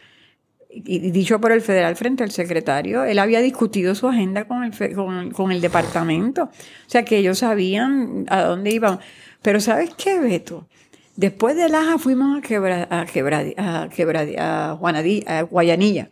[0.69, 4.63] y y dicho por el federal frente al secretario, él había discutido su agenda con
[4.63, 6.43] el, con, con el departamento.
[6.43, 6.51] O
[6.91, 8.99] sea, que ellos sabían a dónde iban.
[9.41, 10.69] Pero ¿sabes qué, Beto?
[11.17, 16.11] Después de Laja fuimos a, quebra, a, Quebradi- a, Quebradi- a, Juanadí- Guayanilla.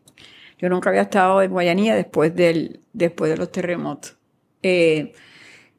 [0.58, 4.16] Yo nunca había estado en Guayanilla después, del, después de los terremotos.
[4.62, 5.12] Eh,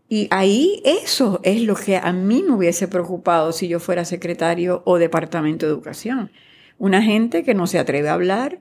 [0.07, 4.83] y ahí eso es lo que a mí me hubiese preocupado si yo fuera secretario
[4.85, 6.31] o departamento de educación.
[6.77, 8.59] Una gente que no se atreve a hablar,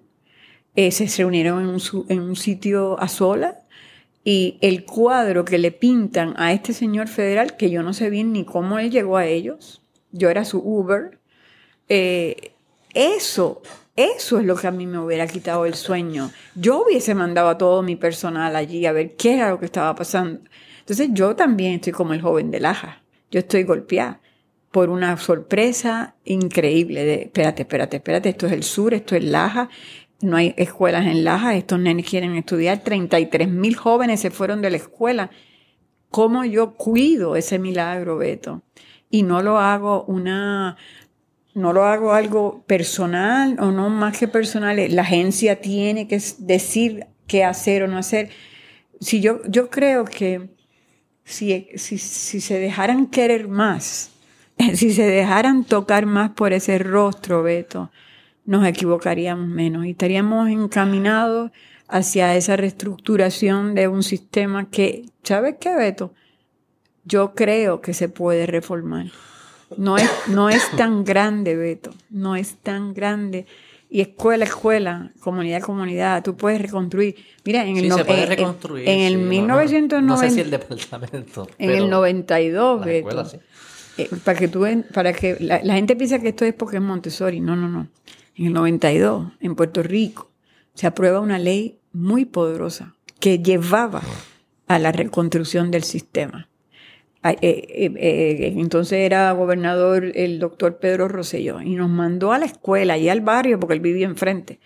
[0.76, 3.56] eh, se reunieron en un, en un sitio a solas
[4.24, 8.32] y el cuadro que le pintan a este señor federal, que yo no sé bien
[8.32, 9.82] ni cómo él llegó a ellos,
[10.14, 11.18] yo era su Uber,
[11.88, 12.52] eh,
[12.94, 13.62] eso,
[13.96, 16.30] eso es lo que a mí me hubiera quitado el sueño.
[16.54, 19.94] Yo hubiese mandado a todo mi personal allí a ver qué era lo que estaba
[19.94, 20.40] pasando.
[20.78, 23.02] Entonces yo también estoy como el joven de Laja.
[23.30, 24.20] Yo estoy golpeada
[24.70, 29.68] por una sorpresa increíble de, espérate, espérate, espérate, esto es el sur, esto es Laja,
[30.20, 34.70] no hay escuelas en Laja, estos nenes quieren estudiar, 33 mil jóvenes se fueron de
[34.70, 35.30] la escuela.
[36.10, 38.62] ¿Cómo yo cuido ese milagro, Beto?
[39.14, 40.76] Y no lo hago una,
[41.54, 44.76] no lo hago algo personal o no más que personal.
[44.92, 48.30] La agencia tiene que decir qué hacer o no hacer.
[49.00, 50.48] Si yo, yo creo que
[51.22, 54.10] si, si, si se dejaran querer más,
[54.74, 57.92] si se dejaran tocar más por ese rostro, Beto,
[58.44, 61.52] nos equivocaríamos menos y estaríamos encaminados
[61.86, 66.14] hacia esa reestructuración de un sistema que, ¿sabes qué, Beto?
[67.04, 69.06] Yo creo que se puede reformar.
[69.76, 73.46] No es, no es tan grande, Beto, no es tan grande.
[73.90, 77.14] Y escuela, escuela, comunidad, comunidad, tú puedes reconstruir.
[77.44, 78.88] Mira, en el, Sí, se puede en- en- reconstruir.
[78.88, 79.28] en el sí, no, no.
[79.28, 81.48] 1990, No sé si el departamento.
[81.58, 83.38] en pero el 92, las Beto, escuelas, sí.
[83.98, 86.82] eh, para que tú para que la, la gente piensa que esto es porque es
[86.82, 87.40] Montessori.
[87.40, 87.88] No, no, no.
[88.36, 90.30] En el 92, en Puerto Rico,
[90.74, 94.02] se aprueba una ley muy poderosa que llevaba
[94.66, 96.48] a la reconstrucción del sistema.
[97.24, 102.44] Eh, eh, eh, entonces era gobernador el doctor Pedro Rosselló y nos mandó a la
[102.44, 104.60] escuela y al barrio, porque él vivía enfrente.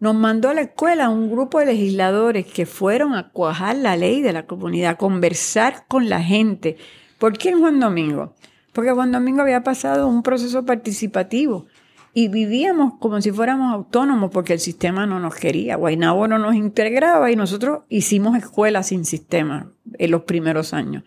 [0.00, 4.20] Nos mandó a la escuela un grupo de legisladores que fueron a cuajar la ley
[4.20, 6.76] de la comunidad, a conversar con la gente.
[7.18, 8.34] ¿Por qué en Juan Domingo?
[8.72, 11.66] Porque Juan Domingo había pasado un proceso participativo
[12.14, 15.76] y vivíamos como si fuéramos autónomos porque el sistema no nos quería.
[15.76, 21.04] Guaynabo no nos integraba y nosotros hicimos escuelas sin sistema en los primeros años.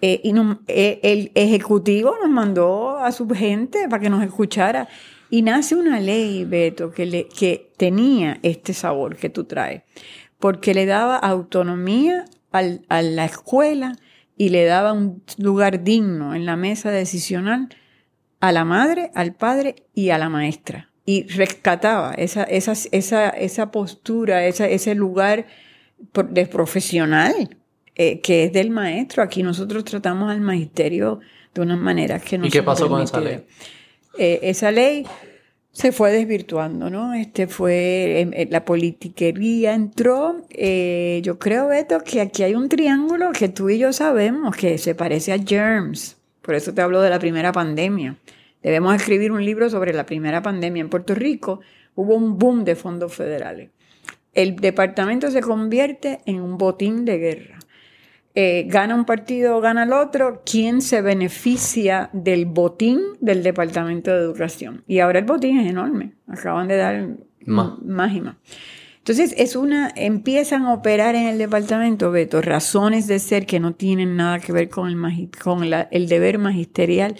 [0.00, 0.32] Eh, y
[0.68, 4.88] eh, el ejecutivo nos mandó a su gente para que nos escuchara.
[5.30, 9.82] Y nace una ley, Beto, que, le, que tenía este sabor que tú traes,
[10.38, 13.92] porque le daba autonomía al- a la escuela
[14.38, 17.68] y le daba un lugar digno en la mesa decisional
[18.40, 20.90] a la madre, al padre y a la maestra.
[21.04, 25.46] Y rescataba esa, esa, esa, esa postura, ese lugar
[26.30, 27.57] de profesional
[27.98, 29.22] eh, que es del maestro.
[29.22, 31.20] Aquí nosotros tratamos al magisterio
[31.54, 33.44] de unas maneras que no ¿Y qué pasó con esa ley?
[34.16, 35.04] Eh, esa ley
[35.72, 37.14] se fue desvirtuando, ¿no?
[37.14, 40.42] Este fue, em, eh, la politiquería entró.
[40.50, 44.78] eh, yo creo, Beto, que aquí hay un triángulo que tú y yo sabemos que
[44.78, 46.16] se parece a Germs.
[46.42, 48.16] Por eso te hablo de la primera pandemia.
[48.62, 51.60] Debemos escribir un libro sobre la primera pandemia en Puerto Rico.
[51.94, 53.70] Hubo un boom de fondos federales.
[54.34, 57.57] El departamento se convierte en un botín de guerra.
[58.40, 64.12] Eh, gana un partido o gana el otro, ¿quién se beneficia del botín del Departamento
[64.12, 64.84] de Educación?
[64.86, 66.12] Y ahora el botín es enorme.
[66.28, 67.08] Acaban de dar
[67.46, 67.72] Más.
[67.82, 68.36] más y más.
[68.98, 73.74] Entonces, es una, empiezan a operar en el departamento, Beto, razones de ser que no
[73.74, 77.16] tienen nada que ver con el, con la- el deber magisterial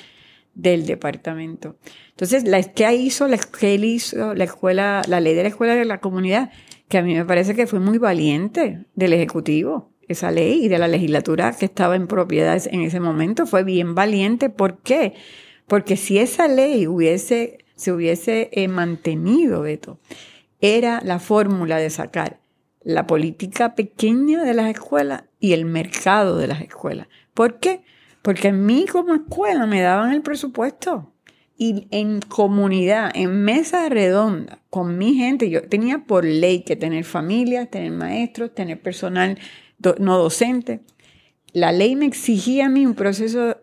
[0.54, 1.78] del departamento.
[2.10, 5.84] Entonces, la, ¿qué hizo la, él hizo la escuela, la ley de la escuela de
[5.84, 6.50] la comunidad?
[6.88, 10.78] Que a mí me parece que fue muy valiente del Ejecutivo, esa ley, y de
[10.78, 14.50] la legislatura que estaba en propiedad en ese momento, fue bien valiente.
[14.50, 15.14] ¿Por qué?
[15.66, 19.98] Porque si esa ley hubiese, se hubiese eh, mantenido, Beto,
[20.60, 22.40] era la fórmula de sacar
[22.82, 27.08] la política pequeña de las escuelas y el mercado de las escuelas.
[27.34, 27.82] ¿Por qué?
[28.22, 31.12] Porque a mí como escuela me daban el presupuesto.
[31.60, 37.04] Y en comunidad, en mesa redonda, con mi gente, yo tenía por ley que tener
[37.04, 39.38] familias, tener maestros, tener personal
[39.78, 40.80] do- no docente.
[41.52, 43.56] La ley me exigía a mí un proceso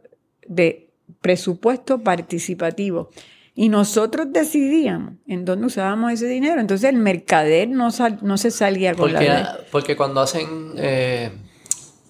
[0.48, 0.90] de
[1.22, 3.10] presupuesto participativo.
[3.58, 6.60] Y nosotros decidíamos en dónde usábamos ese dinero.
[6.60, 9.44] Entonces el mercader no, sal- no se salía con la Porque, ley.
[9.72, 11.32] porque cuando hacen eh,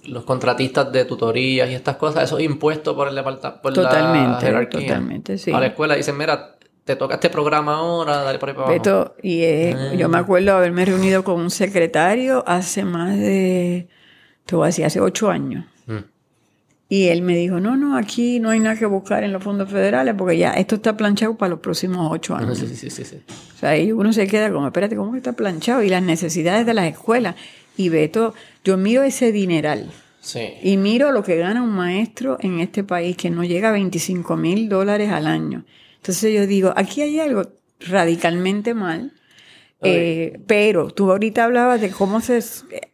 [0.05, 4.29] los contratistas de tutorías y estas cosas, eso es impuesto por el departamento, por Totalmente,
[4.31, 4.81] la jerarquía.
[4.87, 5.51] totalmente, sí.
[5.51, 8.79] A la escuela dicen, mira, te toca este programa ahora, dale por ahí para abajo.
[8.79, 9.93] Beto, y eh, Ah.
[9.93, 13.87] yo me acuerdo haberme reunido con un secretario hace más de,
[14.45, 15.65] te voy a decir, hace ocho años.
[15.87, 15.97] Mm.
[16.87, 19.69] Y él me dijo, no, no, aquí no hay nada que buscar en los fondos
[19.71, 22.59] federales porque ya esto está planchado para los próximos ocho años.
[22.59, 23.17] Sí, sí, sí.
[23.55, 25.81] O sea, y uno se queda como, espérate, ¿cómo que está planchado?
[25.81, 27.35] Y las necesidades de las escuelas.
[27.75, 29.89] Y Beto, yo miro ese dineral
[30.21, 30.53] Sí.
[30.63, 34.37] y miro lo que gana un maestro en este país, que no llega a 25
[34.37, 35.65] mil dólares al año.
[35.97, 37.49] Entonces yo digo, aquí hay algo
[37.79, 39.11] radicalmente mal.
[39.85, 42.39] Eh, pero tú ahorita hablabas de cómo se...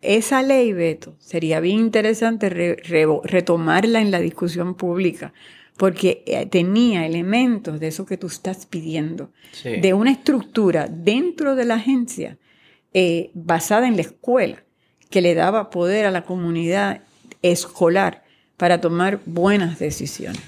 [0.01, 5.33] Esa ley, Beto, sería bien interesante re- re- retomarla en la discusión pública,
[5.77, 9.79] porque eh, tenía elementos de eso que tú estás pidiendo Sí.
[9.81, 12.37] de una estructura dentro de la agencia
[12.93, 14.63] eh, basada en la escuela
[15.09, 17.01] que le daba poder a la comunidad
[17.41, 18.23] escolar
[18.57, 20.41] para tomar buenas decisiones.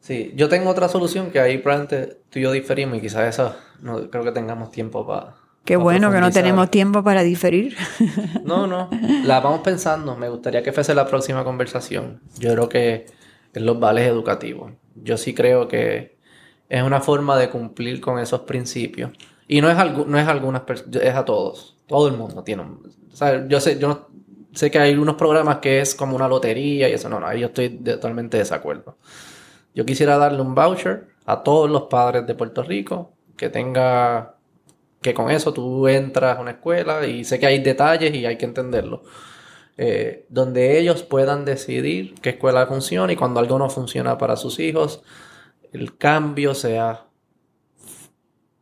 [0.00, 3.58] Sí, yo tengo otra solución que ahí probablemente tú y yo diferimos y quizás esa
[3.82, 5.36] no creo que tengamos tiempo para.
[5.68, 7.76] Qué bueno que no tenemos tiempo para diferir.
[8.44, 8.88] No, no,
[9.24, 10.16] la vamos pensando.
[10.16, 12.20] Me gustaría que fuese la próxima conversación.
[12.38, 13.06] Yo creo que
[13.52, 14.72] en los vales educativos.
[14.94, 16.16] Yo sí creo que
[16.68, 19.10] es una forma de cumplir con esos principios.
[19.46, 21.76] Y no es, algu- no es algunas personas, es a todos.
[21.86, 22.82] Todo el mundo tiene un...
[23.12, 24.08] o sea, yo sé, yo no-
[24.52, 27.08] sé que hay unos programas que es como una lotería y eso.
[27.08, 28.96] No, no, ahí yo estoy de- totalmente de desacuerdo.
[29.74, 34.34] Yo quisiera darle un voucher a todos los padres de Puerto Rico que tenga
[35.00, 38.36] que con eso tú entras a una escuela y sé que hay detalles y hay
[38.38, 39.02] que entenderlo.
[39.78, 44.58] eh, donde ellos puedan decidir qué escuela funciona y cuando algo no funciona para sus
[44.58, 45.02] hijos,
[45.72, 47.06] el cambio sea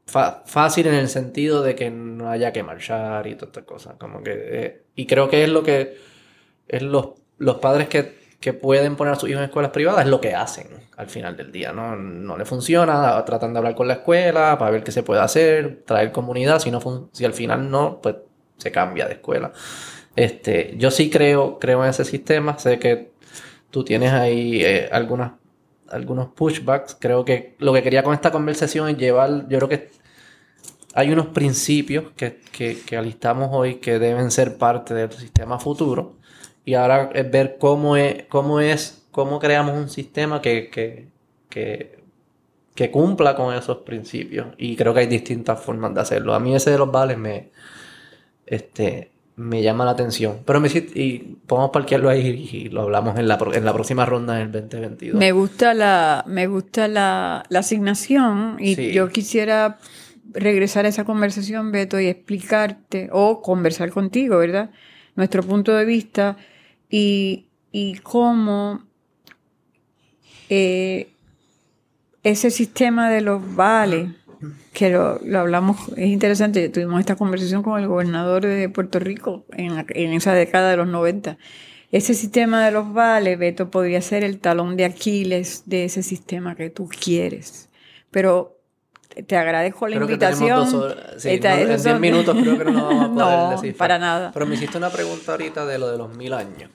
[0.07, 3.97] fácil en el sentido de que no haya que marchar y todas estas cosas.
[3.99, 5.97] Como eh, y creo que es lo que
[6.69, 10.11] es los, los padres que, que pueden poner a sus hijos en escuelas privadas, es
[10.11, 11.73] lo que hacen al final del día.
[11.73, 15.21] No, no le funciona, tratan de hablar con la escuela para ver qué se puede
[15.21, 16.59] hacer, traer comunidad.
[16.59, 18.17] Si, no si al final no, pues
[18.57, 19.53] se cambia de escuela.
[20.15, 22.59] Este, yo sí creo, creo en ese sistema.
[22.59, 23.13] Sé que
[23.71, 25.33] tú tienes ahí eh, algunas,
[25.89, 26.97] algunos pushbacks.
[26.99, 29.91] Creo que lo que quería con esta conversación es llevar, yo creo que
[30.95, 36.17] hay unos principios que, que, que alistamos hoy que deben ser parte del sistema futuro.
[36.67, 41.07] Y ahora es ver cómo es, cómo es, cómo creamos un sistema que, que,
[41.49, 41.99] que,
[42.75, 44.49] que cumpla con esos principios.
[44.59, 46.35] Y creo que hay distintas formas de hacerlo.
[46.35, 47.51] A mí ese de los vales me,
[48.47, 50.41] este, me llama la atención.
[50.45, 54.35] Pero me y podemos parquearlo ahí y lo hablamos en la, en la próxima ronda
[54.35, 55.19] del 2022.
[55.19, 58.93] Me gusta la, me gusta la, la asignación y Sí.
[58.93, 59.79] yo quisiera
[60.33, 64.71] regresar a esa conversación, Beto, y explicarte o conversar contigo, ¿verdad?
[65.15, 66.37] Nuestro punto de vista
[66.91, 68.83] y, y cómo
[70.49, 71.09] eh,
[72.23, 74.11] ese sistema de los vales,
[74.73, 79.85] que lo, hablamos, es interesante, tuvimos esta conversación con el gobernador de Puerto Rico en,
[79.89, 81.39] en esa década de los 90.
[81.93, 86.57] Ese sistema de los vales, Beto, podría ser el talón de Aquiles de ese sistema
[86.57, 87.69] que tú quieres.
[88.11, 88.56] Pero
[89.23, 90.73] te- agradezco la Creo que tenemos invitación.
[90.73, 91.23] dos horas.
[91.23, 93.51] Sí, Esta- no, en esos 10 son- minutos creo que no vamos a poder No,
[93.51, 93.77] descifrar.
[93.77, 94.31] para nada.
[94.33, 96.71] Pero me hiciste una pregunta ahorita de lo de los mil años.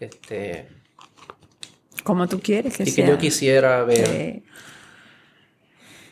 [0.00, 0.68] Este,
[2.02, 3.04] Como tú quieres que y sea.
[3.06, 4.42] que yo quisiera ver.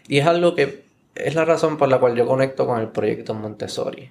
[0.09, 0.85] Y es algo que
[1.15, 4.11] es la razón por la cual yo conecto con el proyecto Montessori.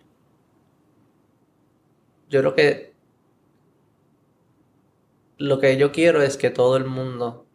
[2.30, 2.94] Yo creo que
[5.38, 7.46] lo que yo quiero es que todo el mundo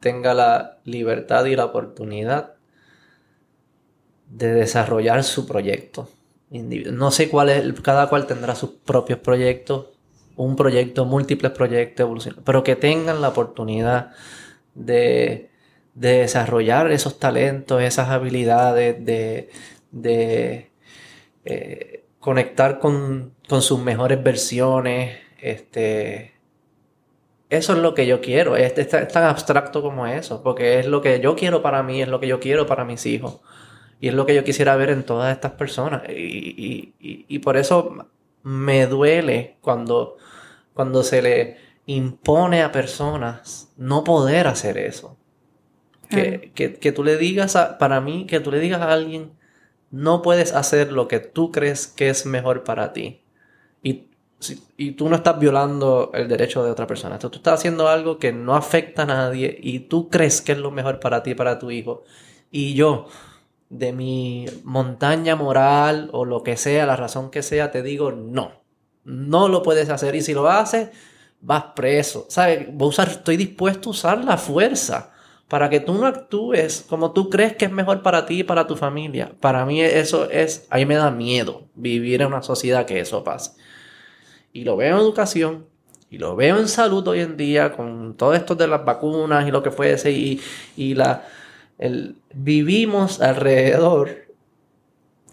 [0.00, 2.54] tenga la libertad y la oportunidad
[4.32, 6.08] de desarrollar su proyecto.
[6.50, 9.86] No sé cuál es, cada cual tendrá sus propios proyectos,
[10.36, 14.12] un proyecto, múltiples proyectos, pero que tengan la oportunidad
[14.74, 15.50] de,
[15.94, 19.50] de desarrollar esos talentos, esas habilidades, de,
[19.90, 20.70] de
[21.44, 25.18] eh, conectar con, con sus mejores versiones.
[25.40, 26.32] Este,
[27.50, 28.56] eso es lo que yo quiero.
[28.56, 32.00] Es, es es tan abstracto como eso, porque es lo que yo quiero para mí,
[32.00, 33.40] es lo que yo quiero para mis hijos.
[34.02, 36.04] Y es lo que yo quisiera ver en todas estas personas.
[36.10, 38.08] Y, y- y- y por eso
[38.44, 40.18] me duele cuando,
[40.74, 45.18] cuando se le impone a personas no poder hacer eso.
[46.08, 49.32] Que, que, que tú le digas a, para mí, que tú le digas a alguien,
[49.90, 53.22] no puedes hacer lo que tú crees que es mejor para ti.
[53.82, 54.08] Y,
[54.40, 57.18] si- y tú no estás violando el derecho de otra persona.
[57.18, 60.58] Tú, tú estás haciendo algo que no afecta a nadie y tú crees que es
[60.58, 62.04] lo mejor para ti y para tu hijo.
[62.50, 63.08] Y yo,
[63.72, 68.52] de mi montaña moral o lo que sea, la razón que sea, te digo no.
[69.04, 70.14] No lo puedes hacer.
[70.14, 70.90] Y si lo haces,
[71.40, 72.26] vas preso.
[72.28, 72.66] ¿Sabes?
[72.70, 75.12] Voy a usar, estoy dispuesto a usar la fuerza
[75.48, 78.66] para que tú no actúes como tú crees que es mejor para ti y para
[78.66, 79.32] tu familia.
[79.40, 83.24] Para mí eso es, a mí me da miedo vivir en una sociedad que eso
[83.24, 83.52] pase.
[84.52, 85.66] Y lo veo en educación,
[86.10, 89.50] y lo veo en salud hoy en día con todo esto de las vacunas y
[89.50, 90.42] lo que fuese y,
[90.76, 91.24] y la,
[91.82, 94.10] el, vivimos alrededor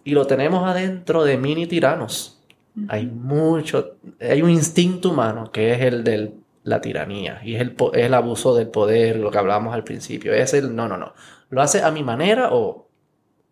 [0.03, 2.41] y lo tenemos adentro de mini tiranos.
[2.87, 7.75] Hay mucho, hay un instinto humano que es el de la tiranía y es el,
[7.93, 10.33] el abuso del poder, lo que hablábamos al principio.
[10.33, 11.13] Es el no, no, no.
[11.49, 12.87] Lo hace a mi manera o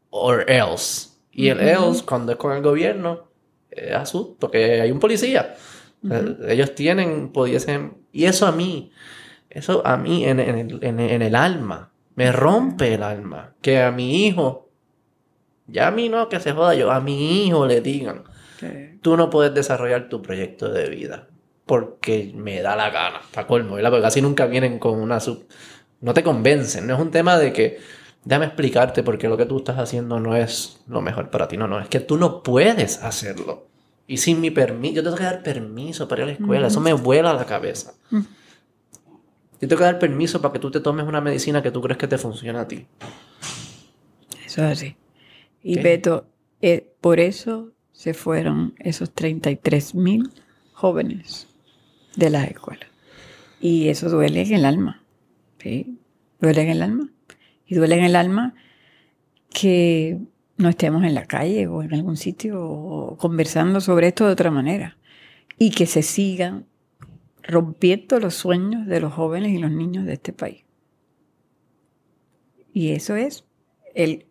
[0.09, 1.09] or else.
[1.31, 3.27] Y el else, cuando es con el gobierno,
[3.69, 5.55] es azul, porque hay un policía.
[6.47, 7.97] Ellos tienen, pudiesen.
[8.11, 8.91] Y eso a mí,
[9.49, 13.53] eso a mí en, el, en el alma, me rompe el alma.
[13.61, 14.69] Que a mi hijo,
[15.67, 18.23] ya a mí no, que se joda yo, a mi hijo le digan
[19.01, 21.27] Tú no puedes desarrollar tu proyecto de vida
[21.67, 23.91] porque me da la gana, está colmo, ¿verdad?
[23.91, 25.45] Porque casi nunca vienen con una sub...
[25.99, 27.77] No te convencen, no es un tema de que
[28.23, 31.57] déjame explicarte por qué lo que tú estás haciendo no es lo mejor para ti,
[31.57, 33.67] no, no, es que tú no puedes hacerlo.
[34.07, 36.79] Y sin mi permiso, yo tengo que dar permiso para ir a la escuela, eso
[36.79, 37.93] me vuela la cabeza.
[39.59, 41.97] Yo tengo que dar permiso para que tú te tomes una medicina que tú crees
[41.97, 42.85] que te funciona a ti.
[44.45, 44.95] Eso es así.
[45.63, 46.27] Y Beto,
[46.61, 50.29] eh, por eso se fueron esos 33 mil
[50.73, 51.47] jóvenes
[52.15, 52.85] de la escuela.
[53.59, 55.03] Y eso duele en el alma,
[55.57, 55.97] ¿sí?
[56.39, 57.09] Duele en el alma.
[57.65, 58.53] Y duele en el alma
[59.49, 60.19] que
[60.57, 64.97] no estemos en la calle o en algún sitio conversando sobre esto de otra manera.
[65.57, 66.65] Y que se sigan
[67.47, 70.63] rompiendo los sueños de los jóvenes y los niños de este país.
[72.73, 73.45] Y eso es
[73.95, 74.25] el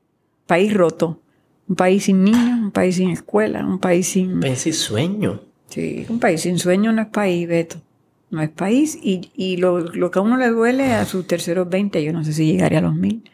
[0.46, 1.20] país roto
[1.68, 4.34] un país sin niños, un país sin escuela, un país sin...
[4.34, 5.40] Un país sin sueño.
[5.68, 7.82] Sí, un país sin sueño no es país, Beto.
[8.30, 8.96] No es país.
[9.02, 12.46] Y, lo, que a uno le duele a sus terceros 20, yo no sé si
[12.46, 13.28] llegaría a los mil,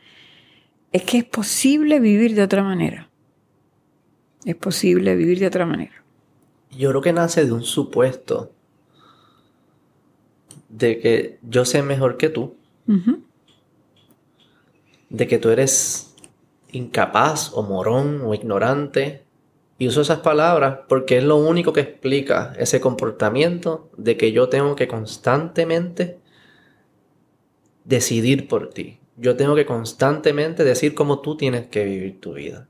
[0.92, 3.10] es que es posible vivir de otra manera.
[4.44, 6.02] Es posible vivir de otra manera.
[6.70, 8.52] Yo creo que nace de un supuesto
[10.72, 12.56] de que yo sé mejor que tú.
[15.08, 16.16] De que tú eres
[16.72, 19.22] incapaz o morón o ignorante.
[19.78, 24.48] Y uso esas palabras porque es lo único que explica ese comportamiento de que yo
[24.48, 26.18] tengo que constantemente
[27.84, 28.98] decidir por ti.
[29.16, 32.68] Yo tengo que constantemente decir cómo tú tienes que vivir tu vida.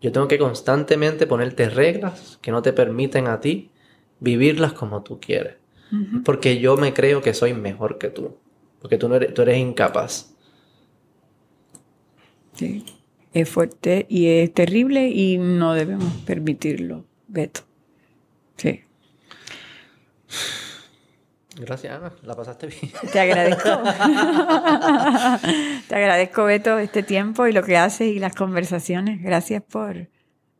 [0.00, 3.70] Yo tengo que constantemente ponerte reglas que no te permiten a ti
[4.18, 5.59] vivirlas como tú quieres.
[6.24, 8.36] Porque yo me creo que soy mejor que tú.
[8.80, 10.34] Porque tú, no eres, tú eres incapaz.
[12.54, 12.84] Sí
[13.32, 17.60] es fuerte y es terrible y no debemos permitirlo, Beto.
[18.56, 18.82] Sí.
[21.56, 22.12] Gracias, Ana.
[22.22, 22.92] La pasaste bien.
[23.12, 23.68] Te agradezco.
[25.88, 29.22] Te agradezco, Beto, este tiempo y lo que haces y las conversaciones.
[29.22, 30.08] Gracias por,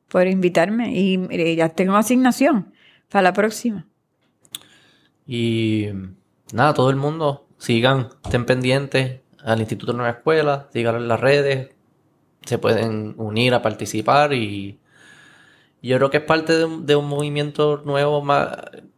[0.08, 0.92] por invitarme.
[0.94, 2.72] Y ya tengo asignación
[3.08, 3.86] para la próxima.
[5.32, 5.86] Y
[6.52, 11.70] nada, todo el mundo, sigan, estén pendientes al Instituto Nueva Escuela, sigan en las redes,
[12.44, 14.80] se pueden unir a participar y
[15.82, 18.26] yo creo que es parte de un, movimiento nuevo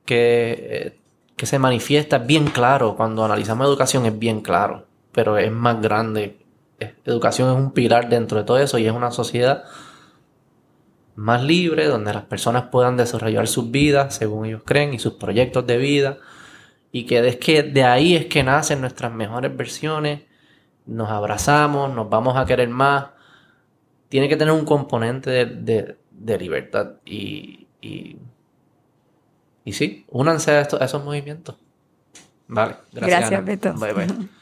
[0.06, 0.98] que, eh,
[1.36, 2.96] que se manifiesta bien claro.
[2.96, 6.38] Cuando analizamos educación es bien claro, pero es más grande.
[7.04, 9.64] Educación es un pilar dentro de todo eso y es una sociedad
[11.14, 15.66] más libre, donde las personas puedan desarrollar sus vidas según ellos creen y sus proyectos
[15.66, 16.18] de vida.
[16.90, 20.22] Y que es que de ahí es que nacen nuestras mejores versiones.
[20.86, 23.06] Nos abrazamos, nos vamos a querer más
[24.12, 28.18] tiene que tener un componente de, libertad y, y,
[29.72, 31.56] sí, únanse a, esos movimientos.
[32.46, 33.30] Vale, gracias.
[33.30, 33.72] Gracias, Beto.
[33.72, 34.06] Bye, bye.